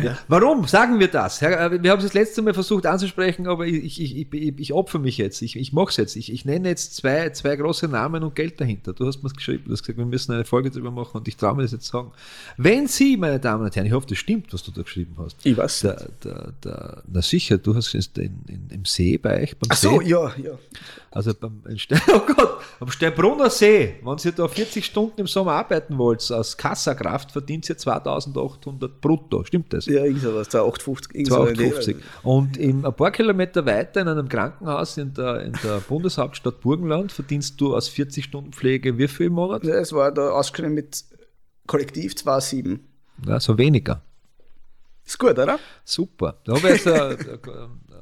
Ja. 0.00 0.16
Warum 0.28 0.66
sagen 0.68 1.00
wir 1.00 1.08
das? 1.08 1.42
Äh, 1.42 1.82
Wir 1.82 1.90
haben 1.90 1.98
es 1.98 2.04
das 2.04 2.14
letzte 2.14 2.42
Mal 2.42 2.54
versucht 2.54 2.86
anzusprechen, 2.86 3.48
aber 3.48 3.66
ich, 3.66 4.00
ich, 4.00 4.16
ich, 4.16 4.32
ich, 4.32 4.72
opfer 4.72 5.00
mich 5.00 5.18
jetzt. 5.18 5.42
Ich, 5.42 5.56
ich 5.56 5.72
mache 5.72 5.90
es 5.90 5.96
jetzt. 5.96 6.14
Ich, 6.14 6.32
ich 6.32 6.44
nenne 6.44 6.68
jetzt 6.68 6.94
zwei, 6.94 7.30
zwei 7.30 7.56
große 7.56 7.88
Namen 7.88 8.22
und 8.22 8.36
Geld 8.36 8.60
dahinter. 8.60 8.92
Du 8.92 9.04
hast 9.06 9.22
mir 9.24 9.30
geschrieben, 9.30 9.64
du 9.66 9.72
hast 9.72 9.82
gesagt, 9.82 9.98
wir 9.98 10.06
müssen 10.06 10.32
eine 10.32 10.44
Folge 10.44 10.70
darüber 10.70 10.92
machen 10.92 11.16
und 11.18 11.26
ich 11.26 11.36
traue 11.36 11.56
mir 11.56 11.62
das 11.62 11.72
jetzt 11.72 11.86
sagen. 11.86 12.12
Wenn 12.56 12.86
Sie, 12.86 13.16
meine 13.16 13.40
Damen 13.40 13.64
und 13.64 13.74
Herren, 13.74 13.86
ich 13.86 13.92
hoffe, 13.92 14.06
das 14.06 14.18
stimmt, 14.18 14.52
was 14.52 14.62
du 14.62 14.70
da 14.70 14.82
geschrieben 14.82 15.16
hast. 15.18 15.36
Ich 15.42 15.56
weiß. 15.56 15.80
Der, 15.80 16.08
der, 16.22 16.52
der, 16.62 17.02
na 17.08 17.20
sicher, 17.20 17.58
du 17.58 17.74
hast 17.74 17.92
es 17.94 18.06
in, 18.16 18.44
in, 18.46 18.68
im 18.70 18.84
See 18.84 19.18
bei 19.18 19.42
euch, 19.42 19.58
beim 19.58 19.70
Ach 19.72 19.76
so, 19.76 19.98
See. 19.98 20.08
ja, 20.08 20.32
ja. 20.36 20.52
Also 21.10 21.34
beim 21.34 21.62
in 21.68 21.78
Ste 21.78 22.00
oh 22.14 22.20
Gott, 22.20 22.60
am 22.78 22.90
Steinbrunner 22.90 23.50
See, 23.50 23.96
wenn 24.04 24.16
ihr 24.24 24.32
da 24.32 24.46
40 24.46 24.84
Stunden 24.84 25.22
im 25.22 25.26
Sommer 25.26 25.52
arbeiten 25.52 25.98
wollt, 25.98 26.30
als 26.30 26.56
Kassakraft 26.56 27.32
verdient 27.32 27.68
ihr 27.68 27.76
2800 27.76 29.00
brutto. 29.00 29.42
Stimmt 29.44 29.72
das? 29.72 29.79
Ja, 29.86 30.04
irgend 30.04 30.22
sowas, 30.22 30.48
2,850. 30.48 31.14
irgend 31.14 31.28
so 31.28 31.40
eine 31.40 31.50
Idee. 31.52 31.70
250. 31.70 31.96
Und 32.22 32.56
im, 32.56 32.84
ein 32.84 32.94
paar 32.94 33.10
Kilometer 33.10 33.66
weiter 33.66 34.00
in 34.00 34.08
einem 34.08 34.28
Krankenhaus 34.28 34.96
in 34.96 35.14
der, 35.14 35.42
in 35.42 35.52
der 35.64 35.80
Bundeshauptstadt 35.88 36.60
Burgenland 36.60 37.12
verdienst 37.12 37.60
du 37.60 37.74
aus 37.74 37.88
40 37.88 38.24
Stunden 38.24 38.52
Pflege 38.52 38.98
wie 38.98 39.08
viel 39.08 39.26
im 39.26 39.34
Monat? 39.34 39.64
Ja, 39.64 39.74
Es 39.74 39.92
war 39.92 40.12
da 40.12 40.30
ausgeschrieben 40.30 40.74
mit 40.74 41.04
Kollektiv 41.66 42.14
2,7. 42.14 42.80
Ja, 43.26 43.38
so 43.40 43.58
weniger. 43.58 44.02
Ist 45.10 45.18
gut, 45.18 45.38
oder? 45.38 45.58
Super. 45.84 46.36
Da 46.44 46.54
ich 46.54 46.62
jetzt, 46.62 46.86
äh, 46.86 47.14
äh, 47.14 47.38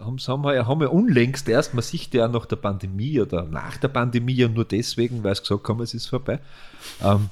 haben, 0.01 0.19
haben, 0.19 0.43
wir, 0.45 0.67
haben 0.67 0.81
wir 0.81 0.93
unlängst 0.93 1.49
erst, 1.49 1.73
man 1.73 1.83
sieht 1.83 2.13
ja 2.13 2.29
nach 2.29 2.47
der 2.47 2.57
Pandemie 2.57 3.19
oder 3.21 3.45
nach 3.45 3.79
der 3.79 3.89
Pandemie 3.89 4.45
und 4.45 4.55
nur 4.55 4.67
deswegen, 4.67 5.25
weil 5.25 5.33
es 5.33 5.41
gesagt 5.41 5.69
haben, 5.69 5.81
es 5.81 5.95
ist 5.95 6.07
vorbei, 6.07 6.41
ähm, 7.03 7.31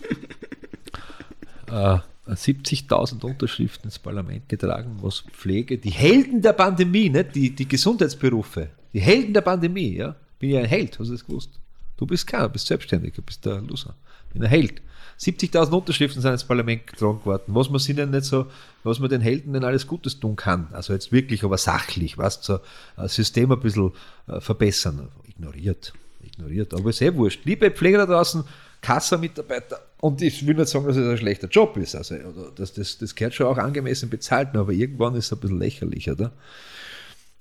äh, 1.70 1.98
70.000 2.34 3.24
Unterschriften 3.24 3.86
ins 3.86 3.98
Parlament 3.98 4.48
getragen, 4.48 4.98
was 5.00 5.24
Pflege, 5.32 5.78
die 5.78 5.90
Helden 5.90 6.42
der 6.42 6.52
Pandemie, 6.52 7.08
nicht? 7.08 7.34
Die, 7.34 7.54
die 7.54 7.68
Gesundheitsberufe, 7.68 8.68
die 8.92 9.00
Helden 9.00 9.32
der 9.32 9.42
Pandemie, 9.42 9.96
ja, 9.96 10.16
bin 10.38 10.50
ja 10.50 10.60
ein 10.60 10.66
Held, 10.66 10.98
hast 10.98 11.08
du 11.08 11.12
das 11.12 11.24
gewusst? 11.24 11.50
Du 11.96 12.06
bist 12.06 12.26
keiner, 12.26 12.48
bist 12.48 12.66
selbstständig, 12.66 13.14
du 13.14 13.22
bist 13.22 13.44
der 13.44 13.60
Loser, 13.60 13.94
bin 14.32 14.42
ein 14.42 14.50
Held. 14.50 14.82
70.000 15.18 15.70
Unterschriften 15.70 16.20
sind 16.20 16.32
ins 16.32 16.44
Parlament 16.44 16.86
getragen 16.86 17.24
worden, 17.24 17.54
was 17.54 17.70
man 17.70 17.78
sich 17.78 17.96
denn 17.96 18.10
nicht 18.10 18.24
so, 18.24 18.46
was 18.82 18.98
man 18.98 19.08
den 19.08 19.22
Helden 19.22 19.54
denn 19.54 19.64
alles 19.64 19.86
Gutes 19.86 20.20
tun 20.20 20.36
kann. 20.36 20.68
Also 20.72 20.92
jetzt 20.92 21.10
wirklich, 21.10 21.42
aber 21.42 21.56
sachlich, 21.56 22.18
was 22.18 22.44
so 22.44 22.58
ein 22.96 23.08
System 23.08 23.50
ein 23.50 23.60
bisschen 23.60 23.92
äh, 24.28 24.40
verbessern. 24.40 25.08
Ignoriert, 25.26 25.94
ignoriert, 26.22 26.74
aber 26.74 26.90
ist 26.90 27.00
eh 27.00 27.14
wurscht. 27.14 27.44
Liebe 27.44 27.70
Pfleger 27.70 27.98
da 27.98 28.06
draußen, 28.06 28.44
Kassa-Mitarbeiter, 28.82 29.80
und 30.06 30.22
ich 30.22 30.46
will 30.46 30.54
nicht 30.54 30.68
sagen, 30.68 30.86
dass 30.86 30.96
es 30.96 31.08
ein 31.08 31.18
schlechter 31.18 31.48
Job 31.48 31.76
ist, 31.76 31.94
also 31.94 32.14
oder 32.14 32.50
das, 32.54 32.72
das, 32.74 32.98
das 32.98 33.14
gehört 33.14 33.34
schon 33.34 33.46
auch 33.46 33.58
angemessen 33.58 34.08
bezahlt, 34.08 34.54
aber 34.54 34.72
irgendwann 34.72 35.14
ist 35.16 35.26
es 35.26 35.32
ein 35.32 35.40
bisschen 35.40 35.58
lächerlich, 35.58 36.10
oder? 36.10 36.32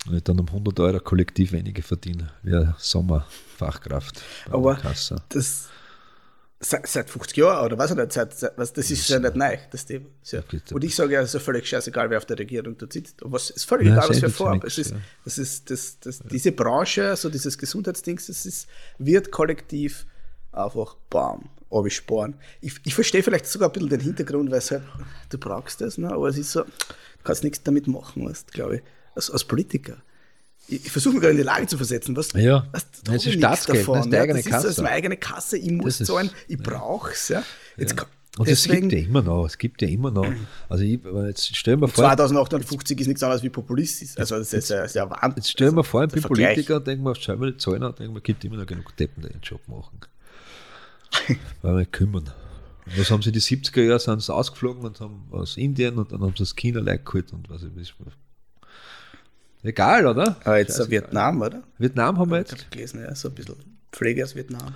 Wenn 0.05 0.17
ich 0.17 0.23
dann 0.23 0.39
um 0.39 0.47
100 0.47 0.79
Euro 0.79 0.99
kollektiv 0.99 1.51
weniger 1.51 1.81
verdiene, 1.83 2.31
wie 2.43 2.55
eine 2.55 2.75
Sommerfachkraft 2.77 4.21
Aber 4.49 4.79
das 5.29 5.69
seit, 6.59 6.87
seit 6.87 7.09
50 7.09 7.37
Jahren 7.37 7.65
oder 7.65 7.77
was 7.77 7.93
nicht, 7.93 8.11
seit, 8.11 8.33
seit, 8.33 8.57
was, 8.57 8.73
das 8.73 8.89
ist 8.89 9.07
ja 9.09 9.19
nicht 9.19 9.35
neu, 9.35 9.57
das 9.71 9.85
Thema. 9.85 10.07
Ja. 10.25 10.41
Und 10.71 10.83
ich 10.83 10.95
sage 10.95 11.13
ja, 11.13 11.21
es 11.21 11.29
ist 11.29 11.33
ja 11.35 11.39
völlig 11.39 11.67
scheißegal, 11.67 12.09
wer 12.09 12.17
auf 12.17 12.25
der 12.25 12.39
Regierung 12.39 12.77
da 12.77 12.87
sitzt. 12.89 13.21
Und 13.21 13.31
was 13.31 13.49
ist 13.49 13.65
völlig 13.65 13.87
Ja, 13.87 13.97
egal, 13.97 14.09
was 14.09 14.23
es 14.23 14.35
Form. 14.35 14.53
nichts, 14.53 14.77
Es 14.77 14.87
ist, 14.87 14.95
das 15.23 15.37
ist, 15.37 15.69
das, 15.69 15.99
das, 15.99 16.19
Diese 16.31 16.51
Branche, 16.51 17.15
so 17.15 17.29
dieses 17.29 17.57
Gesundheitsdings, 17.57 18.27
das 18.27 18.45
ist, 18.45 18.67
wird 18.97 19.31
kollektiv 19.31 20.05
einfach 20.55 20.95
bam, 21.09 21.43
absparen. 21.71 22.35
Ich, 22.61 22.73
ich 22.85 22.95
verstehe 22.95 23.23
vielleicht 23.23 23.47
sogar 23.47 23.69
ein 23.69 23.73
bisschen 23.73 23.89
den 23.89 23.99
Hintergrund, 23.99 24.49
weil 24.51 24.59
es 24.59 24.71
halt, 24.71 24.83
du 25.29 25.37
brauchst 25.37 25.81
das, 25.81 25.97
ne? 25.97 26.11
aber 26.11 26.29
es 26.29 26.37
ist 26.37 26.51
so, 26.51 26.63
du 26.63 26.69
kannst 27.23 27.43
nichts 27.43 27.61
damit 27.63 27.87
machen, 27.87 28.27
weißt, 28.27 28.51
glaube 28.53 28.77
ich, 28.77 28.81
als, 29.15 29.29
als 29.31 29.43
Politiker. 29.43 29.97
Ich, 30.67 30.85
ich 30.85 30.91
versuche 30.91 31.13
mich 31.13 31.21
gerade 31.21 31.31
in 31.33 31.37
die 31.37 31.43
Lage 31.43 31.67
zu 31.67 31.77
versetzen. 31.77 32.15
Was, 32.15 32.31
Ja. 32.33 32.67
was, 32.71 32.85
Ja, 33.07 33.13
es 33.13 33.25
ist 33.25 33.33
Staatsgeld, 33.35 33.87
nichts 33.87 33.93
das 33.93 34.05
ist 34.07 34.13
eigene 34.21 34.33
das 34.39 34.45
ist, 34.45 34.51
das 34.53 34.63
Kasse. 34.63 34.81
meine 34.81 34.95
eigene 34.95 35.17
Kasse, 35.17 35.57
ich 35.57 35.71
muss 35.71 35.85
Das 35.85 36.01
ist- 36.01 36.07
zahlen, 36.07 36.29
ich. 36.47 36.57
Ja. 37.29 37.43
Jetzt, 37.77 37.95
kann- 37.97 38.07
Und 38.39 38.47
es 38.49 38.63
gibt 38.67 38.91
ja 38.91 38.99
immer 38.99 39.21
noch, 39.21 39.45
es 39.45 39.57
gibt 39.57 39.81
ja 39.81 39.87
immer 39.87 40.11
noch. 40.11 40.25
Also 40.67 40.83
ich, 40.83 40.99
jetzt 41.27 41.55
stell 41.55 41.77
mir 41.77 41.87
vor, 41.87 42.03
2850 42.03 42.99
ist 42.99 43.07
nichts 43.07 43.21
anderes 43.23 43.43
wie 43.43 43.49
populistisch. 43.49 44.09
Also 44.17 44.37
das 44.37 44.51
ist 44.53 44.69
ja, 44.69 44.85
ja 44.85 45.09
Wahnsinn. 45.09 45.33
jetzt 45.37 45.51
stell 45.51 45.71
mir 45.71 45.83
vor, 45.83 46.03
ich 46.03 46.11
bin. 46.11 46.23
Politiker 46.23 46.77
und 46.77 46.87
denke 46.87 47.03
mir, 47.03 47.13
schau 47.15 47.35
mal 47.37 47.51
die 47.51 47.57
Zahlen 47.57 47.83
an 47.83 47.91
und 47.91 47.99
denke 47.99 48.13
mir, 48.13 48.21
gibt 48.21 48.43
immer 48.43 48.57
noch 48.57 48.65
genug 48.65 48.95
Deppen, 48.97 49.21
die 49.23 49.29
den 49.29 49.41
Job 49.41 49.61
machen. 49.67 49.99
Weil 51.61 51.77
wir 51.77 51.85
kümmern. 51.85 52.31
Und 52.85 52.99
was 52.99 53.09
haben 53.09 53.21
sie 53.21 53.31
die 53.31 53.41
70er 53.41 53.81
Jahre, 53.81 53.99
sind 53.99 54.21
sie 54.21 54.33
ausgeflogen 54.33 54.83
und 54.83 54.99
haben 54.99 55.27
aus 55.31 55.57
Indien 55.57 55.97
und 55.97 56.11
dann 56.11 56.21
haben 56.21 56.33
sie 56.37 56.43
aus 56.43 56.55
China 56.55 56.79
Leute 56.79 57.03
geholt 57.03 57.33
und 57.33 57.49
was 57.49 57.63
ich 57.63 57.75
weiß. 57.75 57.93
Egal, 59.63 60.05
oder? 60.05 60.35
Aber 60.43 60.57
jetzt 60.59 60.77
Scheißegal. 60.77 60.91
Vietnam, 60.91 61.41
oder? 61.41 61.63
Vietnam 61.79 62.19
haben 62.19 62.29
wir 62.29 62.41
Ich 62.41 62.51
jetzt. 62.51 62.61
habe 62.61 62.69
gelesen, 62.69 63.01
ja, 63.01 63.15
so 63.15 63.29
ein 63.29 63.35
bisschen 63.35 63.55
Pflege 63.91 64.23
aus 64.23 64.35
Vietnam. 64.35 64.75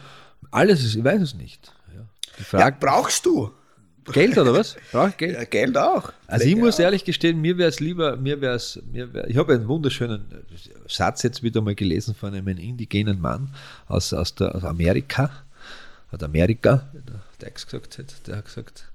Alles 0.52 0.84
ist, 0.84 0.96
ich 0.96 1.04
weiß 1.04 1.22
es 1.22 1.36
nicht. 1.36 1.72
Ja. 1.94 2.02
Die 2.38 2.40
Ja, 2.40 2.46
Frage, 2.46 2.78
brauchst 2.80 3.26
du? 3.26 3.52
Geld 4.12 4.36
oder 4.40 4.54
was? 4.54 4.76
Brauche 4.92 5.10
ich 5.10 5.18
Geld? 5.18 5.34
Ja, 5.36 5.44
Geld 5.44 5.78
auch. 5.78 6.12
Also 6.26 6.46
ich 6.46 6.54
Pflege 6.54 6.60
muss 6.66 6.76
auch. 6.76 6.80
ehrlich 6.80 7.06
gestehen, 7.06 7.40
mir 7.40 7.60
wäre 7.60 7.70
es 7.70 7.80
lieber, 7.80 8.16
mir 8.18 8.42
wäre 8.42 8.56
es, 8.56 8.82
mir 8.92 9.14
wär, 9.14 9.30
ich 9.30 9.38
habe 9.38 9.54
einen 9.54 9.68
wunderschönen 9.68 10.26
Satz 10.88 11.22
jetzt 11.22 11.44
wieder 11.44 11.62
mal 11.62 11.76
gelesen 11.76 12.16
von 12.16 12.34
einem 12.34 12.48
indigenen 12.48 13.22
Mann 13.22 13.54
aus, 13.88 14.12
aus, 14.14 14.34
der, 14.34 14.56
aus 14.56 14.64
Amerika, 14.64 15.30
hat 16.12 16.24
Amerika, 16.24 16.90
der 16.94 17.22
Dex 17.42 17.66
gesagt 17.66 17.98
hat, 17.98 18.28
der 18.28 18.38
hat 18.38 18.46
gesagt, 18.46 18.92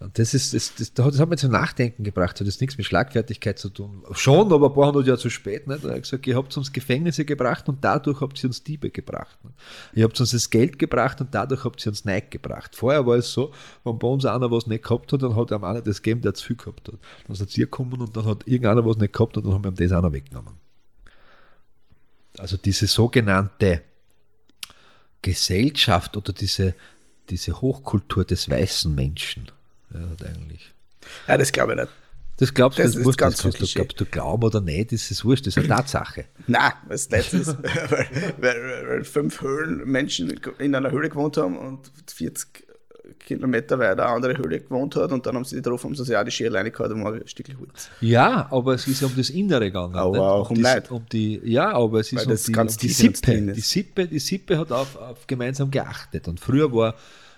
Und 0.00 0.16
das 0.16 0.32
ist, 0.32 0.54
das, 0.54 0.74
das, 0.76 0.94
das 0.94 1.04
hat 1.04 1.18
das 1.18 1.28
mich 1.28 1.40
zum 1.40 1.50
Nachdenken 1.50 2.04
gebracht. 2.04 2.34
Das 2.34 2.40
hat 2.40 2.46
jetzt 2.46 2.60
nichts 2.60 2.78
mit 2.78 2.86
Schlagfertigkeit 2.86 3.58
zu 3.58 3.68
tun. 3.68 4.04
Schon, 4.12 4.52
aber 4.52 4.68
ein 4.68 4.72
paar 4.72 4.86
hundert 4.86 5.06
Jahre 5.06 5.18
zu 5.18 5.28
spät. 5.28 5.66
Nicht? 5.66 5.82
Er 5.82 5.94
hat 5.94 6.02
gesagt, 6.02 6.24
ihr 6.26 6.36
habt 6.36 6.56
uns 6.56 6.72
Gefängnisse 6.72 7.24
gebracht 7.24 7.68
und 7.68 7.82
dadurch 7.82 8.20
habt 8.20 8.42
ihr 8.42 8.48
uns 8.48 8.62
Diebe 8.62 8.90
gebracht. 8.90 9.36
Nicht? 9.42 9.56
Ihr 9.94 10.04
habt 10.04 10.20
uns 10.20 10.30
das 10.30 10.50
Geld 10.50 10.78
gebracht 10.78 11.20
und 11.20 11.34
dadurch 11.34 11.64
habt 11.64 11.84
ihr 11.84 11.90
uns 11.90 12.04
Neid 12.04 12.30
gebracht. 12.30 12.76
Vorher 12.76 13.06
war 13.06 13.16
es 13.16 13.32
so, 13.32 13.52
wenn 13.82 13.98
bei 13.98 14.06
uns 14.06 14.24
einer 14.24 14.50
was 14.52 14.68
nicht 14.68 14.84
gehabt 14.84 15.12
hat, 15.12 15.22
dann 15.22 15.34
hat 15.34 15.52
einem 15.52 15.64
einer 15.64 15.82
das 15.82 16.00
gegeben, 16.00 16.20
der 16.20 16.34
zu 16.34 16.46
viel 16.46 16.56
gehabt 16.56 16.86
hat. 16.86 16.98
Dann 17.26 17.36
er 17.36 17.48
zu 17.48 17.60
ihr 17.60 17.66
gekommen 17.66 18.00
und 18.00 18.16
dann 18.16 18.24
hat 18.24 18.46
irgendeiner 18.46 18.86
was 18.86 18.98
nicht 18.98 19.12
gehabt 19.12 19.36
und 19.36 19.46
dann 19.46 19.52
haben 19.52 19.64
wir 19.64 19.70
ihm 19.70 19.76
das 19.76 19.92
auch 19.92 20.02
noch 20.02 20.12
weggenommen. 20.12 20.54
Also 22.38 22.56
diese 22.56 22.86
sogenannte 22.86 23.82
Gesellschaft 25.22 26.16
oder 26.16 26.32
diese, 26.32 26.74
diese 27.30 27.60
Hochkultur 27.60 28.24
des 28.24 28.48
weißen 28.48 28.94
Menschen. 28.94 29.50
Ja, 29.92 30.00
eigentlich. 30.26 30.72
Ja, 31.26 31.36
das 31.38 31.52
glaube 31.52 31.72
ich 31.72 31.80
nicht. 31.80 31.92
Das 32.38 32.54
glaubst 32.54 32.78
du, 32.78 32.84
Das 32.84 32.92
das, 32.92 33.04
ist 33.04 33.18
ganz 33.18 33.34
das 33.34 33.42
kannst 33.42 33.60
du, 33.60 33.66
glaubst 33.74 34.00
du 34.00 34.04
glauben 34.04 34.44
oder 34.44 34.60
nicht, 34.60 34.92
das 34.92 35.10
ist 35.10 35.24
wurscht, 35.24 35.46
das 35.46 35.56
ist 35.56 35.58
eine 35.58 35.68
Tatsache. 35.68 36.26
Nein, 36.46 36.72
was 36.86 37.08
das 37.08 37.34
ist, 37.34 37.48
weil, 37.62 38.08
weil, 38.38 38.88
weil 38.88 39.04
fünf 39.04 39.40
Höhlenmenschen 39.40 40.40
in 40.58 40.74
einer 40.74 40.92
Höhle 40.92 41.08
gewohnt 41.08 41.36
haben 41.36 41.58
und 41.58 41.90
40 42.06 42.67
Kilometer 43.28 43.78
weiter 43.78 44.04
eine 44.04 44.14
andere 44.14 44.38
Höhle 44.38 44.60
gewohnt 44.60 44.96
hat 44.96 45.12
und 45.12 45.24
dann 45.26 45.36
haben 45.36 45.44
sie 45.44 45.60
drauf, 45.60 45.84
haben 45.84 45.94
sie 45.94 46.04
sich 46.04 46.16
auch 46.16 46.24
die 46.24 46.30
Schere 46.30 46.54
reingehauen 46.54 46.92
und 46.92 47.02
mal 47.02 47.14
ein 47.14 47.28
Stück 47.28 47.46
Holz. 47.58 47.90
Ja, 48.00 48.48
aber 48.50 48.74
es 48.74 48.86
ist 48.86 49.02
ja 49.02 49.06
um 49.06 49.16
das 49.16 49.30
Innere 49.30 49.66
gegangen. 49.66 49.94
Aber 49.94 50.32
auch 50.32 50.50
um 50.50 50.56
die, 50.56 50.62
Neid. 50.62 50.90
um 50.90 51.04
die, 51.12 51.40
Ja, 51.44 51.72
aber 51.72 52.00
es 52.00 52.12
ist 52.12 52.18
Weil 52.18 52.24
um 52.24 52.30
das 52.30 52.42
die, 52.44 52.52
ganz 52.52 52.74
um 52.74 52.80
die 52.80 52.88
Sippe. 52.88 53.52
Die 53.52 53.60
Sippe. 53.60 54.06
Die 54.06 54.18
Sippe 54.18 54.58
hat 54.58 54.72
auf, 54.72 54.96
auf 54.96 55.26
gemeinsam 55.26 55.70
geachtet. 55.70 56.26
Und 56.26 56.40
früher 56.40 56.72
war 56.72 56.94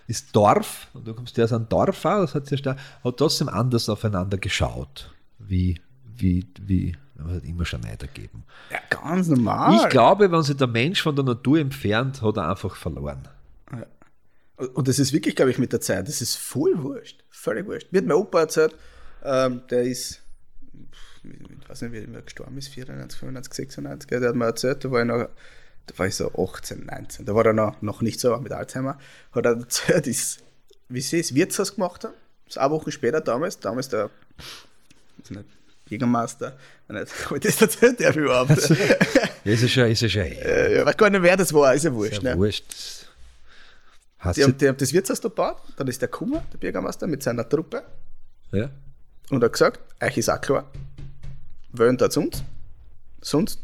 ist 0.07 0.35
Dorf, 0.35 0.89
und 0.93 1.07
du 1.07 1.15
kommst 1.15 1.37
ja 1.37 1.45
aus 1.45 1.53
einem 1.53 1.69
Dorf 1.69 2.05
auch, 2.05 2.23
das 2.23 2.35
hat, 2.35 2.47
sich 2.47 2.61
da, 2.61 2.77
hat 3.05 3.17
trotzdem 3.17 3.49
anders 3.49 3.89
aufeinander 3.89 4.39
geschaut, 4.39 5.09
wie, 5.39 5.81
wie, 6.17 6.45
wie, 6.61 6.97
es 7.17 7.37
hat 7.37 7.45
immer 7.45 7.65
schon 7.65 7.81
Neid 7.83 8.03
ergeben. 8.03 8.43
Ja, 8.73 8.79
ganz 8.91 9.29
normal. 9.29 9.77
Ich 9.77 9.89
glaube, 9.89 10.31
wenn 10.33 10.43
sich 10.43 10.57
der 10.57 10.67
Mensch 10.67 11.01
von 11.01 11.15
der 11.15 11.25
Natur 11.25 11.61
entfernt, 11.61 12.23
hat 12.23 12.37
er 12.37 12.51
einfach 12.51 12.75
verloren. 12.75 13.29
Und 14.75 14.89
das 14.89 14.99
ist 14.99 15.13
wirklich, 15.13 15.37
glaube 15.37 15.51
ich, 15.51 15.59
mit 15.59 15.73
der 15.73 15.81
Zeit, 15.81 16.09
das 16.09 16.21
ist 16.21 16.37
voll 16.37 16.83
wurscht. 16.83 17.25
Völlig 17.31 17.67
wurscht. 17.67 17.89
Mir 17.91 17.99
hat 17.99 18.07
mein 18.07 18.17
Opa 18.17 18.41
erzählt, 18.41 18.75
ähm, 19.25 19.63
der 19.71 19.83
ist, 19.83 20.21
ich 21.23 21.69
weiß 21.69 21.83
nicht, 21.83 21.93
wie 21.93 22.15
er 22.15 22.23
gestorben 22.23 22.59
ist, 22.59 22.69
94, 22.69 23.19
95, 23.19 23.55
96, 23.55 24.09
gell, 24.09 24.21
der 24.21 24.31
hat 24.31 24.37
mir 24.37 24.47
erzählt, 24.47 24.85
da 24.85 24.91
war 24.91 25.01
ich 25.01 25.07
noch, 25.07 25.29
da 25.87 25.99
war 25.99 26.07
ich 26.07 26.15
so 26.15 26.31
18, 26.33 26.87
19, 26.87 27.27
da 27.27 27.35
war 27.35 27.47
er 27.47 27.53
noch, 27.53 27.81
noch 27.83 28.03
nicht 28.03 28.21
so 28.21 28.37
mit 28.39 28.53
Alzheimer, 28.53 28.99
hat 29.33 29.47
er 29.47 29.53
erzählt, 29.53 30.07
ist, 30.07 30.41
wie 30.89 31.01
sie 31.01 31.21
das 31.21 31.35
Wirtshaus 31.35 31.75
gemacht 31.75 32.05
haben, 32.05 32.15
das 32.47 32.59
eine 32.59 32.71
Woche 32.71 32.91
später 32.91 33.21
damals, 33.21 33.59
damals 33.59 33.89
der, 33.89 34.11
nicht, 35.29 35.45
Jägermeister, 35.89 36.57
nicht, 36.89 37.25
habe 37.27 37.37
ich 37.37 37.43
das 37.43 37.61
erzählt, 37.61 38.01
der 38.01 38.15
überhaupt? 38.17 38.51
Ja, 39.45 39.53
ist 39.53 39.63
ja 39.63 39.69
schon, 39.69 39.85
ist 39.91 40.03
ja 40.03 40.09
schon. 40.09 40.23
Äh, 40.23 40.81
ich 40.81 40.87
weiß 40.87 40.97
gar 40.97 41.11
nicht, 41.11 41.23
wer 41.23 41.37
das 41.37 41.53
war, 41.53 41.75
ist 41.75 41.85
ja 41.85 41.95
wurscht. 41.95 42.13
Ist 42.13 42.23
ja 42.23 42.35
ne? 42.35 42.39
wurscht. 42.39 42.65
Hast 44.21 44.37
Die 44.37 44.45
haben, 44.45 44.57
die 44.59 44.69
haben 44.69 44.77
das 44.77 44.93
Wirtshaus 44.93 45.21
da 45.21 45.29
gebaut, 45.29 45.57
dann 45.77 45.89
ist 45.89 46.01
der 46.03 46.09
Kummer, 46.09 46.43
der 46.53 46.59
Bürgermeister, 46.59 47.07
mit 47.07 47.23
seiner 47.23 47.49
Truppe 47.49 47.83
ja? 48.53 48.69
und 49.31 49.43
hat 49.43 49.53
gesagt, 49.53 49.81
euch 50.03 50.17
ist 50.19 50.29
auch 50.29 50.41
klar, 50.41 50.71
wählen 51.73 51.97
da 51.97 52.09
zu 52.11 52.21
uns, 52.21 52.43
sonst 53.23 53.61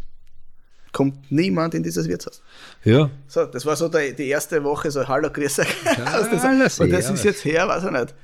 kommt 0.93 1.31
niemand 1.31 1.75
in 1.75 1.83
dieses 1.83 2.09
Wirtshaus. 2.09 2.41
ja, 2.85 3.11
So, 3.29 3.45
das 3.45 3.67
war 3.67 3.77
so 3.77 3.89
die, 3.89 4.15
die 4.17 4.29
erste 4.29 4.65
Woche, 4.65 4.91
so 4.91 5.07
Hallo, 5.07 5.31
grüß 5.31 5.59
euch. 5.59 5.69
Aus 5.87 6.31
dieser- 6.31 6.49
alles 6.49 6.81
und 6.81 6.91
das 6.91 7.11
ist 7.11 7.25
jetzt 7.25 7.45
her, 7.45 7.69
weiß 7.69 7.85
ich 7.85 7.91
nicht, 7.91 8.15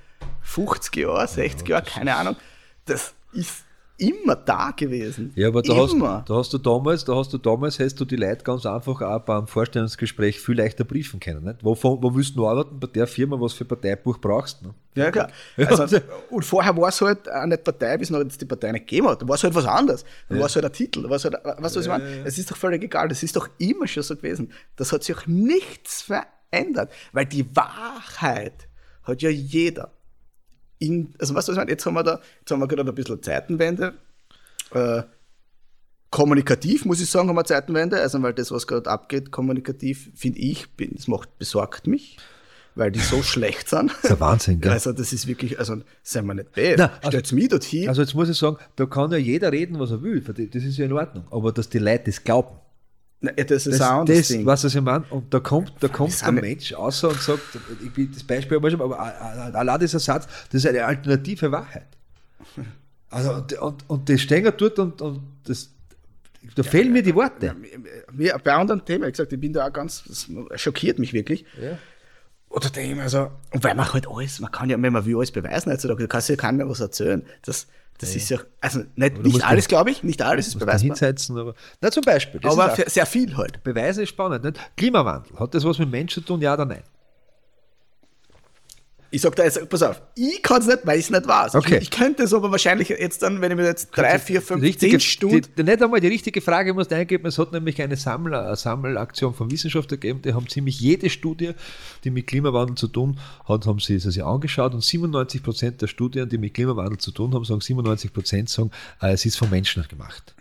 50 0.40 0.96
Jahre, 0.96 1.28
60 1.28 1.68
Jahre, 1.68 1.84
keine 1.84 2.14
Ahnung. 2.16 2.36
Das 2.86 3.12
ist 3.34 3.64
immer 4.02 4.36
da 4.36 4.72
gewesen. 4.72 5.32
Ja, 5.34 5.48
aber 5.48 5.62
da 5.62 5.76
hast, 5.76 5.94
da 5.94 6.34
hast 6.34 6.52
du 6.52 6.58
damals, 6.58 7.04
da 7.04 7.14
hast 7.14 7.32
du 7.32 7.38
damals, 7.38 7.78
hast 7.78 8.00
du 8.00 8.04
die 8.04 8.16
Leute 8.16 8.44
ganz 8.44 8.66
einfach 8.66 9.00
auch 9.00 9.20
beim 9.20 9.46
Vorstellungsgespräch 9.46 10.40
viel 10.40 10.56
leichter 10.56 10.84
briefen 10.84 11.20
können. 11.20 11.44
Nicht? 11.44 11.58
Wo, 11.62 11.76
wo 11.82 12.14
willst 12.14 12.36
du 12.36 12.46
arbeiten 12.46 12.78
bei 12.78 12.88
der 12.88 13.06
Firma, 13.06 13.40
was 13.40 13.52
für 13.52 13.64
Parteibuch 13.64 14.18
brauchst? 14.18 14.62
Ne? 14.62 14.74
Ja, 14.94 15.10
klar. 15.10 15.30
Ja. 15.56 15.68
Also, 15.68 15.98
und 16.30 16.44
vorher 16.44 16.76
war 16.76 16.88
es 16.88 17.00
halt 17.00 17.30
auch 17.30 17.46
nicht 17.46 17.64
Partei, 17.64 17.96
bis 17.96 18.08
es 18.08 18.10
noch 18.10 18.20
jetzt 18.20 18.40
die 18.40 18.44
Partei 18.44 18.72
nicht 18.72 18.86
gegeben 18.86 19.08
hat. 19.08 19.22
Da 19.22 19.28
war 19.28 19.36
es 19.36 19.44
halt 19.44 19.54
was 19.54 19.66
anderes. 19.66 20.04
Dann 20.28 20.38
war 20.38 20.46
es 20.46 20.54
halt 20.54 20.64
ein 20.64 20.72
Titel. 20.72 21.02
Da 21.02 21.08
war 21.08 21.16
es 21.16 21.24
halt, 21.24 21.34
weißt 21.34 21.76
du, 21.76 21.78
was 21.78 21.86
ich 21.86 21.88
meine? 21.88 22.04
Es 22.24 22.38
ist 22.38 22.50
doch 22.50 22.56
völlig 22.56 22.82
egal. 22.82 23.08
Das 23.08 23.22
ist 23.22 23.36
doch 23.36 23.48
immer 23.58 23.86
schon 23.86 24.02
so 24.02 24.16
gewesen. 24.16 24.52
Das 24.76 24.92
hat 24.92 25.04
sich 25.04 25.16
auch 25.16 25.26
nichts 25.26 26.02
verändert. 26.02 26.90
Weil 27.12 27.26
die 27.26 27.54
Wahrheit 27.56 28.68
hat 29.04 29.22
ja 29.22 29.30
jeder. 29.30 29.92
In, 30.82 31.14
also, 31.18 31.34
was 31.34 31.48
ich 31.48 31.56
meine? 31.56 31.70
Jetzt 31.70 31.86
haben 31.86 31.94
wir 31.94 32.02
da, 32.02 32.20
jetzt 32.40 32.50
haben 32.50 32.60
wir 32.60 32.66
gerade 32.68 32.88
ein 32.90 32.94
bisschen 32.94 33.22
Zeitenwende. 33.22 33.94
Äh, 34.72 35.02
kommunikativ, 36.10 36.84
muss 36.84 37.00
ich 37.00 37.10
sagen, 37.10 37.28
haben 37.28 37.36
wir 37.36 37.44
Zeitenwende. 37.44 38.00
Also, 38.00 38.22
weil 38.22 38.34
das, 38.34 38.50
was 38.50 38.66
gerade 38.66 38.88
abgeht, 38.90 39.30
kommunikativ, 39.30 40.10
finde 40.14 40.40
ich, 40.40 40.70
bin, 40.76 40.90
das 40.94 41.08
macht, 41.08 41.38
besorgt 41.38 41.86
mich. 41.86 42.18
Weil 42.74 42.90
die 42.90 43.00
so 43.00 43.22
schlecht 43.22 43.68
sind. 43.68 43.90
Das 43.90 44.04
ist 44.04 44.10
ein 44.12 44.20
Wahnsinn, 44.20 44.60
gell? 44.62 44.72
Also 44.72 44.92
das 44.92 45.12
ist 45.12 45.26
wirklich, 45.26 45.58
also 45.58 45.76
seien 46.02 46.24
wir 46.24 46.32
nicht 46.32 46.52
bad. 46.52 46.78
Na, 46.78 46.86
also- 46.86 47.08
Stellt's 47.08 47.32
mich 47.32 47.48
dorthin. 47.48 47.86
Also 47.86 48.00
jetzt 48.00 48.14
muss 48.14 48.30
ich 48.30 48.38
sagen, 48.38 48.56
da 48.76 48.86
kann 48.86 49.10
ja 49.10 49.18
jeder 49.18 49.52
reden, 49.52 49.78
was 49.78 49.90
er 49.90 50.00
will. 50.02 50.22
Das 50.22 50.64
ist 50.64 50.78
ja 50.78 50.86
in 50.86 50.92
Ordnung. 50.94 51.26
Aber 51.30 51.52
dass 51.52 51.68
die 51.68 51.76
Leute 51.78 52.04
das 52.06 52.24
glauben. 52.24 52.56
Nein, 53.22 53.34
das 53.46 53.66
ist 53.66 53.78
Das, 53.78 53.80
ein 53.80 53.98
anderes 54.00 54.18
das 54.18 54.28
Ding. 54.28 54.44
was 54.44 54.64
ich 54.64 54.80
meine. 54.80 55.04
Und 55.10 55.32
da 55.32 55.38
kommt, 55.40 55.72
da 55.80 55.88
kommt 55.88 56.20
der 56.20 56.32
Mensch 56.32 56.72
außer 56.74 57.08
und 57.08 57.20
sagt, 57.20 57.40
ich 57.82 57.92
bin 57.92 58.10
das 58.12 58.24
Beispiel, 58.24 58.56
aber 58.58 58.72
aber 58.72 58.98
allein 59.58 59.80
dieser 59.80 60.00
Satz, 60.00 60.26
das 60.50 60.64
ist 60.64 60.66
eine 60.66 60.84
alternative 60.84 61.50
Wahrheit. 61.52 61.86
Also, 63.10 63.32
und, 63.34 63.52
und, 63.52 63.90
und 63.90 64.08
das 64.08 64.20
stehen 64.20 64.44
ja 64.44 64.50
dort 64.50 64.78
und, 64.78 65.00
und 65.00 65.20
das, 65.44 65.70
da 66.56 66.62
fehlen 66.62 66.92
mir 66.92 67.02
die 67.02 67.14
Worte. 67.14 67.54
Mir, 68.12 68.38
bei 68.42 68.52
anderen 68.54 68.84
Themen, 68.84 69.04
ich 69.04 69.12
gesagt, 69.12 69.32
ich 69.32 69.38
bin 69.40 69.52
da 69.52 69.68
auch 69.68 69.72
ganz, 69.72 70.02
das 70.04 70.28
schockiert 70.60 70.98
mich 70.98 71.12
wirklich. 71.12 71.44
Ja. 71.62 71.78
Oder 72.48 72.70
denke 72.70 72.90
ich 72.90 72.96
mir 72.96 73.08
so, 73.08 73.30
und 73.52 73.62
weil 73.64 73.74
man 73.74 73.90
halt 73.92 74.06
alles, 74.08 74.40
man 74.40 74.50
kann 74.50 74.68
ja, 74.68 74.80
wenn 74.82 74.92
man 74.92 75.04
will, 75.06 75.16
alles 75.16 75.30
beweisen 75.30 75.70
heutzutage, 75.72 76.02
du 76.02 76.08
kannst 76.08 76.28
ja 76.28 76.36
keinem 76.36 76.56
mehr 76.58 76.68
was 76.68 76.80
erzählen. 76.80 77.24
Das, 77.42 77.66
das 77.98 78.16
ist 78.16 78.30
ja, 78.30 78.38
also 78.60 78.80
nicht, 78.96 79.18
nicht 79.22 79.44
alles, 79.44 79.68
glaube 79.68 79.90
ich, 79.92 80.02
nicht 80.02 80.22
alles 80.22 80.48
ist 80.48 80.58
beweisbar. 80.58 80.80
hinsetzen, 80.80 81.38
aber. 81.38 81.54
Na, 81.80 81.90
zum 81.90 82.02
Beispiel. 82.02 82.40
Das 82.40 82.58
Aber 82.58 82.74
sehr 82.86 83.06
viel 83.06 83.36
halt. 83.36 83.62
Beweise 83.62 84.02
ist 84.02 84.08
spannend. 84.08 84.44
Nicht? 84.44 84.58
Klimawandel. 84.76 85.38
Hat 85.38 85.54
das 85.54 85.64
was 85.64 85.78
mit 85.78 85.90
Mensch 85.90 86.12
zu 86.14 86.20
tun, 86.20 86.40
ja 86.40 86.54
oder 86.54 86.64
nein? 86.64 86.82
Ich 89.12 89.20
sag 89.20 89.36
da 89.36 89.44
jetzt, 89.44 89.68
pass 89.68 89.82
auf, 89.82 90.00
ich 90.16 90.42
kann 90.42 90.62
es 90.62 90.66
nicht, 90.66 90.80
weil 90.84 90.98
ich 90.98 91.04
es 91.04 91.10
nicht 91.10 91.28
weiß. 91.28 91.54
Okay. 91.54 91.76
Ich, 91.76 91.82
ich 91.82 91.90
könnte 91.90 92.22
es 92.22 92.32
aber 92.32 92.50
wahrscheinlich 92.50 92.88
jetzt 92.88 93.22
dann, 93.22 93.42
wenn 93.42 93.52
ich 93.52 93.58
mir 93.58 93.66
jetzt 93.66 93.90
drei, 93.94 94.18
vier, 94.18 94.40
fünf, 94.40 94.62
richtige, 94.62 94.92
zehn 94.92 95.00
Stunden. 95.00 95.46
Die, 95.54 95.62
nicht 95.62 95.82
einmal 95.82 96.00
die 96.00 96.08
richtige 96.08 96.40
Frage 96.40 96.72
musst 96.72 96.90
du 96.90 96.96
eingeben. 96.96 97.26
Es 97.26 97.38
hat 97.38 97.52
nämlich 97.52 97.80
eine, 97.82 97.96
Sammel, 97.96 98.34
eine 98.34 98.56
Sammelaktion 98.56 99.34
von 99.34 99.50
Wissenschaftlern 99.50 100.00
gegeben. 100.00 100.22
Die 100.22 100.32
haben 100.32 100.48
ziemlich 100.48 100.80
jede 100.80 101.10
Studie, 101.10 101.52
die 102.04 102.10
mit 102.10 102.26
Klimawandel 102.26 102.74
zu 102.76 102.88
tun 102.88 103.18
hat, 103.46 103.66
haben 103.66 103.80
sie 103.80 103.98
sich 103.98 104.24
angeschaut. 104.24 104.72
Und 104.72 104.82
97 104.82 105.42
Prozent 105.42 105.82
der 105.82 105.88
Studien, 105.88 106.28
die 106.28 106.38
mit 106.38 106.54
Klimawandel 106.54 106.96
zu 106.96 107.10
tun 107.10 107.34
haben, 107.34 107.44
sagen 107.44 107.60
97 107.60 108.14
Prozent 108.14 108.48
sagen, 108.48 108.70
äh, 109.02 109.12
es 109.12 109.26
ist 109.26 109.36
vom 109.36 109.50
Menschen 109.50 109.86
gemacht. 109.88 110.34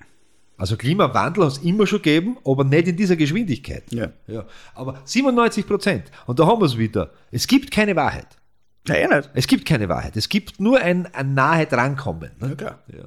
Also 0.62 0.78
Klimawandel 0.78 1.44
hat 1.44 1.54
es 1.54 1.58
immer 1.58 1.88
schon 1.88 2.04
gegeben, 2.04 2.38
aber 2.46 2.64
nicht 2.64 2.88
in 2.88 2.96
dieser 2.96 3.16
Geschwindigkeit. 3.16 3.84
Ja. 3.92 4.12
Ja. 4.28 4.46
Aber 4.76 5.02
97 5.04 5.66
Prozent. 5.66 6.12
Und 6.28 6.40
da 6.40 6.46
haben 6.46 6.62
wir 6.62 6.68
es 6.68 6.78
wieder. 6.78 7.10
Es 7.32 7.48
gibt 7.48 7.72
keine 7.72 7.96
Wahrheit. 7.96 8.28
Nein, 8.88 9.12
eh 9.12 9.16
nicht. 9.16 9.30
Es 9.34 9.48
gibt 9.48 9.66
keine 9.66 9.90
Wahrheit. 9.90 10.18
Es 10.18 10.30
gibt 10.30 10.60
nur 10.60 10.80
ein, 10.80 11.08
ein 11.14 11.34
nahe 11.34 11.66
drankommen. 11.66 12.32
Ne? 12.40 12.50
Ja, 12.50 12.56
klar. 12.56 12.80
Ja. 12.88 13.04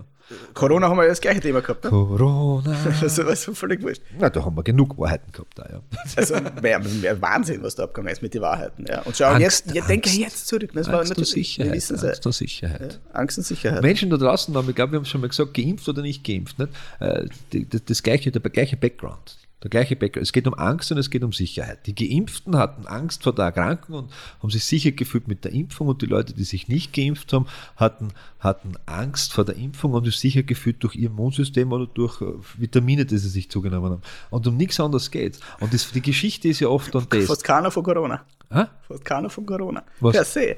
Corona 0.54 0.88
haben 0.88 0.96
wir 0.96 1.02
ja 1.02 1.10
das 1.10 1.20
gleiche 1.20 1.40
Thema 1.40 1.60
gehabt. 1.60 1.84
Ne? 1.84 1.90
Corona. 1.90 2.74
Also, 3.00 3.22
das 3.24 3.46
ist 3.46 3.58
völlig 3.58 3.82
wurscht. 3.82 4.00
Na, 4.18 4.30
da 4.30 4.42
haben 4.44 4.56
wir 4.56 4.62
genug 4.62 4.96
Wahrheiten 4.96 5.30
gehabt. 5.32 5.58
Da, 5.58 5.68
ja. 5.70 5.80
Also 6.16 6.36
mehr, 6.62 6.78
mehr 6.78 7.20
Wahnsinn, 7.20 7.62
was 7.62 7.74
da 7.74 7.84
abgegangen 7.84 8.12
ist 8.12 8.22
mit 8.22 8.32
den 8.32 8.40
Wahrheiten. 8.40 8.86
Ja. 8.88 9.02
Und 9.02 9.16
schau, 9.16 9.26
Angst, 9.26 9.40
jetzt, 9.66 9.74
jetzt 9.74 9.88
denke 9.90 10.08
jetzt 10.10 10.46
zurück. 10.46 10.70
Das 10.72 10.86
war 10.88 11.00
Angst 11.00 11.10
und 11.12 11.18
natürlich, 11.18 11.58
wir 11.58 11.64
Sicherheit. 11.66 11.74
wissen 11.74 11.98
Angst 11.98 12.24
ja. 12.24 12.28
und 12.28 12.32
Sicherheit. 12.32 13.00
Angst 13.12 13.38
und 13.38 13.44
Sicherheit. 13.44 13.82
Menschen 13.82 14.08
da 14.10 14.16
draußen 14.16 14.56
haben, 14.56 14.68
ich 14.68 14.74
glaube, 14.74 14.92
wir 14.92 14.96
haben 14.96 15.04
es 15.04 15.10
schon 15.10 15.20
mal 15.20 15.28
gesagt, 15.28 15.52
geimpft 15.52 15.86
oder 15.88 16.00
nicht 16.00 16.24
geimpft. 16.24 16.58
Nicht? 16.58 16.72
Äh, 17.00 17.26
Das, 17.70 17.84
das 17.84 18.02
gleiche, 18.02 18.30
der 18.30 18.40
gleiche 18.40 18.76
Background. 18.78 19.36
Der 19.64 19.70
gleiche 19.70 19.96
Background. 19.96 20.22
Es 20.24 20.32
geht 20.34 20.46
um 20.46 20.52
Angst 20.52 20.92
und 20.92 20.98
es 20.98 21.08
geht 21.08 21.24
um 21.24 21.32
Sicherheit. 21.32 21.86
Die 21.86 21.94
Geimpften 21.94 22.56
hatten 22.58 22.86
Angst 22.86 23.22
vor 23.22 23.34
der 23.34 23.46
Erkrankung 23.46 23.94
und 23.94 24.12
haben 24.42 24.50
sich 24.50 24.62
sicher 24.62 24.92
gefühlt 24.92 25.26
mit 25.26 25.42
der 25.46 25.52
Impfung 25.52 25.88
und 25.88 26.02
die 26.02 26.06
Leute, 26.06 26.34
die 26.34 26.44
sich 26.44 26.68
nicht 26.68 26.92
geimpft 26.92 27.32
haben, 27.32 27.46
hatten, 27.76 28.08
hatten 28.40 28.74
Angst 28.84 29.32
vor 29.32 29.46
der 29.46 29.56
Impfung 29.56 29.94
und 29.94 30.04
sich 30.04 30.18
sicher 30.18 30.42
gefühlt 30.42 30.82
durch 30.82 30.94
ihr 30.96 31.08
Immunsystem 31.08 31.72
oder 31.72 31.86
durch 31.86 32.20
äh, 32.20 32.26
Vitamine, 32.58 33.06
die 33.06 33.16
sie 33.16 33.30
sich 33.30 33.50
zugenommen 33.50 33.90
haben. 33.92 34.02
Und 34.28 34.46
um 34.46 34.54
nichts 34.58 34.78
anderes 34.78 35.10
geht. 35.10 35.40
Und 35.60 35.72
das, 35.72 35.90
die 35.90 36.02
Geschichte 36.02 36.46
ist 36.48 36.60
ja 36.60 36.68
oft 36.68 36.94
dann 36.94 37.06
das. 37.08 37.24
Fast 37.24 37.42
keiner 37.42 37.70
von 37.70 37.82
Corona. 37.82 38.22
Hä? 38.50 38.66
Fast 38.86 39.02
keiner 39.06 39.30
von 39.30 39.46
Corona. 39.46 39.82
Was? 40.00 40.12
Per 40.12 40.24
se. 40.24 40.56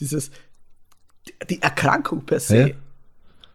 Dieses, 0.00 0.30
die 1.50 1.60
Erkrankung 1.60 2.24
per 2.24 2.40
se 2.40 2.68
Ja. 2.70 2.74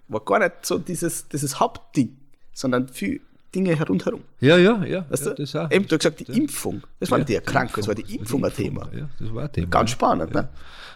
war 0.07 0.21
gar 0.23 0.37
nicht 0.37 0.67
so 0.67 0.77
dieses, 0.77 1.27
dieses 1.27 1.59
Hauptding, 1.59 2.15
sondern 2.53 2.87
viel 2.89 3.21
Dinge 3.53 3.79
rundherum. 3.87 4.21
Ja, 4.41 4.57
ja, 4.57 4.83
ja. 4.83 5.05
Weißt 5.09 5.25
ja 5.27 5.33
du? 5.33 5.41
das 5.43 5.55
auch. 5.55 5.71
Eben, 5.71 5.87
du 5.87 5.95
hast 5.95 5.99
gesagt, 6.03 6.19
die 6.27 6.37
Impfung. 6.37 6.81
Das 6.99 7.09
war 7.11 7.17
Ja, 7.17 7.19
nicht 7.19 7.29
die 7.29 7.35
Erkrankung, 7.35 7.77
Impfung. 7.77 7.81
das 7.81 7.87
war 7.87 7.95
die 7.95 8.15
Impfung 8.15 8.45
ein 8.45 8.53
Thema. 8.53 8.89
Ja, 8.95 9.09
das 9.19 9.33
war 9.33 9.43
ein 9.43 9.51
Thema. 9.51 9.67
Ganz 9.67 9.89
ja. 9.91 9.93
spannend, 9.95 10.33
ne? 10.33 10.49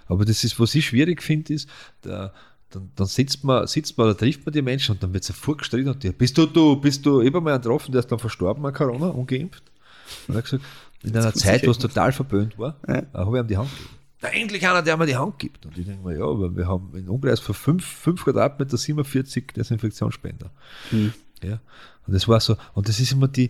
Aber 0.07 0.25
das 0.25 0.43
ist, 0.43 0.59
was 0.59 0.73
ich 0.75 0.85
schwierig 0.85 1.21
finde, 1.23 1.53
ist, 1.53 1.69
da, 2.01 2.33
dann, 2.69 2.91
dann 2.95 3.07
sitzt 3.07 3.43
man, 3.43 3.65
sitzt 3.67 3.97
man 3.97 4.07
oder 4.07 4.17
trifft 4.17 4.45
man 4.45 4.53
die 4.53 4.61
Menschen 4.61 4.93
und 4.93 5.03
dann 5.03 5.13
wird 5.13 5.23
sofort 5.23 5.59
gestritten 5.59 5.89
und 5.89 6.03
die, 6.03 6.11
bist 6.11 6.37
du, 6.37 6.45
du, 6.45 6.75
bist 6.75 7.05
du, 7.05 7.21
ich 7.21 7.27
habe 7.27 7.41
mal 7.41 7.53
einen 7.53 7.61
getroffen, 7.61 7.91
der 7.91 7.99
ist 7.99 8.11
dann 8.11 8.19
verstorben 8.19 8.65
an 8.65 8.73
Corona, 8.73 9.07
ungeimpft. 9.07 9.63
Und 10.27 10.35
er 10.35 10.37
hat 10.39 10.43
gesagt, 10.45 10.63
in 11.03 11.15
einer 11.15 11.33
Zeit, 11.33 11.65
wo 11.67 11.71
es 11.71 11.77
total 11.77 12.11
verböhnt 12.11 12.57
war, 12.57 12.77
Ja. 12.87 12.95
äh, 12.95 13.03
habe 13.13 13.37
ich 13.37 13.43
ihm 13.43 13.47
die 13.47 13.57
Hand 13.57 13.69
gegeben. 13.69 13.89
Na, 14.21 14.29
endlich 14.29 14.67
einer, 14.67 14.81
der 14.81 14.97
mir 14.97 15.05
die 15.05 15.15
Hand 15.15 15.37
gibt. 15.37 15.63
Und 15.65 15.77
ich 15.77 15.85
denke 15.85 16.03
mir, 16.07 16.17
ja, 16.17 16.25
aber 16.25 16.55
wir 16.55 16.67
haben 16.67 16.91
in 16.95 17.07
Umkreis 17.07 17.39
von 17.39 17.53
5, 17.53 17.85
5 17.85 18.23
Quadratmeter 18.23 18.75
47 18.75 19.47
Desinfektionsspender. 19.55 20.49
Hm. 20.89 21.13
Ja. 21.43 21.59
Und 22.07 22.13
das 22.13 22.27
war 22.27 22.39
so, 22.39 22.57
und 22.73 22.87
das 22.87 22.99
ist 22.99 23.11
immer 23.11 23.27
die, 23.27 23.49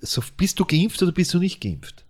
so, 0.00 0.22
bist 0.36 0.58
du 0.58 0.64
geimpft 0.64 1.02
oder 1.02 1.12
bist 1.12 1.34
du 1.34 1.38
nicht 1.38 1.60
geimpft? 1.60 2.04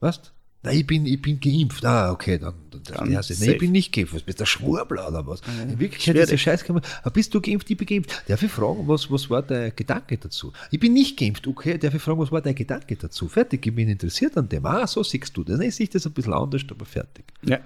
Weißt 0.00 0.32
Nein, 0.64 0.78
ich 0.78 0.86
bin, 0.86 1.04
ich 1.04 1.20
bin 1.20 1.38
geimpft. 1.38 1.84
Ah, 1.84 2.10
okay, 2.10 2.38
dann, 2.38 2.54
dann, 2.70 2.82
Dann 2.84 3.12
Nein, 3.12 3.22
ich 3.28 3.58
bin 3.58 3.72
nicht 3.72 3.92
geimpft. 3.92 4.14
Was 4.14 4.22
bist 4.22 4.38
du, 4.38 4.42
der 4.42 4.46
Schwurbler 4.46 5.08
oder 5.08 5.26
was? 5.26 5.42
In 5.62 5.78
Wirklichkeit 5.78 6.16
ist 6.16 6.32
der 6.32 6.38
Scheiß, 6.38 6.64
kann 6.64 6.76
man, 6.76 7.12
bist 7.12 7.34
du 7.34 7.40
geimpft? 7.42 7.70
Ich 7.70 7.76
bin 7.76 7.86
geimpft. 7.86 8.22
Darf 8.28 8.42
ich 8.42 8.50
fragen, 8.50 8.88
was, 8.88 9.10
was 9.10 9.28
war 9.28 9.42
dein 9.42 9.76
Gedanke 9.76 10.16
dazu? 10.16 10.54
Ich 10.70 10.80
bin 10.80 10.94
nicht 10.94 11.18
geimpft. 11.18 11.46
Okay, 11.46 11.76
darf 11.76 11.92
ich 11.92 12.00
fragen, 12.00 12.18
was 12.18 12.32
war 12.32 12.40
dein 12.40 12.54
Gedanke 12.54 12.96
dazu? 12.96 13.28
Fertig, 13.28 13.66
ich 13.66 13.74
bin 13.74 13.90
interessiert 13.90 14.38
an 14.38 14.48
dem. 14.48 14.64
Ah, 14.64 14.86
so 14.86 15.02
siehst 15.02 15.36
du 15.36 15.44
das. 15.44 15.58
Dann 15.58 15.70
sehe 15.70 15.84
ich 15.84 15.90
das 15.90 16.06
ein 16.06 16.12
bisschen 16.12 16.32
anders, 16.32 16.62
aber 16.70 16.86
fertig. 16.86 17.26
Ja. 17.42 17.60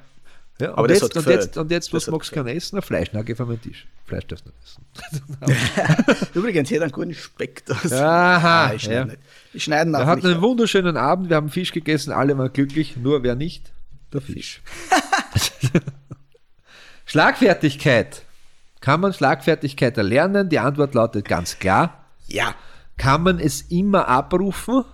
Ja, 0.60 0.76
Aber 0.76 0.90
jetzt, 0.90 1.16
und, 1.16 1.26
jetzt, 1.26 1.56
und 1.56 1.70
jetzt, 1.70 1.92
was 1.92 2.08
magst 2.08 2.30
du 2.30 2.34
gerne 2.34 2.52
essen? 2.52 2.76
Ein 2.76 2.82
Fleisch, 2.82 3.10
na, 3.12 3.22
geh 3.22 3.32
auf 3.32 3.38
meinen 3.38 3.62
Tisch. 3.62 3.86
Fleisch 4.06 4.26
darfst 4.26 4.44
du 4.44 4.50
nicht 4.50 5.54
essen. 5.54 6.26
Übrigens, 6.34 6.68
hier 6.68 6.78
hat 6.78 6.82
einen 6.84 6.92
guten 6.92 7.14
Speck. 7.14 7.64
Das. 7.66 7.92
Aha, 7.92 8.66
Ah, 8.66 8.74
ich 8.74 8.82
schneide 8.82 8.98
ja. 8.98 9.04
nicht. 9.04 9.18
Ich 9.52 9.64
schneide 9.64 9.90
Wir 9.90 10.06
hatten 10.06 10.26
einen 10.26 10.42
wunderschönen 10.42 10.96
Abend, 10.96 11.28
wir 11.28 11.36
haben 11.36 11.48
Fisch 11.50 11.72
gegessen, 11.72 12.10
alle 12.12 12.36
waren 12.36 12.52
glücklich, 12.52 12.96
nur 12.96 13.22
wer 13.22 13.36
nicht? 13.36 13.70
Der 14.12 14.20
Fisch. 14.20 14.60
Schlagfertigkeit. 17.06 18.22
Kann 18.80 19.00
man 19.00 19.12
Schlagfertigkeit 19.12 19.96
erlernen? 19.96 20.48
Die 20.48 20.58
Antwort 20.58 20.94
lautet 20.94 21.26
ganz 21.26 21.58
klar. 21.58 22.04
Ja. 22.26 22.54
Kann 22.96 23.22
man 23.22 23.38
es 23.38 23.62
immer 23.62 24.08
abrufen? 24.08 24.84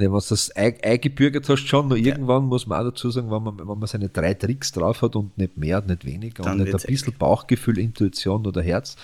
Wenn 0.00 0.12
man 0.12 0.22
das 0.28 0.54
ei- 0.56 0.78
eingebürgert 0.80 1.48
hast, 1.48 1.66
schon, 1.66 1.88
nur 1.88 1.98
irgendwann 1.98 2.44
muss 2.44 2.68
man 2.68 2.78
auch 2.80 2.90
dazu 2.90 3.10
sagen, 3.10 3.32
wenn 3.32 3.42
man, 3.42 3.58
wenn 3.58 3.66
man 3.66 3.86
seine 3.88 4.08
drei 4.08 4.32
Tricks 4.32 4.70
drauf 4.70 5.02
hat 5.02 5.16
und 5.16 5.36
nicht 5.36 5.56
mehr 5.56 5.80
nicht 5.82 6.04
weniger 6.04 6.44
Dann 6.44 6.60
und 6.60 6.64
nicht 6.66 6.74
ein 6.74 6.86
bisschen 6.86 7.14
Bauchgefühl, 7.18 7.78
Intuition 7.78 8.46
oder 8.46 8.62
Herz, 8.62 8.94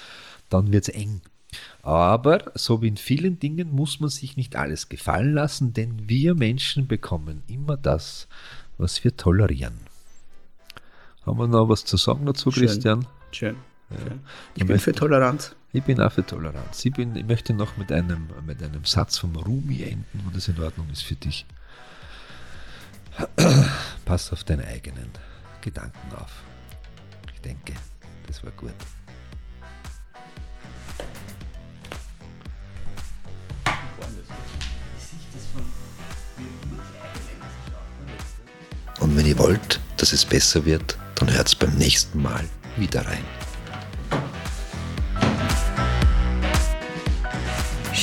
dann 0.50 0.70
wird 0.70 0.88
es 0.88 0.94
eng. 0.94 1.20
Aber 1.82 2.52
so 2.54 2.80
wie 2.80 2.86
in 2.88 2.96
vielen 2.96 3.40
Dingen 3.40 3.72
muss 3.72 3.98
man 3.98 4.08
sich 4.08 4.36
nicht 4.36 4.54
alles 4.54 4.88
gefallen 4.88 5.34
lassen, 5.34 5.72
denn 5.72 6.08
wir 6.08 6.36
Menschen 6.36 6.86
bekommen 6.86 7.42
immer 7.48 7.76
das, 7.76 8.28
was 8.78 9.02
wir 9.02 9.16
tolerieren. 9.16 9.74
Haben 11.26 11.38
wir 11.38 11.48
noch 11.48 11.68
was 11.68 11.84
zu 11.84 11.96
sagen 11.96 12.24
dazu, 12.24 12.52
Schön. 12.52 12.66
Christian? 12.66 13.06
Schön. 13.32 13.56
Schön. 13.90 14.20
Ich 14.54 14.62
Ich 14.62 14.68
bin 14.68 14.78
für 14.78 14.92
Toleranz. 14.92 15.56
Ich 15.74 15.82
bin 15.82 16.00
auch 16.00 16.12
für 16.12 16.24
Toleranz. 16.24 16.84
Ich, 16.84 16.92
bin, 16.92 17.16
ich 17.16 17.26
möchte 17.26 17.52
noch 17.52 17.76
mit 17.76 17.90
einem, 17.90 18.28
mit 18.46 18.62
einem 18.62 18.84
Satz 18.84 19.18
vom 19.18 19.34
Rumi 19.34 19.82
enden, 19.82 20.22
wo 20.24 20.30
das 20.30 20.46
in 20.46 20.62
Ordnung 20.62 20.88
ist 20.92 21.02
für 21.02 21.16
dich. 21.16 21.44
Pass 24.04 24.32
auf 24.32 24.44
deine 24.44 24.64
eigenen 24.68 25.10
Gedanken 25.62 26.14
auf. 26.14 26.30
Ich 27.34 27.40
denke, 27.40 27.72
das 28.28 28.44
war 28.44 28.52
gut. 28.52 28.70
Und 39.00 39.16
wenn 39.16 39.26
ihr 39.26 39.38
wollt, 39.38 39.80
dass 39.96 40.12
es 40.12 40.24
besser 40.24 40.64
wird, 40.64 40.96
dann 41.16 41.32
hört's 41.32 41.56
beim 41.56 41.74
nächsten 41.74 42.22
Mal 42.22 42.44
wieder 42.76 43.04
rein. 43.04 43.43